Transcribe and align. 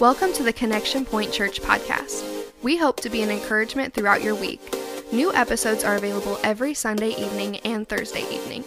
Welcome 0.00 0.32
to 0.32 0.42
the 0.42 0.52
Connection 0.52 1.04
Point 1.04 1.32
Church 1.32 1.60
podcast. 1.60 2.24
We 2.62 2.76
hope 2.76 2.98
to 3.00 3.10
be 3.10 3.22
an 3.22 3.30
encouragement 3.30 3.94
throughout 3.94 4.22
your 4.22 4.34
week. 4.34 4.60
New 5.12 5.32
episodes 5.32 5.84
are 5.84 5.94
available 5.94 6.40
every 6.42 6.74
Sunday 6.74 7.10
evening 7.10 7.58
and 7.58 7.88
Thursday 7.88 8.28
evening. 8.28 8.64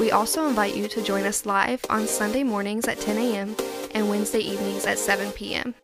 We 0.00 0.12
also 0.12 0.48
invite 0.48 0.74
you 0.76 0.88
to 0.88 1.02
join 1.02 1.26
us 1.26 1.44
live 1.44 1.84
on 1.90 2.06
Sunday 2.06 2.42
mornings 2.42 2.88
at 2.88 3.00
10 3.00 3.18
a.m. 3.18 3.56
and 3.92 4.08
Wednesday 4.08 4.40
evenings 4.40 4.86
at 4.86 4.98
7 4.98 5.30
p.m. 5.32 5.74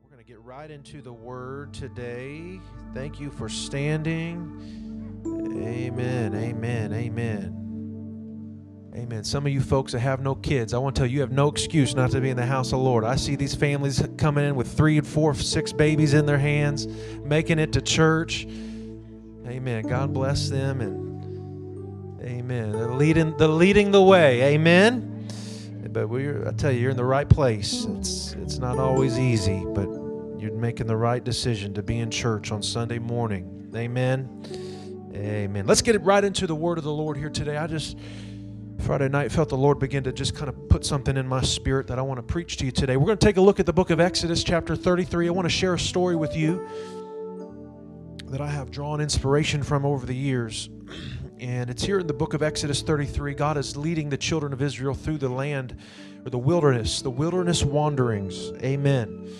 We're 0.00 0.10
going 0.10 0.24
to 0.24 0.28
get 0.28 0.40
right 0.42 0.70
into 0.70 1.02
the 1.02 1.12
word 1.12 1.74
today. 1.74 2.60
Thank 2.92 3.18
you 3.18 3.30
for 3.30 3.48
standing. 3.48 5.22
Amen. 5.26 6.36
Amen. 6.36 6.92
Amen. 6.92 7.63
Amen. 8.96 9.24
Some 9.24 9.44
of 9.44 9.52
you 9.52 9.60
folks 9.60 9.90
that 9.92 9.98
have 10.00 10.20
no 10.20 10.36
kids, 10.36 10.72
I 10.72 10.78
want 10.78 10.94
to 10.94 11.00
tell 11.00 11.06
you, 11.06 11.16
you 11.16 11.20
have 11.22 11.32
no 11.32 11.48
excuse 11.48 11.96
not 11.96 12.12
to 12.12 12.20
be 12.20 12.30
in 12.30 12.36
the 12.36 12.46
house 12.46 12.68
of 12.68 12.78
the 12.78 12.84
Lord. 12.84 13.02
I 13.02 13.16
see 13.16 13.34
these 13.34 13.54
families 13.54 14.00
coming 14.16 14.44
in 14.44 14.54
with 14.54 14.72
three 14.72 14.98
and 14.98 15.06
four, 15.06 15.34
six 15.34 15.72
babies 15.72 16.14
in 16.14 16.26
their 16.26 16.38
hands, 16.38 16.86
making 17.24 17.58
it 17.58 17.72
to 17.72 17.80
church. 17.80 18.46
Amen. 19.46 19.82
God 19.88 20.12
bless 20.12 20.48
them 20.48 20.80
and 20.80 21.14
Amen. 22.24 22.72
They're 22.72 22.94
leading, 22.94 23.36
they're 23.36 23.48
leading 23.48 23.90
the 23.90 24.02
way. 24.02 24.54
Amen. 24.54 25.28
But 25.90 26.08
we're, 26.08 26.48
I 26.48 26.52
tell 26.52 26.72
you, 26.72 26.80
you're 26.80 26.90
in 26.90 26.96
the 26.96 27.04
right 27.04 27.28
place. 27.28 27.84
It's 27.84 28.32
it's 28.34 28.58
not 28.58 28.78
always 28.78 29.18
easy, 29.18 29.62
but 29.66 29.86
you're 30.40 30.54
making 30.54 30.86
the 30.86 30.96
right 30.96 31.22
decision 31.22 31.74
to 31.74 31.82
be 31.82 31.98
in 31.98 32.10
church 32.10 32.50
on 32.50 32.62
Sunday 32.62 32.98
morning. 32.98 33.70
Amen. 33.76 34.28
Amen. 35.14 35.66
Let's 35.66 35.82
get 35.82 35.94
it 35.94 36.02
right 36.02 36.24
into 36.24 36.46
the 36.46 36.54
word 36.54 36.78
of 36.78 36.84
the 36.84 36.92
Lord 36.92 37.16
here 37.16 37.30
today. 37.30 37.58
I 37.58 37.66
just 37.66 37.98
Friday 38.80 39.08
night 39.08 39.32
felt 39.32 39.48
the 39.48 39.56
Lord 39.56 39.78
begin 39.78 40.04
to 40.04 40.12
just 40.12 40.34
kind 40.34 40.48
of 40.48 40.68
put 40.68 40.84
something 40.84 41.16
in 41.16 41.26
my 41.26 41.40
spirit 41.40 41.86
that 41.86 41.98
I 41.98 42.02
want 42.02 42.18
to 42.18 42.22
preach 42.22 42.58
to 42.58 42.66
you 42.66 42.70
today. 42.70 42.96
We're 42.96 43.06
going 43.06 43.18
to 43.18 43.26
take 43.26 43.38
a 43.38 43.40
look 43.40 43.58
at 43.58 43.66
the 43.66 43.72
book 43.72 43.90
of 43.90 43.98
Exodus, 43.98 44.44
chapter 44.44 44.76
33. 44.76 45.28
I 45.28 45.30
want 45.30 45.46
to 45.46 45.50
share 45.50 45.74
a 45.74 45.78
story 45.78 46.16
with 46.16 46.36
you 46.36 46.66
that 48.26 48.40
I 48.40 48.48
have 48.48 48.70
drawn 48.70 49.00
inspiration 49.00 49.62
from 49.62 49.86
over 49.86 50.04
the 50.04 50.14
years. 50.14 50.68
And 51.38 51.70
it's 51.70 51.82
here 51.82 51.98
in 51.98 52.06
the 52.06 52.14
book 52.14 52.34
of 52.34 52.42
Exodus 52.42 52.82
33. 52.82 53.34
God 53.34 53.56
is 53.56 53.76
leading 53.76 54.10
the 54.10 54.18
children 54.18 54.52
of 54.52 54.60
Israel 54.60 54.94
through 54.94 55.18
the 55.18 55.28
land 55.28 55.76
or 56.24 56.30
the 56.30 56.38
wilderness, 56.38 57.00
the 57.00 57.10
wilderness 57.10 57.62
wanderings. 57.64 58.52
Amen. 58.62 59.30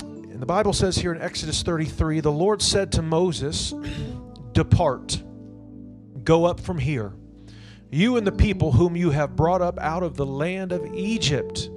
And 0.00 0.40
the 0.40 0.46
Bible 0.46 0.72
says 0.72 0.96
here 0.96 1.12
in 1.12 1.20
Exodus 1.20 1.62
33 1.62 2.20
the 2.20 2.32
Lord 2.32 2.62
said 2.62 2.92
to 2.92 3.02
Moses, 3.02 3.74
Depart, 4.52 5.22
go 6.24 6.46
up 6.46 6.60
from 6.60 6.78
here 6.78 7.12
you 7.90 8.16
and 8.16 8.26
the 8.26 8.32
people 8.32 8.72
whom 8.72 8.96
you 8.96 9.10
have 9.10 9.34
brought 9.34 9.62
up 9.62 9.78
out 9.78 10.02
of 10.02 10.16
the 10.16 10.26
land 10.26 10.72
of 10.72 10.86
Egypt, 10.94 11.68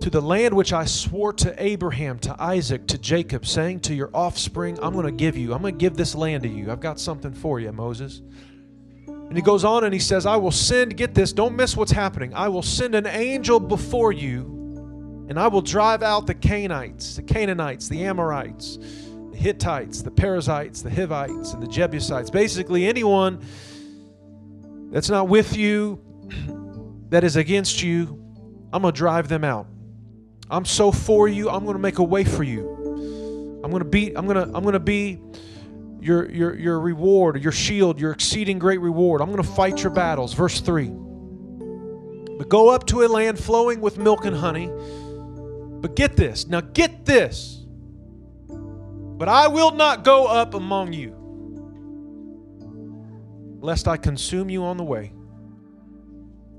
to 0.00 0.10
the 0.10 0.20
land 0.20 0.54
which 0.54 0.72
I 0.72 0.84
swore 0.84 1.32
to 1.34 1.62
Abraham, 1.62 2.18
to 2.20 2.36
Isaac, 2.42 2.86
to 2.88 2.98
Jacob, 2.98 3.46
saying 3.46 3.80
to 3.80 3.94
your 3.94 4.10
offspring, 4.12 4.78
I'm 4.82 4.92
going 4.92 5.06
to 5.06 5.12
give 5.12 5.36
you, 5.36 5.54
I'm 5.54 5.62
going 5.62 5.74
to 5.74 5.78
give 5.78 5.96
this 5.96 6.14
land 6.14 6.42
to 6.42 6.48
you. 6.48 6.70
I've 6.70 6.80
got 6.80 7.00
something 7.00 7.32
for 7.32 7.60
you, 7.60 7.72
Moses. 7.72 8.20
And 9.06 9.36
he 9.36 9.42
goes 9.42 9.64
on 9.64 9.84
and 9.84 9.92
he 9.92 9.98
says, 9.98 10.26
I 10.26 10.36
will 10.36 10.52
send, 10.52 10.96
get 10.96 11.14
this, 11.14 11.32
don't 11.32 11.56
miss 11.56 11.76
what's 11.76 11.92
happening. 11.92 12.34
I 12.34 12.48
will 12.48 12.62
send 12.62 12.94
an 12.94 13.06
angel 13.06 13.58
before 13.58 14.12
you, 14.12 15.26
and 15.28 15.38
I 15.38 15.48
will 15.48 15.62
drive 15.62 16.02
out 16.02 16.26
the 16.26 16.34
Canaanites, 16.34 17.16
the 17.16 17.22
Canaanites, 17.22 17.88
the 17.88 18.04
Amorites, 18.04 18.76
the 18.76 19.36
Hittites, 19.36 20.02
the 20.02 20.10
Perizzites, 20.10 20.82
the 20.82 20.90
Hivites, 20.90 21.52
and 21.52 21.62
the 21.62 21.66
Jebusites. 21.66 22.30
Basically, 22.30 22.86
anyone 22.86 23.44
that's 24.90 25.10
not 25.10 25.28
with 25.28 25.56
you, 25.56 26.00
that 27.10 27.24
is 27.24 27.36
against 27.36 27.82
you, 27.82 28.22
I'm 28.72 28.82
going 28.82 28.92
to 28.92 28.98
drive 28.98 29.28
them 29.28 29.44
out. 29.44 29.66
I'm 30.50 30.64
so 30.64 30.92
for 30.92 31.28
you, 31.28 31.48
I'm 31.50 31.64
going 31.64 31.74
to 31.76 31.82
make 31.82 31.98
a 31.98 32.04
way 32.04 32.24
for 32.24 32.42
you. 32.42 33.60
I'm 33.64 33.70
going 33.70 33.82
to 33.82 33.88
be 33.88 34.16
I'm 34.16 34.26
going 34.26 34.36
to 34.36 34.56
I'm 34.56 34.62
going 34.62 34.74
to 34.74 34.80
be 34.80 35.20
your 36.00 36.30
your 36.30 36.56
your 36.56 36.78
reward, 36.78 37.42
your 37.42 37.52
shield, 37.52 38.00
your 38.00 38.12
exceeding 38.12 38.58
great 38.58 38.80
reward. 38.80 39.20
I'm 39.20 39.30
going 39.30 39.42
to 39.42 39.48
fight 39.48 39.82
your 39.82 39.90
battles. 39.90 40.34
Verse 40.34 40.60
3. 40.60 40.88
But 42.38 42.48
go 42.48 42.68
up 42.68 42.86
to 42.88 43.02
a 43.02 43.08
land 43.08 43.38
flowing 43.38 43.80
with 43.80 43.98
milk 43.98 44.24
and 44.24 44.36
honey. 44.36 44.70
But 45.80 45.96
get 45.96 46.16
this. 46.16 46.46
Now 46.46 46.60
get 46.60 47.04
this. 47.04 47.64
But 48.48 49.28
I 49.28 49.48
will 49.48 49.72
not 49.72 50.04
go 50.04 50.26
up 50.26 50.54
among 50.54 50.92
you 50.92 51.25
lest 53.66 53.88
I 53.88 53.96
consume 53.96 54.48
you 54.48 54.62
on 54.62 54.76
the 54.76 54.84
way. 54.84 55.12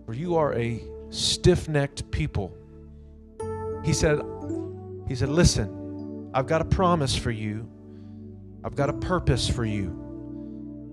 For 0.05 0.13
you 0.13 0.35
are 0.35 0.53
a 0.53 0.83
stiff 1.09 1.69
necked 1.69 2.11
people. 2.11 2.53
He 3.85 3.93
said, 3.93 4.19
He 5.07 5.15
said, 5.15 5.29
Listen, 5.29 6.29
I've 6.33 6.47
got 6.47 6.61
a 6.61 6.65
promise 6.65 7.15
for 7.15 7.31
you. 7.31 7.69
I've 8.61 8.75
got 8.75 8.89
a 8.89 8.93
purpose 8.93 9.49
for 9.49 9.63
you. 9.63 9.87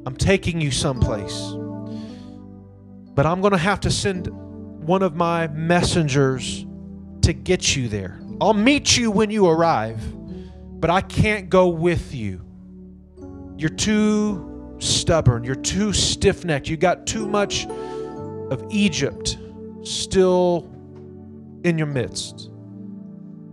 I'm 0.06 0.14
taking 0.14 0.60
you 0.60 0.70
someplace. 0.70 1.52
But 3.16 3.26
I'm 3.26 3.40
going 3.40 3.52
to 3.52 3.58
have 3.58 3.80
to 3.80 3.90
send 3.90 4.28
one 4.28 5.02
of 5.02 5.16
my 5.16 5.48
messengers 5.48 6.64
to 7.22 7.32
get 7.32 7.74
you 7.74 7.88
there. 7.88 8.20
I'll 8.40 8.54
meet 8.54 8.96
you 8.96 9.10
when 9.10 9.30
you 9.30 9.48
arrive, 9.48 10.00
but 10.78 10.90
I 10.90 11.00
can't 11.00 11.50
go 11.50 11.68
with 11.68 12.14
you. 12.14 12.40
You're 13.56 13.70
too 13.70 14.53
stubborn. 14.78 15.44
You're 15.44 15.54
too 15.54 15.92
stiff 15.92 16.44
necked. 16.44 16.68
You 16.68 16.76
got 16.76 17.06
too 17.06 17.26
much 17.26 17.66
of 17.66 18.64
Egypt 18.70 19.38
still 19.82 20.70
in 21.64 21.78
your 21.78 21.86
midst. 21.86 22.50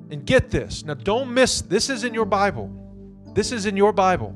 And 0.10 0.26
get 0.26 0.50
this. 0.50 0.84
Now, 0.84 0.94
don't 0.96 1.34
miss 1.34 1.62
this 1.62 1.90
is 1.90 2.04
in 2.04 2.14
your 2.14 2.26
Bible. 2.26 2.70
This 3.34 3.52
is 3.52 3.66
in 3.66 3.78
your 3.78 3.94
Bible. 3.94 4.32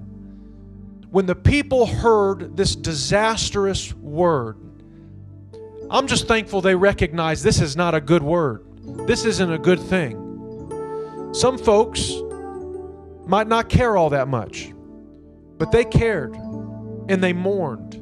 When 1.10 1.26
the 1.26 1.36
people 1.36 1.86
heard 1.86 2.56
this 2.58 2.76
disastrous 2.76 3.94
word, 3.94 4.58
I'm 5.90 6.08
just 6.08 6.28
thankful 6.28 6.62
they 6.62 6.76
recognize 6.76 7.44
this 7.44 7.62
is 7.62 7.76
not 7.76 7.94
a 7.94 8.02
good 8.02 8.24
word. 8.24 8.66
This 9.08 9.26
isn't 9.26 9.52
a 9.52 9.58
good 9.58 9.80
thing. 9.80 11.32
Some 11.34 11.58
folks 11.58 12.12
might 13.28 13.48
not 13.48 13.70
care 13.70 13.98
all 13.98 14.10
that 14.12 14.28
much, 14.28 14.72
but 15.58 15.72
they 15.72 15.84
cared 15.84 16.36
and 17.10 17.24
they 17.24 17.34
mourned. 17.34 17.96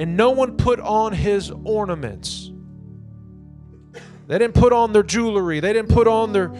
And 0.00 0.16
no 0.16 0.30
one 0.30 0.56
put 0.56 0.80
on 0.80 1.12
his 1.12 1.50
ornaments. 1.50 2.50
They 4.26 4.38
didn't 4.38 4.54
put 4.54 4.72
on 4.72 4.92
their 4.92 5.02
jewelry. 5.02 5.60
They 5.60 5.72
didn't 5.72 5.90
put 5.90 6.08
on 6.08 6.32
their 6.32 6.52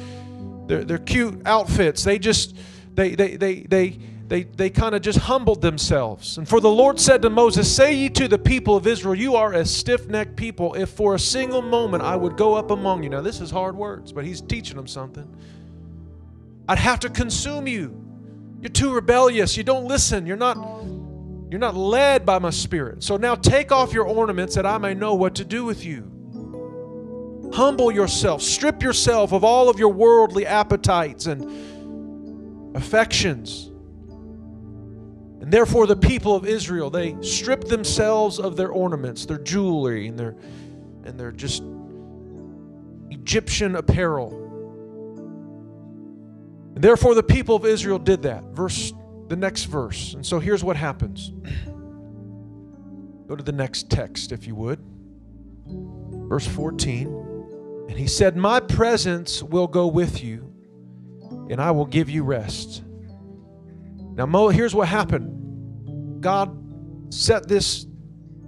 their, 0.66 0.84
their 0.84 0.98
cute 0.98 1.42
outfits. 1.46 2.04
They 2.04 2.18
just 2.18 2.56
they 2.94 3.14
they 3.14 3.36
they 3.36 3.62
they 3.62 3.98
they, 4.32 4.44
they 4.44 4.70
kind 4.70 4.94
of 4.94 5.02
just 5.02 5.18
humbled 5.18 5.60
themselves. 5.60 6.38
And 6.38 6.48
for 6.48 6.58
the 6.58 6.70
Lord 6.70 6.98
said 6.98 7.20
to 7.20 7.28
Moses, 7.28 7.70
Say 7.70 7.92
ye 7.92 8.08
to 8.10 8.28
the 8.28 8.38
people 8.38 8.76
of 8.76 8.86
Israel, 8.86 9.14
You 9.14 9.36
are 9.36 9.52
a 9.52 9.62
stiff 9.66 10.06
necked 10.06 10.36
people. 10.36 10.72
If 10.72 10.88
for 10.88 11.14
a 11.14 11.18
single 11.18 11.60
moment 11.60 12.02
I 12.02 12.16
would 12.16 12.38
go 12.38 12.54
up 12.54 12.70
among 12.70 13.02
you. 13.02 13.10
Now, 13.10 13.20
this 13.20 13.42
is 13.42 13.50
hard 13.50 13.76
words, 13.76 14.10
but 14.10 14.24
he's 14.24 14.40
teaching 14.40 14.76
them 14.76 14.86
something. 14.86 15.28
I'd 16.66 16.78
have 16.78 17.00
to 17.00 17.10
consume 17.10 17.66
you. 17.66 17.94
You're 18.62 18.70
too 18.70 18.94
rebellious. 18.94 19.54
You 19.58 19.64
don't 19.64 19.84
listen. 19.84 20.24
You're 20.24 20.38
not 20.38 20.56
you're 21.52 21.58
not 21.58 21.76
led 21.76 22.24
by 22.24 22.38
my 22.38 22.48
spirit. 22.48 23.02
So 23.04 23.18
now 23.18 23.34
take 23.34 23.72
off 23.72 23.92
your 23.92 24.06
ornaments 24.06 24.54
that 24.54 24.64
I 24.64 24.78
may 24.78 24.94
know 24.94 25.12
what 25.12 25.34
to 25.34 25.44
do 25.44 25.66
with 25.66 25.84
you. 25.84 27.50
Humble 27.52 27.92
yourself, 27.92 28.40
strip 28.40 28.82
yourself 28.82 29.34
of 29.34 29.44
all 29.44 29.68
of 29.68 29.78
your 29.78 29.90
worldly 29.90 30.46
appetites 30.46 31.26
and 31.26 32.74
affections. 32.74 33.66
And 35.42 35.52
therefore, 35.52 35.86
the 35.86 35.94
people 35.94 36.34
of 36.34 36.46
Israel, 36.46 36.88
they 36.88 37.20
stripped 37.20 37.68
themselves 37.68 38.38
of 38.38 38.56
their 38.56 38.70
ornaments, 38.70 39.26
their 39.26 39.36
jewelry, 39.36 40.08
and 40.08 40.18
their, 40.18 40.34
and 41.04 41.20
their 41.20 41.32
just 41.32 41.62
Egyptian 43.10 43.76
apparel. 43.76 44.32
And 46.74 46.82
therefore, 46.82 47.14
the 47.14 47.22
people 47.22 47.56
of 47.56 47.66
Israel 47.66 47.98
did 47.98 48.22
that. 48.22 48.42
Verse 48.54 48.94
the 49.28 49.36
next 49.36 49.64
verse. 49.64 50.14
And 50.14 50.24
so 50.24 50.38
here's 50.38 50.62
what 50.64 50.76
happens. 50.76 51.32
Go 53.28 53.36
to 53.36 53.42
the 53.42 53.52
next 53.52 53.88
text, 53.88 54.32
if 54.32 54.46
you 54.46 54.54
would. 54.54 54.78
Verse 56.28 56.46
14. 56.46 57.86
And 57.88 57.98
he 57.98 58.06
said, 58.06 58.36
My 58.36 58.60
presence 58.60 59.42
will 59.42 59.66
go 59.66 59.86
with 59.86 60.22
you, 60.22 60.52
and 61.50 61.60
I 61.60 61.70
will 61.70 61.86
give 61.86 62.08
you 62.08 62.24
rest. 62.24 62.82
Now, 64.14 64.26
Mo, 64.26 64.48
here's 64.48 64.74
what 64.74 64.88
happened 64.88 66.20
God 66.20 66.58
set 67.12 67.48
this, 67.48 67.86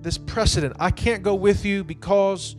this 0.00 0.18
precedent. 0.18 0.76
I 0.78 0.90
can't 0.90 1.22
go 1.22 1.34
with 1.34 1.64
you 1.64 1.84
because 1.84 2.56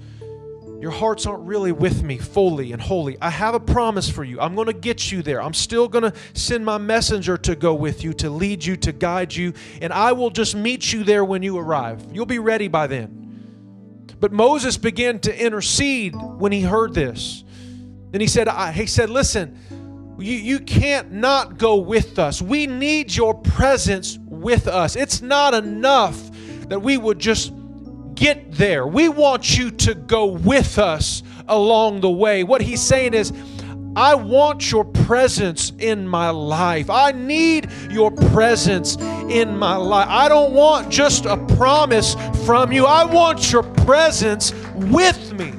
your 0.80 0.92
hearts 0.92 1.26
aren't 1.26 1.44
really 1.44 1.72
with 1.72 2.04
me 2.04 2.18
fully 2.18 2.72
and 2.72 2.82
wholly. 2.82 3.18
I 3.22 3.30
have 3.30 3.56
a 3.56 3.60
promise 3.60 4.10
for 4.10 4.24
you. 4.24 4.40
I'm 4.40 4.56
going 4.56 4.68
to 4.68 4.74
get 4.74 5.12
you 5.12 5.22
there. 5.22 5.42
I'm 5.42 5.54
still 5.54 5.88
going 5.88 6.04
to 6.04 6.14
send 6.34 6.66
my 6.66 6.78
messenger 6.78 7.38
to 7.38 7.56
go 7.56 7.74
with 7.74 8.04
you, 8.04 8.14
to 8.14 8.30
lead 8.30 8.64
you, 8.64 8.76
to 8.78 8.92
guide 8.92 9.34
you, 9.34 9.54
and 9.82 9.92
I 9.94 10.12
will 10.12 10.30
just 10.30 10.56
meet 10.56 10.92
you 10.92 11.04
there 11.04 11.24
when 11.26 11.44
you 11.44 11.58
arrive. 11.58 12.04
You'll 12.12 12.26
be 12.26 12.40
ready 12.40 12.68
by 12.68 12.88
then. 12.88 13.22
But 14.20 14.32
Moses 14.32 14.78
began 14.78 15.20
to 15.20 15.46
intercede 15.46 16.16
when 16.16 16.52
he 16.52 16.62
heard 16.62 16.94
this. 16.94 17.44
And 18.14 18.22
he 18.22 18.28
said, 18.28 18.48
I, 18.48 18.72
he 18.72 18.86
said, 18.86 19.10
listen, 19.10 19.58
you, 20.18 20.34
you 20.34 20.60
can't 20.60 21.12
not 21.12 21.58
go 21.58 21.76
with 21.76 22.18
us. 22.18 22.42
We 22.42 22.68
need 22.68 23.14
your 23.14 23.34
presence 23.34 24.18
with 24.18 24.68
us. 24.68 24.96
It's 24.96 25.22
not 25.22 25.54
enough 25.54 26.20
that 26.70 26.82
we 26.82 26.98
would 26.98 27.20
just 27.20 27.52
get 28.16 28.52
there. 28.54 28.88
We 28.88 29.10
want 29.10 29.58
you 29.58 29.72
to 29.72 29.94
go 29.94 30.26
with 30.26 30.80
us 30.80 31.24
along 31.48 32.02
the 32.02 32.10
way. 32.10 32.44
What 32.44 32.62
he's 32.62 32.82
saying 32.82 33.14
is, 33.14 33.32
I 33.96 34.14
want 34.16 34.72
your 34.72 34.84
presence 34.84 35.72
in 35.80 36.06
my 36.08 36.30
life. 36.30 36.90
I 36.90 37.14
need 37.14 37.70
your 37.90 38.12
presence 38.12 38.98
in 39.30 39.58
my 39.58 39.78
life. 39.78 40.08
I 40.10 40.28
don't 40.28 40.54
want 40.54 40.90
just 40.90 41.26
a 41.26 41.38
promise 41.56 42.16
from 42.46 42.74
you. 42.74 42.86
I 42.86 43.06
want 43.06 43.54
your 43.54 43.64
presence 43.64 44.54
with 44.76 45.34
me. 45.34 45.52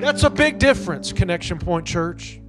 That's 0.00 0.24
a 0.24 0.30
big 0.30 0.58
difference, 0.58 1.12
Connection 1.12 1.58
Point 1.58 1.86
Church. 1.86 2.39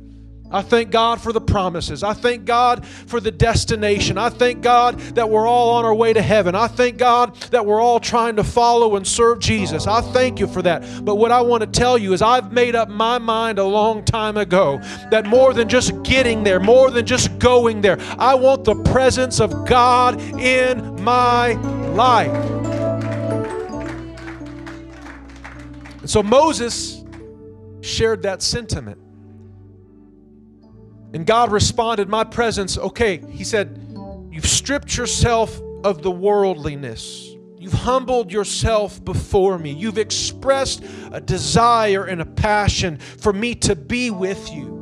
I 0.51 0.61
thank 0.61 0.91
God 0.91 1.21
for 1.21 1.31
the 1.31 1.41
promises. 1.41 2.03
I 2.03 2.13
thank 2.13 2.45
God 2.45 2.85
for 2.85 3.19
the 3.19 3.31
destination. 3.31 4.17
I 4.17 4.29
thank 4.29 4.61
God 4.61 4.99
that 5.15 5.29
we're 5.29 5.47
all 5.47 5.75
on 5.75 5.85
our 5.85 5.95
way 5.95 6.13
to 6.13 6.21
heaven. 6.21 6.55
I 6.55 6.67
thank 6.67 6.97
God 6.97 7.35
that 7.51 7.65
we're 7.65 7.79
all 7.79 7.99
trying 7.99 8.35
to 8.35 8.43
follow 8.43 8.95
and 8.95 9.07
serve 9.07 9.39
Jesus. 9.39 9.87
I 9.87 10.01
thank 10.01 10.39
you 10.39 10.47
for 10.47 10.61
that. 10.63 11.05
But 11.05 11.15
what 11.15 11.31
I 11.31 11.41
want 11.41 11.61
to 11.61 11.67
tell 11.67 11.97
you 11.97 12.13
is 12.13 12.21
I've 12.21 12.51
made 12.51 12.75
up 12.75 12.89
my 12.89 13.17
mind 13.17 13.59
a 13.59 13.65
long 13.65 14.03
time 14.03 14.37
ago 14.37 14.79
that 15.09 15.25
more 15.25 15.53
than 15.53 15.69
just 15.69 16.03
getting 16.03 16.43
there, 16.43 16.59
more 16.59 16.91
than 16.91 17.05
just 17.05 17.39
going 17.39 17.81
there, 17.81 17.97
I 18.17 18.35
want 18.35 18.65
the 18.65 18.75
presence 18.83 19.39
of 19.39 19.65
God 19.65 20.19
in 20.39 21.01
my 21.01 21.53
life. 21.93 22.31
And 26.01 26.09
so 26.09 26.21
Moses 26.23 27.03
shared 27.81 28.23
that 28.23 28.41
sentiment. 28.41 28.99
And 31.13 31.25
God 31.25 31.51
responded, 31.51 32.07
My 32.09 32.23
presence, 32.23 32.77
okay, 32.77 33.21
He 33.29 33.43
said, 33.43 33.77
You've 34.31 34.45
stripped 34.45 34.95
yourself 34.95 35.59
of 35.83 36.01
the 36.03 36.11
worldliness. 36.11 37.27
You've 37.57 37.73
humbled 37.73 38.31
yourself 38.31 39.03
before 39.03 39.59
me. 39.59 39.71
You've 39.71 39.97
expressed 39.97 40.83
a 41.11 41.21
desire 41.21 42.05
and 42.05 42.21
a 42.21 42.25
passion 42.25 42.97
for 42.97 43.33
me 43.33 43.53
to 43.55 43.75
be 43.75 44.09
with 44.09 44.51
you. 44.51 44.79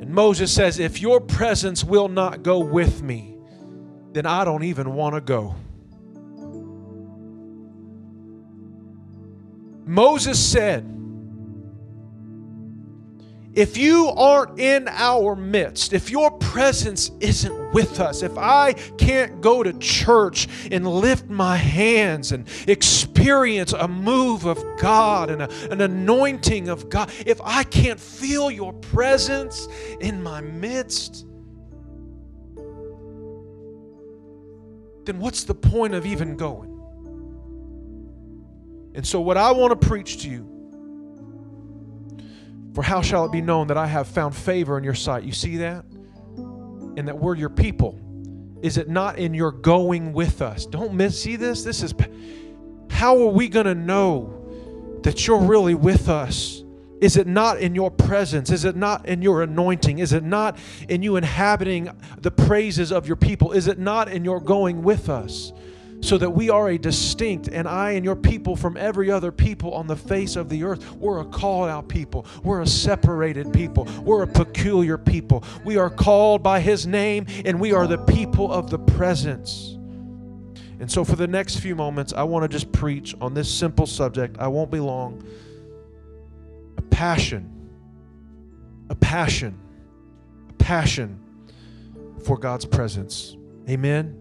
And 0.00 0.10
Moses 0.10 0.52
says, 0.52 0.80
If 0.80 1.00
your 1.00 1.20
presence 1.20 1.84
will 1.84 2.08
not 2.08 2.42
go 2.42 2.58
with 2.58 3.02
me, 3.02 3.36
then 4.12 4.26
I 4.26 4.44
don't 4.44 4.64
even 4.64 4.94
want 4.94 5.14
to 5.14 5.20
go. 5.20 5.54
Moses 9.86 10.38
said, 10.44 10.84
if 13.54 13.76
you 13.76 14.08
aren't 14.08 14.60
in 14.60 14.86
our 14.88 15.34
midst, 15.34 15.92
if 15.92 16.08
your 16.08 16.30
presence 16.30 17.10
isn't 17.20 17.72
with 17.72 17.98
us, 17.98 18.22
if 18.22 18.38
I 18.38 18.74
can't 18.96 19.40
go 19.40 19.64
to 19.64 19.72
church 19.74 20.46
and 20.70 20.86
lift 20.86 21.28
my 21.28 21.56
hands 21.56 22.30
and 22.30 22.46
experience 22.68 23.72
a 23.72 23.88
move 23.88 24.44
of 24.44 24.62
God 24.78 25.30
and 25.30 25.42
a, 25.42 25.50
an 25.70 25.80
anointing 25.80 26.68
of 26.68 26.88
God, 26.88 27.10
if 27.26 27.40
I 27.42 27.64
can't 27.64 27.98
feel 27.98 28.52
your 28.52 28.72
presence 28.72 29.66
in 30.00 30.22
my 30.22 30.40
midst, 30.40 31.26
then 35.06 35.18
what's 35.18 35.42
the 35.42 35.54
point 35.54 35.94
of 35.94 36.06
even 36.06 36.36
going? 36.36 36.68
And 38.94 39.04
so, 39.04 39.20
what 39.20 39.36
I 39.36 39.50
want 39.50 39.80
to 39.80 39.88
preach 39.88 40.22
to 40.22 40.28
you 40.28 40.49
for 42.80 42.84
how 42.84 43.02
shall 43.02 43.26
it 43.26 43.30
be 43.30 43.42
known 43.42 43.66
that 43.66 43.76
I 43.76 43.86
have 43.86 44.08
found 44.08 44.34
favor 44.34 44.78
in 44.78 44.84
your 44.84 44.94
sight? 44.94 45.22
You 45.22 45.32
see 45.32 45.58
that? 45.58 45.84
And 46.96 47.06
that 47.08 47.18
we're 47.18 47.34
your 47.34 47.50
people. 47.50 48.00
Is 48.62 48.78
it 48.78 48.88
not 48.88 49.18
in 49.18 49.34
your 49.34 49.52
going 49.52 50.14
with 50.14 50.40
us? 50.40 50.64
Don't 50.64 50.94
miss, 50.94 51.22
see 51.22 51.36
this? 51.36 51.62
This 51.62 51.82
is 51.82 51.92
how 52.88 53.20
are 53.20 53.32
we 53.32 53.50
going 53.50 53.66
to 53.66 53.74
know 53.74 54.98
that 55.02 55.26
you're 55.26 55.42
really 55.42 55.74
with 55.74 56.08
us? 56.08 56.64
Is 57.02 57.18
it 57.18 57.26
not 57.26 57.58
in 57.58 57.74
your 57.74 57.90
presence? 57.90 58.48
Is 58.48 58.64
it 58.64 58.76
not 58.76 59.04
in 59.04 59.20
your 59.20 59.42
anointing? 59.42 59.98
Is 59.98 60.14
it 60.14 60.24
not 60.24 60.56
in 60.88 61.02
you 61.02 61.16
inhabiting 61.16 61.90
the 62.22 62.30
praises 62.30 62.92
of 62.92 63.06
your 63.06 63.16
people? 63.16 63.52
Is 63.52 63.66
it 63.66 63.78
not 63.78 64.10
in 64.10 64.24
your 64.24 64.40
going 64.40 64.82
with 64.82 65.10
us? 65.10 65.52
So 66.00 66.18
that 66.18 66.30
we 66.30 66.50
are 66.50 66.70
a 66.70 66.78
distinct 66.78 67.48
and 67.48 67.68
I 67.68 67.92
and 67.92 68.04
your 68.04 68.16
people 68.16 68.56
from 68.56 68.76
every 68.76 69.10
other 69.10 69.30
people 69.30 69.74
on 69.74 69.86
the 69.86 69.96
face 69.96 70.36
of 70.36 70.48
the 70.48 70.64
earth. 70.64 70.92
We're 70.92 71.20
a 71.20 71.24
called 71.24 71.68
out 71.68 71.88
people. 71.88 72.26
We're 72.42 72.62
a 72.62 72.66
separated 72.66 73.52
people. 73.52 73.86
We're 74.02 74.22
a 74.22 74.26
peculiar 74.26 74.98
people. 74.98 75.44
We 75.64 75.76
are 75.76 75.90
called 75.90 76.42
by 76.42 76.60
His 76.60 76.86
name 76.86 77.26
and 77.44 77.60
we 77.60 77.72
are 77.72 77.86
the 77.86 77.98
people 77.98 78.50
of 78.50 78.70
the 78.70 78.78
presence. 78.78 79.76
And 80.80 80.90
so, 80.90 81.04
for 81.04 81.14
the 81.14 81.26
next 81.26 81.60
few 81.60 81.76
moments, 81.76 82.14
I 82.14 82.22
want 82.22 82.42
to 82.42 82.48
just 82.48 82.72
preach 82.72 83.14
on 83.20 83.34
this 83.34 83.52
simple 83.52 83.86
subject. 83.86 84.38
I 84.38 84.48
won't 84.48 84.70
be 84.70 84.80
long. 84.80 85.22
A 86.78 86.82
passion, 86.82 87.68
a 88.88 88.94
passion, 88.94 89.60
a 90.48 90.52
passion 90.54 91.20
for 92.24 92.38
God's 92.38 92.64
presence. 92.64 93.36
Amen. 93.68 94.19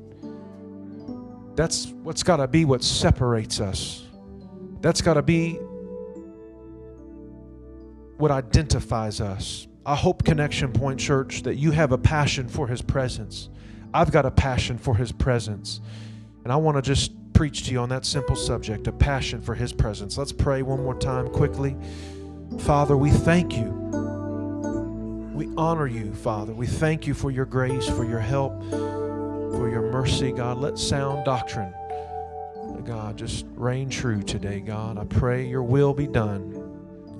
That's 1.59 1.87
what's 1.87 2.23
got 2.23 2.37
to 2.37 2.47
be 2.47 2.63
what 2.63 2.81
separates 2.81 3.59
us. 3.59 4.05
That's 4.79 5.01
got 5.01 5.15
to 5.15 5.21
be 5.21 5.55
what 8.15 8.31
identifies 8.31 9.19
us. 9.19 9.67
I 9.85 9.93
hope, 9.93 10.23
Connection 10.23 10.71
Point 10.71 11.01
Church, 11.01 11.43
that 11.43 11.55
you 11.55 11.71
have 11.71 11.91
a 11.91 11.97
passion 11.97 12.47
for 12.47 12.65
His 12.69 12.81
presence. 12.81 13.49
I've 13.93 14.09
got 14.09 14.25
a 14.25 14.31
passion 14.31 14.77
for 14.77 14.95
His 14.95 15.11
presence. 15.11 15.81
And 16.45 16.53
I 16.53 16.55
want 16.55 16.77
to 16.77 16.81
just 16.81 17.11
preach 17.33 17.65
to 17.65 17.73
you 17.73 17.79
on 17.79 17.89
that 17.89 18.05
simple 18.05 18.37
subject 18.37 18.87
a 18.87 18.93
passion 18.93 19.41
for 19.41 19.53
His 19.53 19.73
presence. 19.73 20.17
Let's 20.17 20.31
pray 20.31 20.61
one 20.61 20.81
more 20.81 20.97
time 20.97 21.27
quickly. 21.27 21.75
Father, 22.59 22.95
we 22.95 23.09
thank 23.09 23.57
you. 23.57 23.69
We 25.33 25.53
honor 25.57 25.87
you, 25.87 26.13
Father. 26.13 26.53
We 26.53 26.67
thank 26.67 27.05
you 27.05 27.13
for 27.13 27.31
your 27.31 27.43
grace, 27.43 27.85
for 27.89 28.05
your 28.05 28.21
help 28.21 28.63
for 29.51 29.69
your 29.69 29.81
mercy, 29.91 30.31
God. 30.31 30.57
Let 30.57 30.77
sound 30.77 31.25
doctrine, 31.25 31.73
God, 32.85 33.17
just 33.17 33.45
reign 33.55 33.89
true 33.89 34.21
today, 34.21 34.59
God. 34.59 34.97
I 34.97 35.05
pray 35.05 35.47
your 35.47 35.63
will 35.63 35.93
be 35.93 36.07
done 36.07 36.53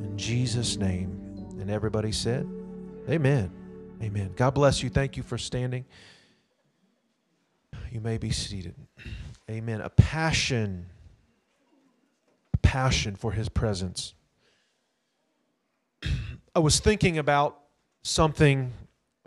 in 0.04 0.18
Jesus' 0.18 0.78
name. 0.78 1.16
And 1.60 1.70
everybody 1.70 2.12
said, 2.12 2.48
Amen. 3.10 3.52
Amen. 4.02 4.32
God 4.36 4.52
bless 4.52 4.82
you. 4.82 4.90
Thank 4.90 5.18
you 5.18 5.24
for 5.24 5.38
standing. 5.38 5.86
You 7.92 8.02
may 8.02 8.18
be 8.18 8.32
seated. 8.32 8.76
Amen. 9.50 9.82
A 9.82 9.90
passion, 9.90 10.86
a 12.54 12.58
passion 12.58 13.16
for 13.16 13.32
his 13.32 13.50
presence. 13.50 14.14
I 16.56 16.60
was 16.60 16.80
thinking 16.80 17.18
about 17.18 17.60
something 18.04 18.74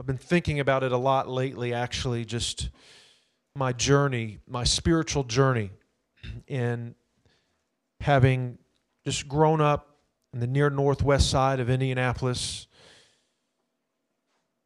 I've 0.02 0.06
been 0.06 0.18
thinking 0.18 0.58
about 0.58 0.82
it 0.82 0.90
a 0.90 0.96
lot 0.96 1.28
lately, 1.28 1.72
actually, 1.72 2.24
just 2.24 2.70
my 3.54 3.72
journey, 3.72 4.40
my 4.48 4.64
spiritual 4.64 5.22
journey, 5.22 5.70
in 6.48 6.96
having 8.00 8.58
just 9.04 9.28
grown 9.28 9.60
up 9.60 9.98
in 10.34 10.40
the 10.40 10.48
near 10.48 10.70
northwest 10.70 11.30
side 11.30 11.60
of 11.60 11.70
Indianapolis, 11.70 12.66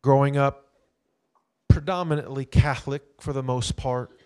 growing 0.03 0.39
up 0.39 0.69
predominantly 1.69 2.47
Catholic 2.47 3.03
for 3.21 3.35
the 3.35 3.43
most 3.43 3.77
part. 3.77 4.19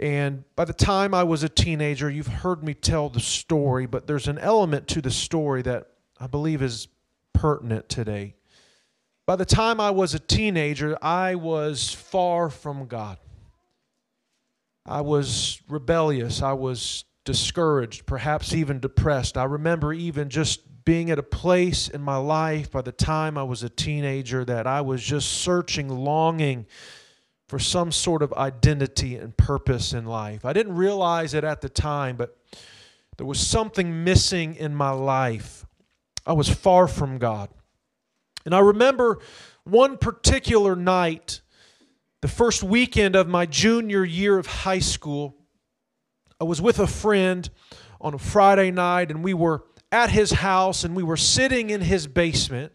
And 0.00 0.42
by 0.56 0.64
the 0.64 0.72
time 0.72 1.14
I 1.14 1.22
was 1.22 1.44
a 1.44 1.48
teenager, 1.48 2.10
you've 2.10 2.26
heard 2.26 2.64
me 2.64 2.74
tell 2.74 3.08
the 3.08 3.20
story, 3.20 3.86
but 3.86 4.08
there's 4.08 4.26
an 4.26 4.38
element 4.38 4.88
to 4.88 5.00
the 5.00 5.12
story 5.12 5.62
that 5.62 5.86
I 6.18 6.26
believe 6.26 6.60
is 6.60 6.88
pertinent 7.32 7.88
today. 7.88 8.34
By 9.26 9.36
the 9.36 9.44
time 9.44 9.80
I 9.80 9.90
was 9.90 10.14
a 10.14 10.18
teenager, 10.18 10.98
I 11.00 11.36
was 11.36 11.92
far 11.92 12.50
from 12.50 12.86
God. 12.86 13.18
I 14.84 15.00
was 15.00 15.60
rebellious. 15.68 16.42
I 16.42 16.54
was 16.54 17.04
discouraged, 17.24 18.04
perhaps 18.04 18.52
even 18.52 18.80
depressed. 18.80 19.38
I 19.38 19.44
remember 19.44 19.92
even 19.92 20.28
just 20.28 20.60
being 20.84 21.10
at 21.10 21.18
a 21.18 21.22
place 21.22 21.88
in 21.88 22.02
my 22.02 22.16
life 22.16 22.72
by 22.72 22.82
the 22.82 22.90
time 22.90 23.38
I 23.38 23.44
was 23.44 23.62
a 23.62 23.68
teenager 23.68 24.44
that 24.44 24.66
I 24.66 24.80
was 24.80 25.02
just 25.02 25.28
searching, 25.28 25.88
longing 25.88 26.66
for 27.48 27.60
some 27.60 27.92
sort 27.92 28.22
of 28.22 28.32
identity 28.32 29.16
and 29.16 29.36
purpose 29.36 29.92
in 29.92 30.06
life. 30.06 30.44
I 30.44 30.52
didn't 30.52 30.74
realize 30.74 31.34
it 31.34 31.44
at 31.44 31.60
the 31.60 31.68
time, 31.68 32.16
but 32.16 32.36
there 33.18 33.26
was 33.26 33.38
something 33.38 34.02
missing 34.02 34.56
in 34.56 34.74
my 34.74 34.90
life. 34.90 35.64
I 36.26 36.32
was 36.32 36.48
far 36.48 36.88
from 36.88 37.18
God. 37.18 37.50
And 38.44 38.54
I 38.54 38.60
remember 38.60 39.18
one 39.64 39.96
particular 39.98 40.74
night, 40.74 41.42
the 42.20 42.28
first 42.28 42.62
weekend 42.62 43.16
of 43.16 43.28
my 43.28 43.46
junior 43.46 44.04
year 44.04 44.38
of 44.38 44.46
high 44.46 44.78
school, 44.78 45.36
I 46.40 46.44
was 46.44 46.60
with 46.60 46.78
a 46.78 46.86
friend 46.86 47.48
on 48.00 48.14
a 48.14 48.18
Friday 48.18 48.70
night, 48.70 49.10
and 49.10 49.22
we 49.22 49.34
were 49.34 49.64
at 49.92 50.10
his 50.10 50.32
house 50.32 50.84
and 50.84 50.96
we 50.96 51.02
were 51.02 51.16
sitting 51.16 51.70
in 51.70 51.82
his 51.82 52.06
basement. 52.06 52.72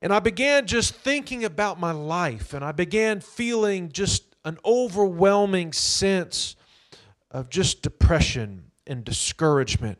And 0.00 0.14
I 0.14 0.20
began 0.20 0.66
just 0.66 0.94
thinking 0.94 1.44
about 1.44 1.78
my 1.78 1.92
life, 1.92 2.54
and 2.54 2.64
I 2.64 2.72
began 2.72 3.20
feeling 3.20 3.92
just 3.92 4.34
an 4.46 4.58
overwhelming 4.64 5.74
sense 5.74 6.56
of 7.30 7.50
just 7.50 7.82
depression 7.82 8.70
and 8.86 9.04
discouragement. 9.04 9.98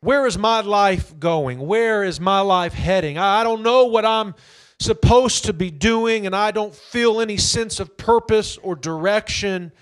Where 0.00 0.26
is 0.26 0.38
my 0.38 0.60
life 0.60 1.18
going? 1.18 1.58
Where 1.58 2.04
is 2.04 2.20
my 2.20 2.40
life 2.40 2.72
heading? 2.72 3.18
I 3.18 3.42
don't 3.42 3.62
know 3.62 3.86
what 3.86 4.04
I'm 4.04 4.34
supposed 4.78 5.46
to 5.46 5.52
be 5.52 5.70
doing, 5.70 6.24
and 6.24 6.36
I 6.36 6.52
don't 6.52 6.74
feel 6.74 7.20
any 7.20 7.36
sense 7.36 7.80
of 7.80 7.96
purpose 7.96 8.56
or 8.58 8.76
direction 8.76 9.72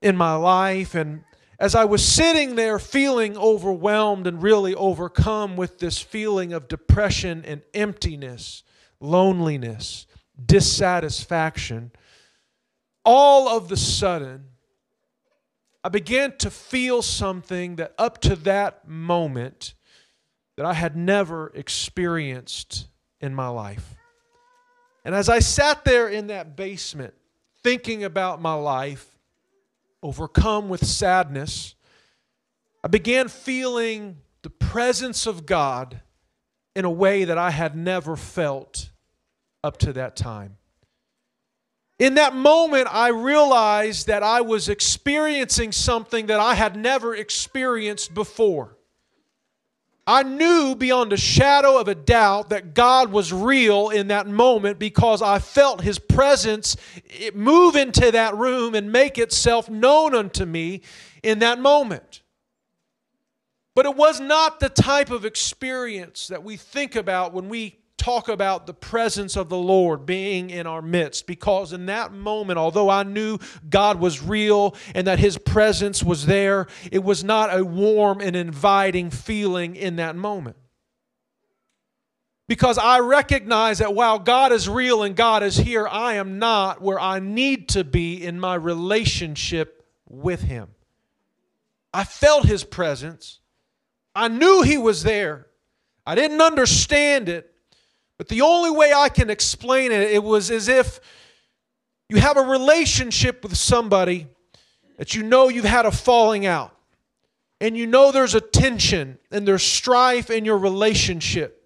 in 0.00 0.16
my 0.16 0.34
life. 0.34 0.96
And 0.96 1.22
as 1.60 1.76
I 1.76 1.84
was 1.84 2.04
sitting 2.04 2.56
there 2.56 2.80
feeling 2.80 3.36
overwhelmed 3.36 4.26
and 4.26 4.42
really 4.42 4.74
overcome 4.74 5.56
with 5.56 5.78
this 5.78 6.00
feeling 6.00 6.52
of 6.52 6.66
depression 6.66 7.44
and 7.46 7.62
emptiness, 7.72 8.64
loneliness, 8.98 10.06
dissatisfaction, 10.44 11.92
all 13.04 13.48
of 13.48 13.68
the 13.68 13.76
sudden, 13.76 14.46
I 15.84 15.88
began 15.88 16.36
to 16.38 16.50
feel 16.50 17.02
something 17.02 17.76
that 17.76 17.94
up 17.98 18.20
to 18.22 18.36
that 18.36 18.86
moment 18.86 19.74
that 20.56 20.66
I 20.66 20.74
had 20.74 20.96
never 20.96 21.50
experienced 21.54 22.86
in 23.20 23.34
my 23.34 23.48
life. 23.48 23.96
And 25.04 25.14
as 25.14 25.28
I 25.28 25.40
sat 25.40 25.84
there 25.84 26.08
in 26.08 26.28
that 26.28 26.56
basement 26.56 27.14
thinking 27.62 28.04
about 28.04 28.40
my 28.40 28.54
life, 28.54 29.08
overcome 30.02 30.68
with 30.68 30.84
sadness, 30.84 31.74
I 32.84 32.88
began 32.88 33.28
feeling 33.28 34.18
the 34.42 34.50
presence 34.50 35.26
of 35.26 35.46
God 35.46 36.00
in 36.74 36.84
a 36.84 36.90
way 36.90 37.24
that 37.24 37.38
I 37.38 37.50
had 37.50 37.76
never 37.76 38.16
felt 38.16 38.90
up 39.64 39.78
to 39.78 39.92
that 39.94 40.16
time. 40.16 40.56
In 42.02 42.14
that 42.14 42.34
moment, 42.34 42.88
I 42.90 43.10
realized 43.10 44.08
that 44.08 44.24
I 44.24 44.40
was 44.40 44.68
experiencing 44.68 45.70
something 45.70 46.26
that 46.26 46.40
I 46.40 46.56
had 46.56 46.74
never 46.74 47.14
experienced 47.14 48.12
before. 48.12 48.76
I 50.04 50.24
knew 50.24 50.74
beyond 50.74 51.12
a 51.12 51.16
shadow 51.16 51.78
of 51.78 51.86
a 51.86 51.94
doubt 51.94 52.50
that 52.50 52.74
God 52.74 53.12
was 53.12 53.32
real 53.32 53.90
in 53.90 54.08
that 54.08 54.26
moment 54.26 54.80
because 54.80 55.22
I 55.22 55.38
felt 55.38 55.82
His 55.82 56.00
presence 56.00 56.76
eh, 57.20 57.30
move 57.34 57.76
into 57.76 58.10
that 58.10 58.34
room 58.36 58.74
and 58.74 58.90
make 58.90 59.16
itself 59.16 59.70
known 59.70 60.12
unto 60.12 60.44
me 60.44 60.82
in 61.22 61.38
that 61.38 61.60
moment. 61.60 62.22
But 63.76 63.86
it 63.86 63.94
was 63.94 64.18
not 64.18 64.58
the 64.58 64.70
type 64.70 65.12
of 65.12 65.24
experience 65.24 66.26
that 66.26 66.42
we 66.42 66.56
think 66.56 66.96
about 66.96 67.32
when 67.32 67.48
we 67.48 67.78
talk 68.02 68.28
about 68.28 68.66
the 68.66 68.74
presence 68.74 69.36
of 69.36 69.48
the 69.48 69.56
Lord 69.56 70.04
being 70.04 70.50
in 70.50 70.66
our 70.66 70.82
midst 70.82 71.26
because 71.26 71.72
in 71.72 71.86
that 71.86 72.12
moment, 72.12 72.58
although 72.58 72.90
I 72.90 73.04
knew 73.04 73.38
God 73.70 74.00
was 74.00 74.20
real 74.20 74.74
and 74.94 75.06
that 75.06 75.20
His 75.20 75.38
presence 75.38 76.02
was 76.02 76.26
there, 76.26 76.66
it 76.90 77.04
was 77.04 77.22
not 77.22 77.56
a 77.56 77.64
warm 77.64 78.20
and 78.20 78.34
inviting 78.34 79.10
feeling 79.10 79.76
in 79.76 79.96
that 79.96 80.16
moment. 80.16 80.56
Because 82.48 82.76
I 82.76 82.98
recognize 82.98 83.78
that 83.78 83.94
while 83.94 84.18
God 84.18 84.50
is 84.52 84.68
real 84.68 85.04
and 85.04 85.14
God 85.14 85.44
is 85.44 85.56
here, 85.56 85.86
I 85.86 86.14
am 86.14 86.40
not 86.40 86.82
where 86.82 86.98
I 86.98 87.20
need 87.20 87.68
to 87.70 87.84
be 87.84 88.22
in 88.22 88.40
my 88.40 88.56
relationship 88.56 89.86
with 90.08 90.42
Him. 90.42 90.68
I 91.94 92.02
felt 92.02 92.46
His 92.46 92.64
presence. 92.64 93.38
I 94.14 94.26
knew 94.26 94.62
He 94.62 94.76
was 94.76 95.04
there. 95.04 95.46
I 96.04 96.16
didn't 96.16 96.40
understand 96.40 97.28
it, 97.28 97.51
but 98.22 98.28
the 98.28 98.42
only 98.42 98.70
way 98.70 98.92
I 98.92 99.08
can 99.08 99.30
explain 99.30 99.90
it, 99.90 100.00
it 100.12 100.22
was 100.22 100.48
as 100.52 100.68
if 100.68 101.00
you 102.08 102.18
have 102.18 102.36
a 102.36 102.42
relationship 102.42 103.42
with 103.42 103.56
somebody 103.56 104.28
that 104.96 105.16
you 105.16 105.24
know 105.24 105.48
you've 105.48 105.64
had 105.64 105.86
a 105.86 105.90
falling 105.90 106.46
out. 106.46 106.72
And 107.60 107.76
you 107.76 107.84
know 107.84 108.12
there's 108.12 108.36
a 108.36 108.40
tension 108.40 109.18
and 109.32 109.44
there's 109.44 109.64
strife 109.64 110.30
in 110.30 110.44
your 110.44 110.56
relationship. 110.56 111.61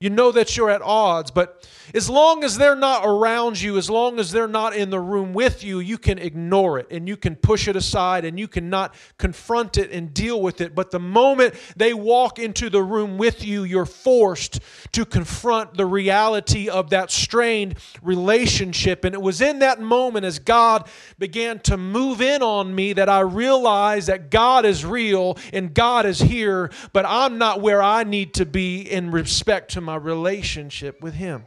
You 0.00 0.10
know 0.10 0.30
that 0.30 0.56
you're 0.56 0.70
at 0.70 0.80
odds, 0.80 1.32
but 1.32 1.68
as 1.92 2.08
long 2.08 2.44
as 2.44 2.56
they're 2.56 2.76
not 2.76 3.04
around 3.04 3.60
you, 3.60 3.78
as 3.78 3.90
long 3.90 4.20
as 4.20 4.30
they're 4.30 4.46
not 4.46 4.76
in 4.76 4.90
the 4.90 5.00
room 5.00 5.32
with 5.32 5.64
you, 5.64 5.80
you 5.80 5.98
can 5.98 6.18
ignore 6.18 6.78
it 6.78 6.86
and 6.90 7.08
you 7.08 7.16
can 7.16 7.34
push 7.34 7.66
it 7.66 7.74
aside 7.74 8.24
and 8.24 8.38
you 8.38 8.46
cannot 8.46 8.94
confront 9.16 9.76
it 9.76 9.90
and 9.90 10.14
deal 10.14 10.40
with 10.40 10.60
it. 10.60 10.72
But 10.72 10.92
the 10.92 11.00
moment 11.00 11.54
they 11.76 11.94
walk 11.94 12.38
into 12.38 12.70
the 12.70 12.82
room 12.82 13.18
with 13.18 13.44
you, 13.44 13.64
you're 13.64 13.86
forced 13.86 14.60
to 14.92 15.04
confront 15.04 15.74
the 15.74 15.86
reality 15.86 16.68
of 16.68 16.90
that 16.90 17.10
strained 17.10 17.78
relationship. 18.00 19.04
And 19.04 19.14
it 19.14 19.22
was 19.22 19.40
in 19.40 19.60
that 19.60 19.80
moment 19.80 20.26
as 20.26 20.38
God 20.38 20.88
began 21.18 21.58
to 21.60 21.76
move 21.76 22.20
in 22.20 22.42
on 22.42 22.72
me 22.72 22.92
that 22.92 23.08
I 23.08 23.20
realized 23.20 24.08
that 24.08 24.30
God 24.30 24.64
is 24.64 24.84
real 24.84 25.38
and 25.52 25.74
God 25.74 26.06
is 26.06 26.20
here, 26.20 26.70
but 26.92 27.04
I'm 27.08 27.38
not 27.38 27.62
where 27.62 27.82
I 27.82 28.04
need 28.04 28.34
to 28.34 28.46
be 28.46 28.82
in 28.82 29.10
respect 29.10 29.72
to 29.72 29.80
my 29.88 29.96
relationship 29.96 31.00
with 31.00 31.14
Him. 31.14 31.46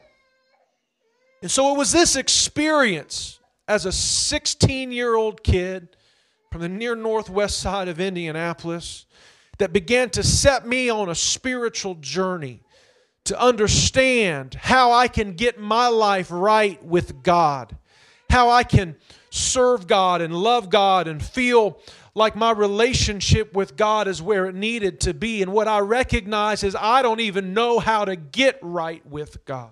And 1.43 1.51
so 1.51 1.75
it 1.75 1.77
was 1.77 1.91
this 1.91 2.15
experience 2.15 3.39
as 3.67 3.85
a 3.85 3.91
16 3.91 4.91
year 4.91 5.13
old 5.13 5.43
kid 5.43 5.95
from 6.51 6.61
the 6.61 6.69
near 6.69 6.95
northwest 6.95 7.59
side 7.59 7.87
of 7.87 7.99
Indianapolis 7.99 9.05
that 9.59 9.71
began 9.71 10.09
to 10.09 10.23
set 10.23 10.67
me 10.67 10.89
on 10.89 11.07
a 11.07 11.13
spiritual 11.13 11.93
journey 11.93 12.63
to 13.25 13.39
understand 13.39 14.55
how 14.55 14.91
I 14.91 15.07
can 15.07 15.33
get 15.33 15.59
my 15.59 15.87
life 15.87 16.29
right 16.31 16.83
with 16.83 17.21
God, 17.21 17.77
how 18.27 18.49
I 18.49 18.63
can 18.63 18.95
serve 19.29 19.85
God 19.85 20.19
and 20.19 20.35
love 20.35 20.71
God 20.71 21.07
and 21.07 21.21
feel 21.21 21.77
like 22.13 22.35
my 22.35 22.51
relationship 22.51 23.53
with 23.53 23.77
God 23.77 24.07
is 24.07 24.21
where 24.21 24.47
it 24.47 24.55
needed 24.55 24.99
to 25.01 25.13
be. 25.13 25.41
And 25.41 25.53
what 25.53 25.67
I 25.67 25.79
recognize 25.79 26.63
is 26.63 26.75
I 26.75 27.01
don't 27.01 27.21
even 27.21 27.53
know 27.53 27.79
how 27.79 28.05
to 28.05 28.15
get 28.15 28.59
right 28.61 29.05
with 29.05 29.43
God. 29.45 29.71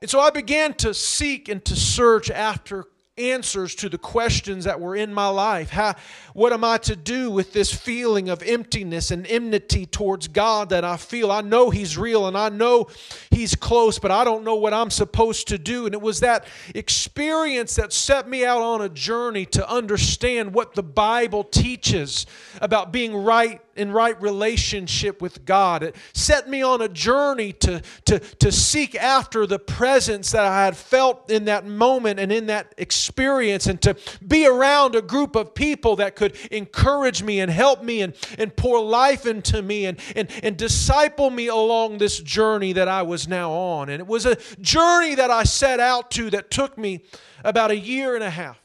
And 0.00 0.10
so 0.10 0.18
I 0.18 0.30
began 0.30 0.74
to 0.74 0.92
seek 0.92 1.48
and 1.48 1.64
to 1.64 1.76
search 1.76 2.30
after 2.30 2.86
answers 3.18 3.74
to 3.74 3.90
the 3.90 3.98
questions 3.98 4.64
that 4.64 4.80
were 4.80 4.96
in 4.96 5.12
my 5.12 5.28
life. 5.28 5.68
How, 5.68 5.96
what 6.32 6.50
am 6.50 6.64
I 6.64 6.78
to 6.78 6.96
do 6.96 7.30
with 7.30 7.52
this 7.52 7.70
feeling 7.70 8.30
of 8.30 8.42
emptiness 8.42 9.10
and 9.10 9.26
enmity 9.26 9.84
towards 9.84 10.28
God 10.28 10.70
that 10.70 10.82
I 10.82 10.96
feel? 10.96 11.30
I 11.30 11.42
know 11.42 11.68
He's 11.68 11.98
real 11.98 12.26
and 12.26 12.38
I 12.38 12.48
know 12.48 12.88
He's 13.30 13.54
close, 13.54 13.98
but 13.98 14.10
I 14.10 14.24
don't 14.24 14.44
know 14.44 14.54
what 14.54 14.72
I'm 14.72 14.88
supposed 14.88 15.48
to 15.48 15.58
do. 15.58 15.84
And 15.84 15.94
it 15.94 16.00
was 16.00 16.20
that 16.20 16.46
experience 16.74 17.76
that 17.76 17.92
set 17.92 18.26
me 18.26 18.46
out 18.46 18.62
on 18.62 18.80
a 18.80 18.88
journey 18.88 19.44
to 19.46 19.70
understand 19.70 20.54
what 20.54 20.74
the 20.74 20.82
Bible 20.82 21.44
teaches 21.44 22.24
about 22.62 22.92
being 22.92 23.14
right 23.14 23.60
in 23.76 23.92
right 23.92 24.20
relationship 24.20 25.22
with 25.22 25.44
God. 25.44 25.82
It 25.82 25.96
set 26.12 26.48
me 26.48 26.62
on 26.62 26.80
a 26.80 26.88
journey 26.88 27.52
to, 27.54 27.82
to, 28.06 28.18
to 28.18 28.52
seek 28.52 28.94
after 28.94 29.46
the 29.46 29.58
presence 29.58 30.32
that 30.32 30.44
I 30.44 30.64
had 30.64 30.76
felt 30.76 31.30
in 31.30 31.46
that 31.46 31.66
moment 31.66 32.20
and 32.20 32.32
in 32.32 32.46
that 32.46 32.74
experience, 32.78 33.66
and 33.66 33.80
to 33.82 33.96
be 34.26 34.46
around 34.46 34.94
a 34.94 35.02
group 35.02 35.36
of 35.36 35.54
people 35.54 35.96
that 35.96 36.16
could 36.16 36.36
encourage 36.50 37.22
me 37.22 37.40
and 37.40 37.50
help 37.50 37.82
me 37.82 38.02
and, 38.02 38.14
and 38.38 38.54
pour 38.56 38.82
life 38.82 39.26
into 39.26 39.62
me 39.62 39.86
and, 39.86 39.98
and, 40.14 40.28
and 40.42 40.56
disciple 40.56 41.30
me 41.30 41.48
along 41.48 41.98
this 41.98 42.20
journey 42.20 42.72
that 42.72 42.88
I 42.88 43.02
was 43.02 43.28
now 43.28 43.50
on. 43.50 43.88
And 43.88 44.00
it 44.00 44.06
was 44.06 44.26
a 44.26 44.36
journey 44.60 45.14
that 45.14 45.30
I 45.30 45.44
set 45.44 45.80
out 45.80 46.10
to 46.12 46.30
that 46.30 46.50
took 46.50 46.78
me 46.78 47.04
about 47.44 47.70
a 47.70 47.76
year 47.76 48.14
and 48.14 48.22
a 48.22 48.30
half. 48.30 48.61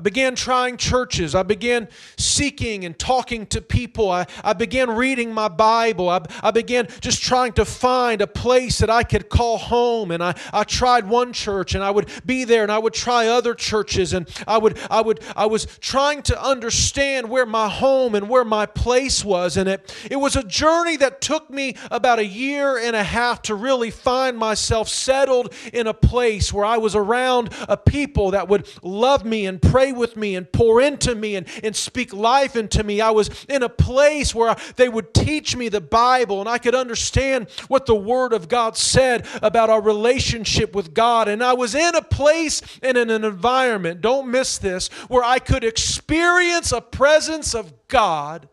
I 0.00 0.02
began 0.02 0.34
trying 0.34 0.78
churches. 0.78 1.34
I 1.34 1.42
began 1.42 1.86
seeking 2.16 2.86
and 2.86 2.98
talking 2.98 3.44
to 3.48 3.60
people. 3.60 4.10
I, 4.10 4.26
I 4.42 4.54
began 4.54 4.92
reading 4.92 5.34
my 5.34 5.48
Bible. 5.48 6.08
I, 6.08 6.22
I 6.42 6.52
began 6.52 6.88
just 7.02 7.20
trying 7.22 7.52
to 7.52 7.66
find 7.66 8.22
a 8.22 8.26
place 8.26 8.78
that 8.78 8.88
I 8.88 9.02
could 9.02 9.28
call 9.28 9.58
home. 9.58 10.10
And 10.10 10.22
I, 10.24 10.34
I 10.54 10.64
tried 10.64 11.06
one 11.06 11.34
church 11.34 11.74
and 11.74 11.84
I 11.84 11.90
would 11.90 12.08
be 12.24 12.44
there 12.44 12.62
and 12.62 12.72
I 12.72 12.78
would 12.78 12.94
try 12.94 13.26
other 13.26 13.52
churches. 13.52 14.14
And 14.14 14.26
I 14.48 14.56
would 14.56 14.78
I 14.90 15.02
would 15.02 15.20
I 15.36 15.44
was 15.44 15.66
trying 15.66 16.22
to 16.22 16.42
understand 16.42 17.28
where 17.28 17.44
my 17.44 17.68
home 17.68 18.14
and 18.14 18.26
where 18.26 18.46
my 18.46 18.64
place 18.64 19.22
was. 19.22 19.58
And 19.58 19.68
it, 19.68 19.94
it 20.10 20.16
was 20.16 20.34
a 20.34 20.42
journey 20.42 20.96
that 20.96 21.20
took 21.20 21.50
me 21.50 21.76
about 21.90 22.18
a 22.18 22.24
year 22.24 22.78
and 22.78 22.96
a 22.96 23.04
half 23.04 23.42
to 23.42 23.54
really 23.54 23.90
find 23.90 24.38
myself 24.38 24.88
settled 24.88 25.52
in 25.74 25.86
a 25.86 25.92
place 25.92 26.54
where 26.54 26.64
I 26.64 26.78
was 26.78 26.96
around 26.96 27.50
a 27.68 27.76
people 27.76 28.30
that 28.30 28.48
would 28.48 28.66
love 28.82 29.26
me 29.26 29.44
and 29.44 29.60
pray 29.60 29.89
with 29.92 30.16
me 30.16 30.36
and 30.36 30.50
pour 30.50 30.80
into 30.80 31.14
me 31.14 31.36
and, 31.36 31.46
and 31.62 31.74
speak 31.74 32.12
life 32.12 32.56
into 32.56 32.82
me. 32.82 33.00
I 33.00 33.10
was 33.10 33.30
in 33.48 33.62
a 33.62 33.68
place 33.68 34.34
where 34.34 34.56
they 34.76 34.88
would 34.88 35.14
teach 35.14 35.56
me 35.56 35.68
the 35.68 35.80
Bible 35.80 36.40
and 36.40 36.48
I 36.48 36.58
could 36.58 36.74
understand 36.74 37.48
what 37.68 37.86
the 37.86 37.94
Word 37.94 38.32
of 38.32 38.48
God 38.48 38.76
said 38.76 39.26
about 39.42 39.70
our 39.70 39.80
relationship 39.82 40.74
with 40.74 40.94
God. 40.94 41.28
And 41.28 41.42
I 41.42 41.54
was 41.54 41.74
in 41.74 41.94
a 41.94 42.02
place 42.02 42.62
and 42.82 42.96
in 42.96 43.10
an 43.10 43.24
environment, 43.24 44.00
don't 44.00 44.30
miss 44.30 44.58
this, 44.58 44.88
where 45.08 45.24
I 45.24 45.38
could 45.38 45.64
experience 45.64 46.72
a 46.72 46.80
presence 46.80 47.54
of 47.54 47.72
God 47.88 48.48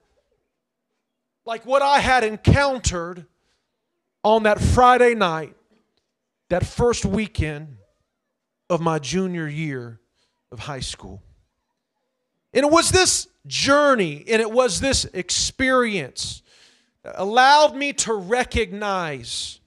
like 1.47 1.65
what 1.65 1.81
I 1.81 1.99
had 1.99 2.25
encountered 2.25 3.25
on 4.23 4.43
that 4.43 4.59
Friday 4.59 5.15
night, 5.15 5.55
that 6.49 6.65
first 6.65 7.05
weekend 7.05 7.77
of 8.69 8.81
my 8.81 8.99
junior 8.99 9.47
year 9.47 10.01
of 10.51 10.59
high 10.59 10.81
school. 10.81 11.23
And 12.57 12.65
it 12.65 12.71
was 12.71 12.89
this 12.89 13.27
journey 13.45 14.25
and 14.27 14.41
it 14.41 14.49
was 14.49 14.79
this 14.79 15.05
experience 15.05 16.41
that 17.03 17.13
allowed 17.15 17.75
me 17.75 17.93
to 17.93 18.15
recognize 18.15 19.59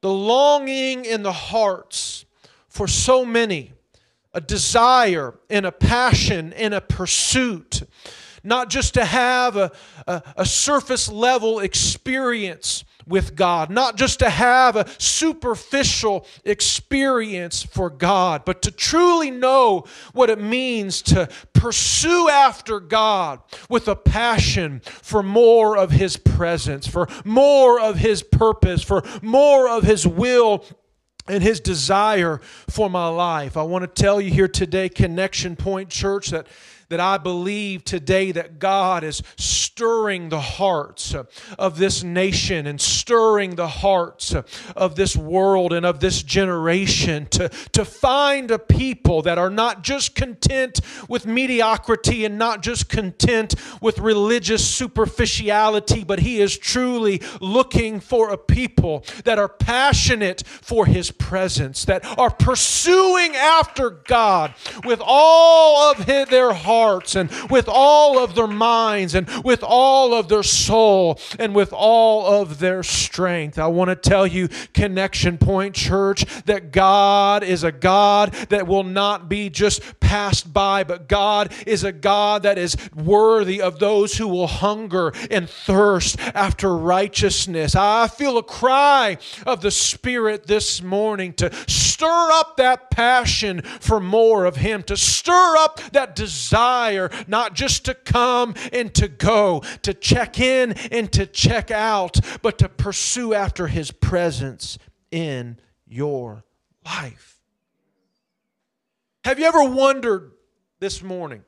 the 0.00 0.10
longing 0.10 1.04
in 1.04 1.22
the 1.22 1.32
hearts 1.32 2.24
for 2.70 2.88
so 2.88 3.26
many, 3.26 3.74
a 4.32 4.40
desire 4.40 5.34
and 5.50 5.66
a 5.66 5.72
passion 5.72 6.54
and 6.54 6.72
a 6.72 6.80
pursuit 6.80 7.82
not 8.42 8.70
just 8.70 8.94
to 8.94 9.04
have 9.04 9.56
a, 9.56 9.70
a, 10.06 10.22
a 10.38 10.46
surface 10.46 11.10
level 11.10 11.58
experience 11.58 12.84
with 13.06 13.36
God, 13.36 13.70
not 13.70 13.96
just 13.96 14.18
to 14.18 14.30
have 14.30 14.76
a 14.76 14.86
superficial 14.98 16.26
experience 16.44 17.62
for 17.62 17.88
God, 17.88 18.44
but 18.44 18.62
to 18.62 18.70
truly 18.70 19.30
know 19.30 19.84
what 20.12 20.30
it 20.30 20.40
means 20.40 21.02
to 21.02 21.28
pursue 21.52 22.28
after 22.28 22.80
God 22.80 23.40
with 23.68 23.86
a 23.88 23.96
passion 23.96 24.80
for 24.84 25.22
more 25.22 25.76
of 25.76 25.92
His 25.92 26.16
presence, 26.16 26.86
for 26.86 27.08
more 27.24 27.80
of 27.80 27.96
His 27.96 28.22
purpose, 28.22 28.82
for 28.82 29.02
more 29.22 29.68
of 29.68 29.84
His 29.84 30.06
will 30.06 30.64
and 31.28 31.42
his 31.42 31.60
desire 31.60 32.40
for 32.68 32.88
my 32.88 33.08
life. 33.08 33.56
I 33.56 33.62
want 33.62 33.82
to 33.82 34.02
tell 34.02 34.20
you 34.20 34.30
here 34.30 34.48
today, 34.48 34.88
Connection 34.88 35.56
Point 35.56 35.90
Church, 35.90 36.30
that 36.30 36.46
that 36.88 37.00
I 37.00 37.18
believe 37.18 37.84
today 37.84 38.32
that 38.32 38.58
God 38.58 39.02
is 39.02 39.22
stirring 39.36 40.28
the 40.28 40.40
hearts 40.40 41.14
of 41.58 41.78
this 41.78 42.02
nation 42.02 42.66
and 42.66 42.80
stirring 42.80 43.56
the 43.56 43.68
hearts 43.68 44.34
of 44.74 44.96
this 44.96 45.16
world 45.16 45.72
and 45.72 45.84
of 45.84 46.00
this 46.00 46.22
generation 46.22 47.26
to, 47.26 47.48
to 47.72 47.84
find 47.84 48.50
a 48.50 48.58
people 48.58 49.22
that 49.22 49.36
are 49.36 49.50
not 49.50 49.82
just 49.82 50.14
content 50.14 50.80
with 51.08 51.26
mediocrity 51.26 52.24
and 52.24 52.38
not 52.38 52.62
just 52.62 52.88
content 52.88 53.54
with 53.82 53.98
religious 53.98 54.66
superficiality, 54.66 56.04
but 56.04 56.20
He 56.20 56.40
is 56.40 56.56
truly 56.56 57.20
looking 57.40 58.00
for 58.00 58.30
a 58.30 58.38
people 58.38 59.04
that 59.24 59.38
are 59.38 59.48
passionate 59.48 60.42
for 60.46 60.86
His 60.86 61.10
presence, 61.10 61.84
that 61.84 62.04
are 62.18 62.30
pursuing 62.30 63.34
after 63.34 63.90
God 63.90 64.54
with 64.84 65.02
all 65.04 65.90
of 65.90 66.06
their 66.06 66.52
heart 66.52 66.75
hearts 66.76 67.14
and 67.16 67.30
with 67.50 67.68
all 67.68 68.18
of 68.18 68.34
their 68.34 68.46
minds 68.46 69.14
and 69.14 69.28
with 69.44 69.62
all 69.62 70.12
of 70.14 70.28
their 70.28 70.42
soul 70.42 71.18
and 71.38 71.54
with 71.54 71.72
all 71.72 72.40
of 72.40 72.58
their 72.58 72.82
strength. 72.82 73.58
I 73.58 73.66
want 73.66 73.88
to 73.88 73.96
tell 73.96 74.26
you, 74.26 74.48
Connection 74.74 75.38
Point 75.38 75.74
Church, 75.74 76.24
that 76.44 76.72
God 76.72 77.42
is 77.42 77.64
a 77.64 77.72
God 77.72 78.32
that 78.50 78.66
will 78.66 78.84
not 78.84 79.28
be 79.28 79.48
just 79.48 80.00
passed 80.00 80.52
by, 80.52 80.84
but 80.84 81.08
God 81.08 81.52
is 81.66 81.82
a 81.82 81.92
God 81.92 82.42
that 82.42 82.58
is 82.58 82.76
worthy 82.94 83.60
of 83.60 83.78
those 83.78 84.18
who 84.18 84.28
will 84.28 84.46
hunger 84.46 85.12
and 85.30 85.48
thirst 85.48 86.18
after 86.34 86.76
righteousness. 86.76 87.74
I 87.74 88.08
feel 88.08 88.38
a 88.38 88.42
cry 88.42 89.18
of 89.46 89.62
the 89.62 89.70
Spirit 89.70 90.46
this 90.46 90.82
morning 90.82 91.32
to 91.34 91.50
stir 91.66 92.28
up 92.32 92.56
that 92.58 92.90
passion 92.90 93.62
for 93.62 94.00
more 94.00 94.44
of 94.44 94.56
Him, 94.56 94.82
to 94.84 94.96
stir 94.96 95.56
up 95.58 95.80
that 95.92 96.14
desire 96.14 96.65
desire 96.66 97.10
not 97.26 97.54
just 97.54 97.84
to 97.84 97.94
come 97.94 98.54
and 98.72 98.92
to 98.94 99.08
go, 99.08 99.62
to 99.82 99.94
check 99.94 100.40
in 100.40 100.72
and 100.90 101.12
to 101.12 101.26
check 101.26 101.70
out, 101.70 102.18
but 102.42 102.58
to 102.58 102.68
pursue 102.68 103.34
after 103.34 103.66
His 103.66 103.90
presence 103.90 104.78
in 105.10 105.58
your 105.86 106.44
life. 106.84 107.40
Have 109.24 109.38
you 109.38 109.46
ever 109.46 109.64
wondered 109.64 110.32
this 110.80 111.02
morning 111.02 111.42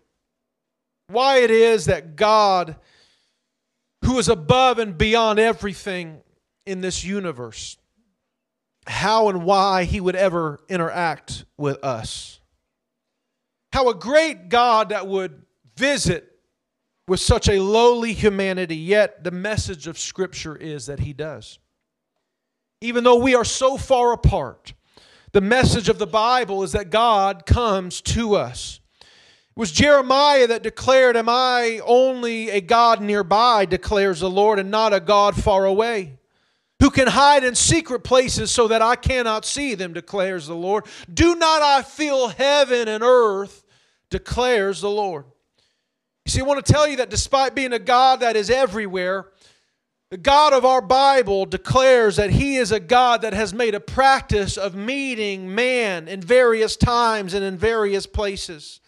why 1.08 1.38
it 1.38 1.50
is 1.50 1.86
that 1.86 2.16
God, 2.16 2.76
who 4.04 4.18
is 4.18 4.28
above 4.28 4.78
and 4.78 4.96
beyond 4.96 5.38
everything 5.38 6.20
in 6.66 6.80
this 6.80 7.04
universe, 7.04 7.76
how 8.86 9.28
and 9.28 9.44
why 9.44 9.84
He 9.84 10.00
would 10.00 10.16
ever 10.16 10.60
interact 10.68 11.44
with 11.56 11.82
us? 11.84 12.37
How 13.72 13.88
a 13.88 13.94
great 13.94 14.48
God 14.48 14.90
that 14.90 15.06
would 15.06 15.42
visit 15.76 16.28
with 17.06 17.20
such 17.20 17.48
a 17.48 17.60
lowly 17.62 18.12
humanity, 18.12 18.76
yet 18.76 19.24
the 19.24 19.30
message 19.30 19.86
of 19.86 19.98
Scripture 19.98 20.56
is 20.56 20.86
that 20.86 21.00
He 21.00 21.12
does. 21.12 21.58
Even 22.80 23.02
though 23.02 23.18
we 23.18 23.34
are 23.34 23.44
so 23.44 23.76
far 23.76 24.12
apart, 24.12 24.74
the 25.32 25.40
message 25.40 25.88
of 25.88 25.98
the 25.98 26.06
Bible 26.06 26.62
is 26.62 26.72
that 26.72 26.90
God 26.90 27.44
comes 27.46 28.00
to 28.02 28.34
us. 28.34 28.80
It 29.00 29.06
was 29.56 29.72
Jeremiah 29.72 30.46
that 30.46 30.62
declared, 30.62 31.16
Am 31.16 31.28
I 31.28 31.80
only 31.84 32.50
a 32.50 32.60
God 32.60 33.02
nearby, 33.02 33.64
declares 33.64 34.20
the 34.20 34.30
Lord, 34.30 34.58
and 34.58 34.70
not 34.70 34.94
a 34.94 35.00
God 35.00 35.34
far 35.34 35.64
away? 35.64 36.18
Who 36.80 36.90
can 36.90 37.08
hide 37.08 37.44
in 37.44 37.54
secret 37.54 38.00
places 38.04 38.50
so 38.50 38.68
that 38.68 38.82
I 38.82 38.96
cannot 38.96 39.44
see 39.44 39.74
them, 39.74 39.92
declares 39.92 40.46
the 40.46 40.54
Lord. 40.54 40.86
Do 41.12 41.34
not 41.34 41.62
I 41.62 41.82
feel 41.82 42.28
heaven 42.28 42.88
and 42.88 43.02
earth, 43.02 43.64
declares 44.10 44.80
the 44.80 44.90
Lord. 44.90 45.24
You 46.24 46.30
see, 46.30 46.40
I 46.40 46.44
want 46.44 46.64
to 46.64 46.72
tell 46.72 46.86
you 46.86 46.96
that 46.96 47.10
despite 47.10 47.54
being 47.54 47.72
a 47.72 47.78
God 47.78 48.20
that 48.20 48.36
is 48.36 48.50
everywhere, 48.50 49.26
the 50.10 50.16
God 50.16 50.52
of 50.52 50.64
our 50.64 50.80
Bible 50.80 51.46
declares 51.46 52.16
that 52.16 52.30
He 52.30 52.56
is 52.56 52.72
a 52.72 52.80
God 52.80 53.22
that 53.22 53.34
has 53.34 53.52
made 53.52 53.74
a 53.74 53.80
practice 53.80 54.56
of 54.56 54.74
meeting 54.74 55.54
man 55.54 56.08
in 56.08 56.20
various 56.20 56.76
times 56.76 57.34
and 57.34 57.44
in 57.44 57.58
various 57.58 58.06
places. 58.06 58.80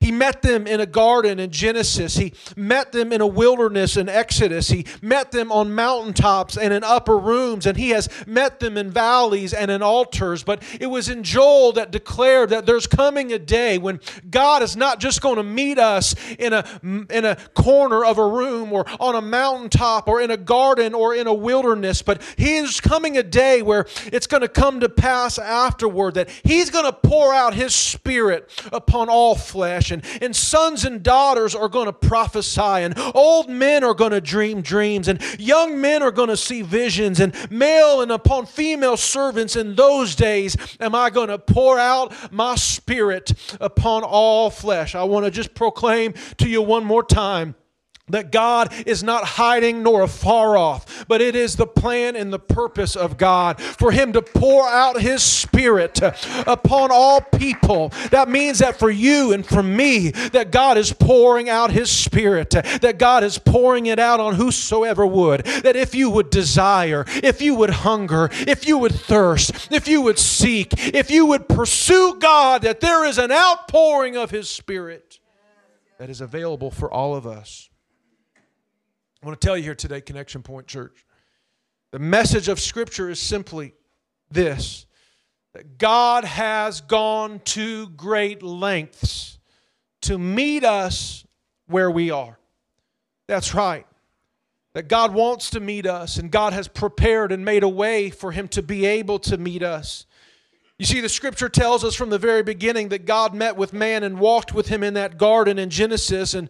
He 0.00 0.12
met 0.12 0.42
them 0.42 0.68
in 0.68 0.78
a 0.80 0.86
garden 0.86 1.40
in 1.40 1.50
Genesis. 1.50 2.16
He 2.16 2.32
met 2.56 2.92
them 2.92 3.12
in 3.12 3.20
a 3.20 3.26
wilderness 3.26 3.96
in 3.96 4.08
Exodus. 4.08 4.68
He 4.68 4.86
met 5.02 5.32
them 5.32 5.50
on 5.50 5.74
mountaintops 5.74 6.56
and 6.56 6.72
in 6.72 6.84
upper 6.84 7.18
rooms. 7.18 7.66
And 7.66 7.76
he 7.76 7.90
has 7.90 8.08
met 8.24 8.60
them 8.60 8.76
in 8.76 8.92
valleys 8.92 9.52
and 9.52 9.72
in 9.72 9.82
altars. 9.82 10.44
But 10.44 10.62
it 10.80 10.86
was 10.86 11.08
in 11.08 11.24
Joel 11.24 11.72
that 11.72 11.90
declared 11.90 12.50
that 12.50 12.64
there's 12.64 12.86
coming 12.86 13.32
a 13.32 13.40
day 13.40 13.76
when 13.76 13.98
God 14.30 14.62
is 14.62 14.76
not 14.76 15.00
just 15.00 15.20
going 15.20 15.36
to 15.36 15.42
meet 15.42 15.80
us 15.80 16.14
in 16.38 16.52
a, 16.52 16.64
in 16.82 17.24
a 17.24 17.34
corner 17.54 18.04
of 18.04 18.18
a 18.18 18.26
room 18.26 18.72
or 18.72 18.86
on 19.00 19.16
a 19.16 19.20
mountaintop 19.20 20.06
or 20.06 20.20
in 20.20 20.30
a 20.30 20.36
garden 20.36 20.94
or 20.94 21.12
in 21.12 21.26
a 21.26 21.34
wilderness, 21.34 22.02
but 22.02 22.22
he 22.36 22.54
is 22.54 22.80
coming 22.80 23.18
a 23.18 23.22
day 23.24 23.62
where 23.62 23.84
it's 24.06 24.28
going 24.28 24.42
to 24.42 24.48
come 24.48 24.78
to 24.78 24.88
pass 24.88 25.40
afterward 25.40 26.14
that 26.14 26.30
he's 26.44 26.70
going 26.70 26.84
to 26.84 26.92
pour 26.92 27.34
out 27.34 27.52
his 27.52 27.74
spirit 27.74 28.48
upon 28.72 29.08
all 29.08 29.34
flesh 29.34 29.87
and, 29.90 30.04
and 30.20 30.34
sons 30.34 30.84
and 30.84 31.02
daughters 31.02 31.54
are 31.54 31.68
going 31.68 31.86
to 31.86 31.92
prophesy, 31.92 32.60
and 32.60 32.98
old 33.14 33.48
men 33.48 33.84
are 33.84 33.94
going 33.94 34.12
to 34.12 34.20
dream 34.20 34.60
dreams, 34.60 35.08
and 35.08 35.20
young 35.38 35.80
men 35.80 36.02
are 36.02 36.10
going 36.10 36.28
to 36.28 36.36
see 36.36 36.62
visions, 36.62 37.20
and 37.20 37.34
male 37.50 38.00
and 38.00 38.10
upon 38.10 38.46
female 38.46 38.96
servants 38.96 39.56
in 39.56 39.74
those 39.74 40.14
days 40.14 40.56
am 40.80 40.94
I 40.94 41.10
going 41.10 41.28
to 41.28 41.38
pour 41.38 41.78
out 41.78 42.32
my 42.32 42.54
spirit 42.54 43.32
upon 43.60 44.02
all 44.04 44.50
flesh. 44.50 44.94
I 44.94 45.04
want 45.04 45.24
to 45.24 45.30
just 45.30 45.54
proclaim 45.54 46.14
to 46.38 46.48
you 46.48 46.62
one 46.62 46.84
more 46.84 47.02
time 47.04 47.54
that 48.10 48.32
God 48.32 48.72
is 48.86 49.02
not 49.02 49.24
hiding 49.24 49.82
nor 49.82 50.02
afar 50.02 50.56
off, 50.56 51.06
but 51.08 51.20
it 51.20 51.34
is 51.34 51.56
the 51.56 51.66
plan 51.66 52.16
and 52.16 52.32
the 52.32 52.38
purpose 52.38 52.96
of 52.96 53.16
God 53.16 53.60
for 53.60 53.92
Him 53.92 54.12
to 54.12 54.22
pour 54.22 54.68
out 54.68 55.00
His 55.00 55.22
Spirit 55.22 56.00
upon 56.46 56.90
all 56.92 57.20
people. 57.20 57.90
That 58.10 58.28
means 58.28 58.58
that 58.58 58.78
for 58.78 58.90
you 58.90 59.32
and 59.32 59.44
for 59.44 59.62
me, 59.62 60.10
that 60.10 60.50
God 60.50 60.78
is 60.78 60.92
pouring 60.92 61.48
out 61.48 61.70
His 61.70 61.90
Spirit, 61.90 62.50
that 62.50 62.98
God 62.98 63.24
is 63.24 63.38
pouring 63.38 63.86
it 63.86 63.98
out 63.98 64.20
on 64.20 64.34
whosoever 64.34 65.06
would. 65.06 65.44
That 65.44 65.76
if 65.76 65.94
you 65.94 66.10
would 66.10 66.30
desire, 66.30 67.04
if 67.22 67.40
you 67.40 67.54
would 67.54 67.70
hunger, 67.70 68.30
if 68.32 68.66
you 68.66 68.78
would 68.78 68.94
thirst, 68.94 69.72
if 69.72 69.88
you 69.88 70.02
would 70.02 70.18
seek, 70.18 70.72
if 70.94 71.10
you 71.10 71.26
would 71.26 71.48
pursue 71.48 72.16
God, 72.18 72.62
that 72.62 72.80
there 72.80 73.04
is 73.04 73.18
an 73.18 73.32
outpouring 73.32 74.16
of 74.16 74.30
His 74.30 74.48
Spirit 74.48 75.20
that 75.98 76.10
is 76.10 76.20
available 76.20 76.70
for 76.70 76.90
all 76.90 77.14
of 77.14 77.26
us. 77.26 77.70
I 79.22 79.26
want 79.26 79.40
to 79.40 79.44
tell 79.44 79.56
you 79.56 79.64
here 79.64 79.74
today, 79.74 80.00
Connection 80.00 80.42
Point 80.42 80.68
Church, 80.68 81.04
the 81.90 81.98
message 81.98 82.48
of 82.48 82.60
Scripture 82.60 83.10
is 83.10 83.18
simply 83.18 83.74
this 84.30 84.86
that 85.54 85.78
God 85.78 86.24
has 86.24 86.82
gone 86.82 87.40
to 87.46 87.88
great 87.88 88.42
lengths 88.42 89.38
to 90.02 90.18
meet 90.18 90.62
us 90.62 91.24
where 91.66 91.90
we 91.90 92.10
are. 92.10 92.38
That's 93.26 93.54
right. 93.54 93.86
That 94.74 94.88
God 94.88 95.14
wants 95.14 95.50
to 95.50 95.60
meet 95.60 95.86
us, 95.86 96.18
and 96.18 96.30
God 96.30 96.52
has 96.52 96.68
prepared 96.68 97.32
and 97.32 97.44
made 97.44 97.64
a 97.64 97.68
way 97.68 98.10
for 98.10 98.30
Him 98.30 98.46
to 98.48 98.62
be 98.62 98.84
able 98.84 99.18
to 99.20 99.36
meet 99.36 99.62
us. 99.62 100.06
You 100.78 100.86
see, 100.86 101.00
the 101.00 101.08
scripture 101.08 101.48
tells 101.48 101.82
us 101.82 101.96
from 101.96 102.08
the 102.08 102.20
very 102.20 102.44
beginning 102.44 102.90
that 102.90 103.04
God 103.04 103.34
met 103.34 103.56
with 103.56 103.72
man 103.72 104.04
and 104.04 104.20
walked 104.20 104.54
with 104.54 104.68
him 104.68 104.84
in 104.84 104.94
that 104.94 105.18
garden 105.18 105.58
in 105.58 105.70
Genesis. 105.70 106.34
And 106.34 106.48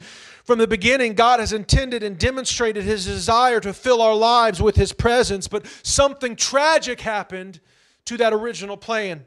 from 0.48 0.58
the 0.58 0.66
beginning, 0.66 1.12
God 1.12 1.40
has 1.40 1.52
intended 1.52 2.02
and 2.02 2.16
demonstrated 2.16 2.82
his 2.82 3.04
desire 3.04 3.60
to 3.60 3.74
fill 3.74 4.00
our 4.00 4.14
lives 4.14 4.62
with 4.62 4.76
his 4.76 4.94
presence. 4.94 5.46
But 5.46 5.66
something 5.82 6.36
tragic 6.36 7.02
happened 7.02 7.60
to 8.06 8.16
that 8.16 8.32
original 8.32 8.78
plan. 8.78 9.26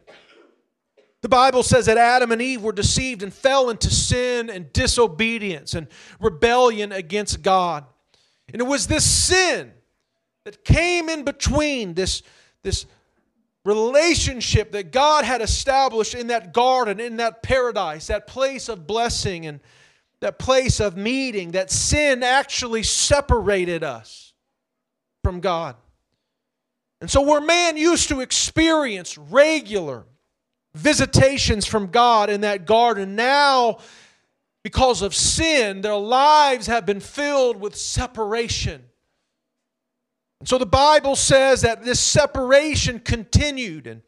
The 1.22 1.30
Bible 1.30 1.62
says 1.62 1.86
that 1.86 2.00
Adam 2.00 2.32
and 2.32 2.42
Eve 2.42 2.64
were 2.64 2.72
deceived 2.72 3.22
and 3.22 3.32
fell 3.32 3.70
into 3.70 3.92
sin 3.92 4.50
and 4.50 4.74
disobedience 4.74 5.76
and 5.76 5.86
rebellion 6.20 6.92
against 6.92 7.44
God. 7.44 7.86
And 8.52 8.60
it 8.60 8.66
was 8.66 8.88
this 8.88 9.08
sin 9.08 9.74
that 10.44 10.66
came 10.66 11.08
in 11.08 11.24
between 11.24 11.94
this, 11.94 12.24
this 12.64 12.88
relationship 13.64 14.72
that 14.72 14.92
God 14.92 15.24
had 15.24 15.44
established 15.44 16.16
in 16.16 16.26
that 16.30 16.52
garden, 16.52 17.00
in 17.00 17.18
that 17.18 17.44
paradise, 17.44 18.08
that 18.08 18.26
place 18.26 18.70
of 18.70 18.88
blessing 18.88 19.46
and 19.46 19.60
that 20.22 20.40
place 20.40 20.80
of 20.80 20.96
meeting, 20.96 21.52
that 21.52 21.72
sin 21.72 22.24
actually 22.24 22.84
separated 22.84 23.84
us 23.84 24.34
from 25.24 25.40
God. 25.40 25.76
And 27.02 27.10
so, 27.10 27.22
where 27.22 27.42
man 27.42 27.78
used 27.78 28.10
to 28.10 28.22
experience 28.22 29.18
regular 29.18 30.06
visitations 30.74 31.66
from 31.66 31.88
God 31.88 32.30
in 32.30 32.42
that 32.42 32.66
garden. 32.66 33.16
Now, 33.16 33.80
because 34.64 35.02
of 35.02 35.16
sin, 35.16 35.82
their 35.82 35.96
lives 35.96 36.68
have 36.68 36.86
been 36.86 37.00
filled 37.00 37.60
with 37.60 37.76
separation. 37.76 38.84
And 40.40 40.48
so 40.48 40.58
the 40.58 40.66
Bible 40.66 41.16
says 41.16 41.62
that 41.62 41.84
this 41.84 42.00
separation 42.00 43.00
continued. 43.00 43.88
And 43.88 44.02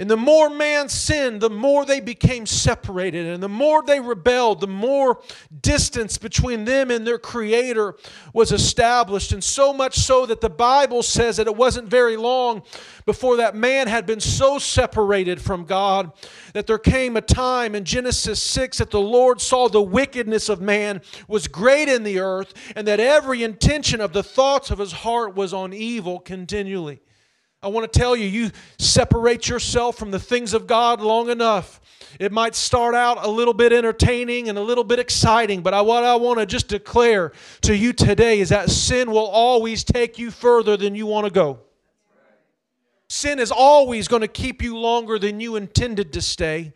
and 0.00 0.08
the 0.08 0.16
more 0.16 0.48
man 0.48 0.88
sinned, 0.88 1.42
the 1.42 1.50
more 1.50 1.84
they 1.84 2.00
became 2.00 2.46
separated. 2.46 3.26
And 3.26 3.42
the 3.42 3.50
more 3.50 3.82
they 3.82 4.00
rebelled, 4.00 4.62
the 4.62 4.66
more 4.66 5.20
distance 5.60 6.16
between 6.16 6.64
them 6.64 6.90
and 6.90 7.06
their 7.06 7.18
Creator 7.18 7.96
was 8.32 8.50
established. 8.50 9.32
And 9.32 9.44
so 9.44 9.74
much 9.74 9.98
so 9.98 10.24
that 10.24 10.40
the 10.40 10.48
Bible 10.48 11.02
says 11.02 11.36
that 11.36 11.46
it 11.46 11.54
wasn't 11.54 11.88
very 11.88 12.16
long 12.16 12.62
before 13.04 13.36
that 13.36 13.54
man 13.54 13.88
had 13.88 14.06
been 14.06 14.20
so 14.20 14.58
separated 14.58 15.38
from 15.38 15.66
God 15.66 16.12
that 16.54 16.66
there 16.66 16.78
came 16.78 17.18
a 17.18 17.20
time 17.20 17.74
in 17.74 17.84
Genesis 17.84 18.42
6 18.42 18.78
that 18.78 18.90
the 18.90 18.98
Lord 18.98 19.38
saw 19.38 19.68
the 19.68 19.82
wickedness 19.82 20.48
of 20.48 20.62
man 20.62 21.02
was 21.28 21.46
great 21.46 21.90
in 21.90 22.04
the 22.04 22.20
earth 22.20 22.54
and 22.74 22.88
that 22.88 23.00
every 23.00 23.42
intention 23.42 24.00
of 24.00 24.14
the 24.14 24.22
thoughts 24.22 24.70
of 24.70 24.78
his 24.78 24.92
heart 24.92 25.34
was 25.34 25.52
on 25.52 25.74
evil 25.74 26.18
continually. 26.18 27.02
I 27.62 27.68
want 27.68 27.92
to 27.92 27.98
tell 27.98 28.16
you, 28.16 28.26
you 28.26 28.50
separate 28.78 29.48
yourself 29.48 29.96
from 29.96 30.10
the 30.10 30.18
things 30.18 30.54
of 30.54 30.66
God 30.66 31.02
long 31.02 31.28
enough. 31.28 31.80
It 32.18 32.32
might 32.32 32.54
start 32.54 32.94
out 32.94 33.24
a 33.24 33.28
little 33.28 33.52
bit 33.52 33.72
entertaining 33.72 34.48
and 34.48 34.56
a 34.56 34.62
little 34.62 34.82
bit 34.82 34.98
exciting, 34.98 35.60
but 35.60 35.74
I, 35.74 35.82
what 35.82 36.02
I 36.02 36.16
want 36.16 36.38
to 36.38 36.46
just 36.46 36.68
declare 36.68 37.32
to 37.62 37.76
you 37.76 37.92
today 37.92 38.40
is 38.40 38.48
that 38.48 38.70
sin 38.70 39.10
will 39.10 39.26
always 39.26 39.84
take 39.84 40.18
you 40.18 40.30
further 40.30 40.76
than 40.76 40.94
you 40.94 41.06
want 41.06 41.26
to 41.26 41.32
go. 41.32 41.60
Sin 43.08 43.38
is 43.38 43.52
always 43.52 44.08
going 44.08 44.22
to 44.22 44.28
keep 44.28 44.62
you 44.62 44.78
longer 44.78 45.18
than 45.18 45.40
you 45.40 45.56
intended 45.56 46.12
to 46.14 46.22
stay. 46.22 46.72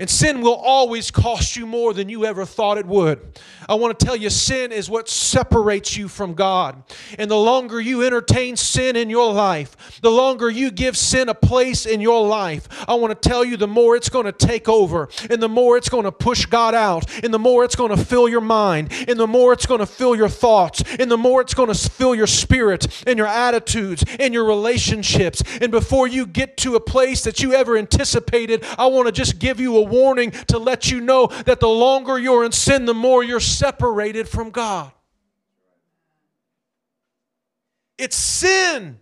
And 0.00 0.10
sin 0.10 0.40
will 0.40 0.56
always 0.56 1.12
cost 1.12 1.54
you 1.54 1.66
more 1.66 1.94
than 1.94 2.08
you 2.08 2.24
ever 2.24 2.44
thought 2.44 2.78
it 2.78 2.86
would. 2.86 3.20
I 3.68 3.74
want 3.74 3.96
to 3.96 4.04
tell 4.04 4.16
you, 4.16 4.28
sin 4.28 4.72
is 4.72 4.90
what 4.90 5.08
separates 5.08 5.96
you 5.96 6.08
from 6.08 6.34
God. 6.34 6.82
And 7.16 7.30
the 7.30 7.38
longer 7.38 7.80
you 7.80 8.02
entertain 8.02 8.56
sin 8.56 8.96
in 8.96 9.08
your 9.08 9.32
life, 9.32 10.00
the 10.02 10.10
longer 10.10 10.50
you 10.50 10.72
give 10.72 10.96
sin 10.96 11.28
a 11.28 11.34
place 11.34 11.86
in 11.86 12.00
your 12.00 12.26
life, 12.26 12.68
I 12.88 12.94
want 12.94 13.12
to 13.12 13.28
tell 13.28 13.44
you, 13.44 13.56
the 13.56 13.68
more 13.68 13.94
it's 13.94 14.08
going 14.08 14.26
to 14.26 14.32
take 14.32 14.68
over, 14.68 15.08
and 15.30 15.40
the 15.40 15.48
more 15.48 15.76
it's 15.76 15.88
going 15.88 16.04
to 16.04 16.12
push 16.12 16.44
God 16.44 16.74
out, 16.74 17.08
and 17.22 17.32
the 17.32 17.38
more 17.38 17.64
it's 17.64 17.76
going 17.76 17.96
to 17.96 18.04
fill 18.04 18.28
your 18.28 18.40
mind, 18.40 18.92
and 19.06 19.16
the 19.16 19.28
more 19.28 19.52
it's 19.52 19.64
going 19.64 19.78
to 19.78 19.86
fill 19.86 20.16
your 20.16 20.28
thoughts, 20.28 20.82
and 20.98 21.08
the 21.08 21.16
more 21.16 21.40
it's 21.40 21.54
going 21.54 21.72
to 21.72 21.88
fill 21.88 22.16
your 22.16 22.26
spirit, 22.26 23.04
and 23.06 23.16
your 23.16 23.28
attitudes, 23.28 24.04
and 24.18 24.34
your 24.34 24.44
relationships. 24.44 25.40
And 25.60 25.70
before 25.70 26.08
you 26.08 26.26
get 26.26 26.56
to 26.58 26.74
a 26.74 26.80
place 26.80 27.22
that 27.22 27.40
you 27.40 27.54
ever 27.54 27.78
anticipated, 27.78 28.64
I 28.76 28.86
want 28.86 29.06
to 29.06 29.12
just 29.12 29.38
give 29.38 29.60
you 29.60 29.76
a 29.76 29.83
warning 29.84 30.30
to 30.48 30.58
let 30.58 30.90
you 30.90 31.00
know 31.00 31.26
that 31.46 31.60
the 31.60 31.68
longer 31.68 32.18
you're 32.18 32.44
in 32.44 32.52
sin, 32.52 32.84
the 32.84 32.94
more 32.94 33.22
you're 33.22 33.40
separated 33.40 34.28
from 34.28 34.50
God. 34.50 34.92
It's 37.96 38.16
sin 38.16 38.98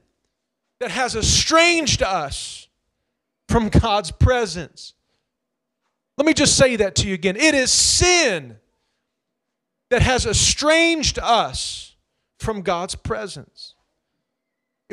that 0.81 0.91
has 0.91 1.17
estranged 1.17 2.03
us 2.03 2.69
from 3.49 3.69
God's 3.69 4.11
presence. 4.11 4.95
Let 6.17 6.27
me 6.27 6.35
just 6.35 6.57
say 6.57 6.77
that 6.77 6.95
to 6.97 7.09
you 7.09 7.15
again. 7.15 7.37
It 7.37 7.55
is 7.55 7.71
sin 7.71 8.59
that 9.91 10.03
has 10.03 10.27
estranged 10.27 11.19
us 11.19 11.97
from 12.39 12.63
God's 12.63 12.95
presence. 12.95 13.75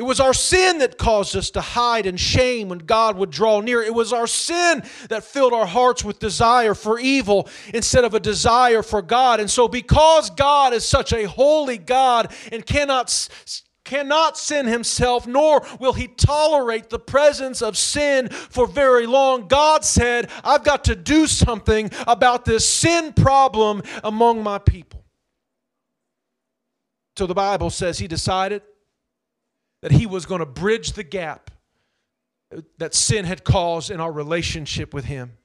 It 0.00 0.04
was 0.04 0.18
our 0.18 0.32
sin 0.32 0.78
that 0.78 0.96
caused 0.96 1.36
us 1.36 1.50
to 1.50 1.60
hide 1.60 2.06
in 2.06 2.16
shame 2.16 2.70
when 2.70 2.78
God 2.78 3.18
would 3.18 3.28
draw 3.28 3.60
near. 3.60 3.82
It 3.82 3.92
was 3.92 4.14
our 4.14 4.26
sin 4.26 4.82
that 5.10 5.24
filled 5.24 5.52
our 5.52 5.66
hearts 5.66 6.02
with 6.02 6.18
desire 6.18 6.74
for 6.74 6.98
evil 6.98 7.50
instead 7.74 8.04
of 8.04 8.14
a 8.14 8.18
desire 8.18 8.82
for 8.82 9.02
God. 9.02 9.40
And 9.40 9.50
so, 9.50 9.68
because 9.68 10.30
God 10.30 10.72
is 10.72 10.86
such 10.86 11.12
a 11.12 11.24
holy 11.24 11.76
God 11.76 12.32
and 12.50 12.64
cannot 12.64 13.28
cannot 13.84 14.38
sin 14.38 14.66
himself, 14.66 15.26
nor 15.26 15.66
will 15.78 15.92
he 15.92 16.08
tolerate 16.08 16.88
the 16.88 16.98
presence 16.98 17.60
of 17.60 17.76
sin 17.76 18.30
for 18.30 18.66
very 18.66 19.04
long. 19.04 19.48
God 19.48 19.84
said, 19.84 20.30
I've 20.42 20.64
got 20.64 20.84
to 20.84 20.96
do 20.96 21.26
something 21.26 21.90
about 22.06 22.46
this 22.46 22.66
sin 22.66 23.12
problem 23.12 23.82
among 24.02 24.42
my 24.42 24.56
people. 24.56 25.04
So 27.18 27.26
the 27.26 27.34
Bible 27.34 27.68
says 27.68 27.98
he 27.98 28.08
decided 28.08 28.62
that 29.82 29.92
he 29.92 30.06
was 30.06 30.26
going 30.26 30.40
to 30.40 30.46
bridge 30.46 30.92
the 30.92 31.02
gap 31.02 31.50
that 32.78 32.94
sin 32.94 33.24
had 33.24 33.44
caused 33.44 33.90
in 33.90 34.00
our 34.00 34.12
relationship 34.12 34.92
with 34.92 35.04
him. 35.04 35.36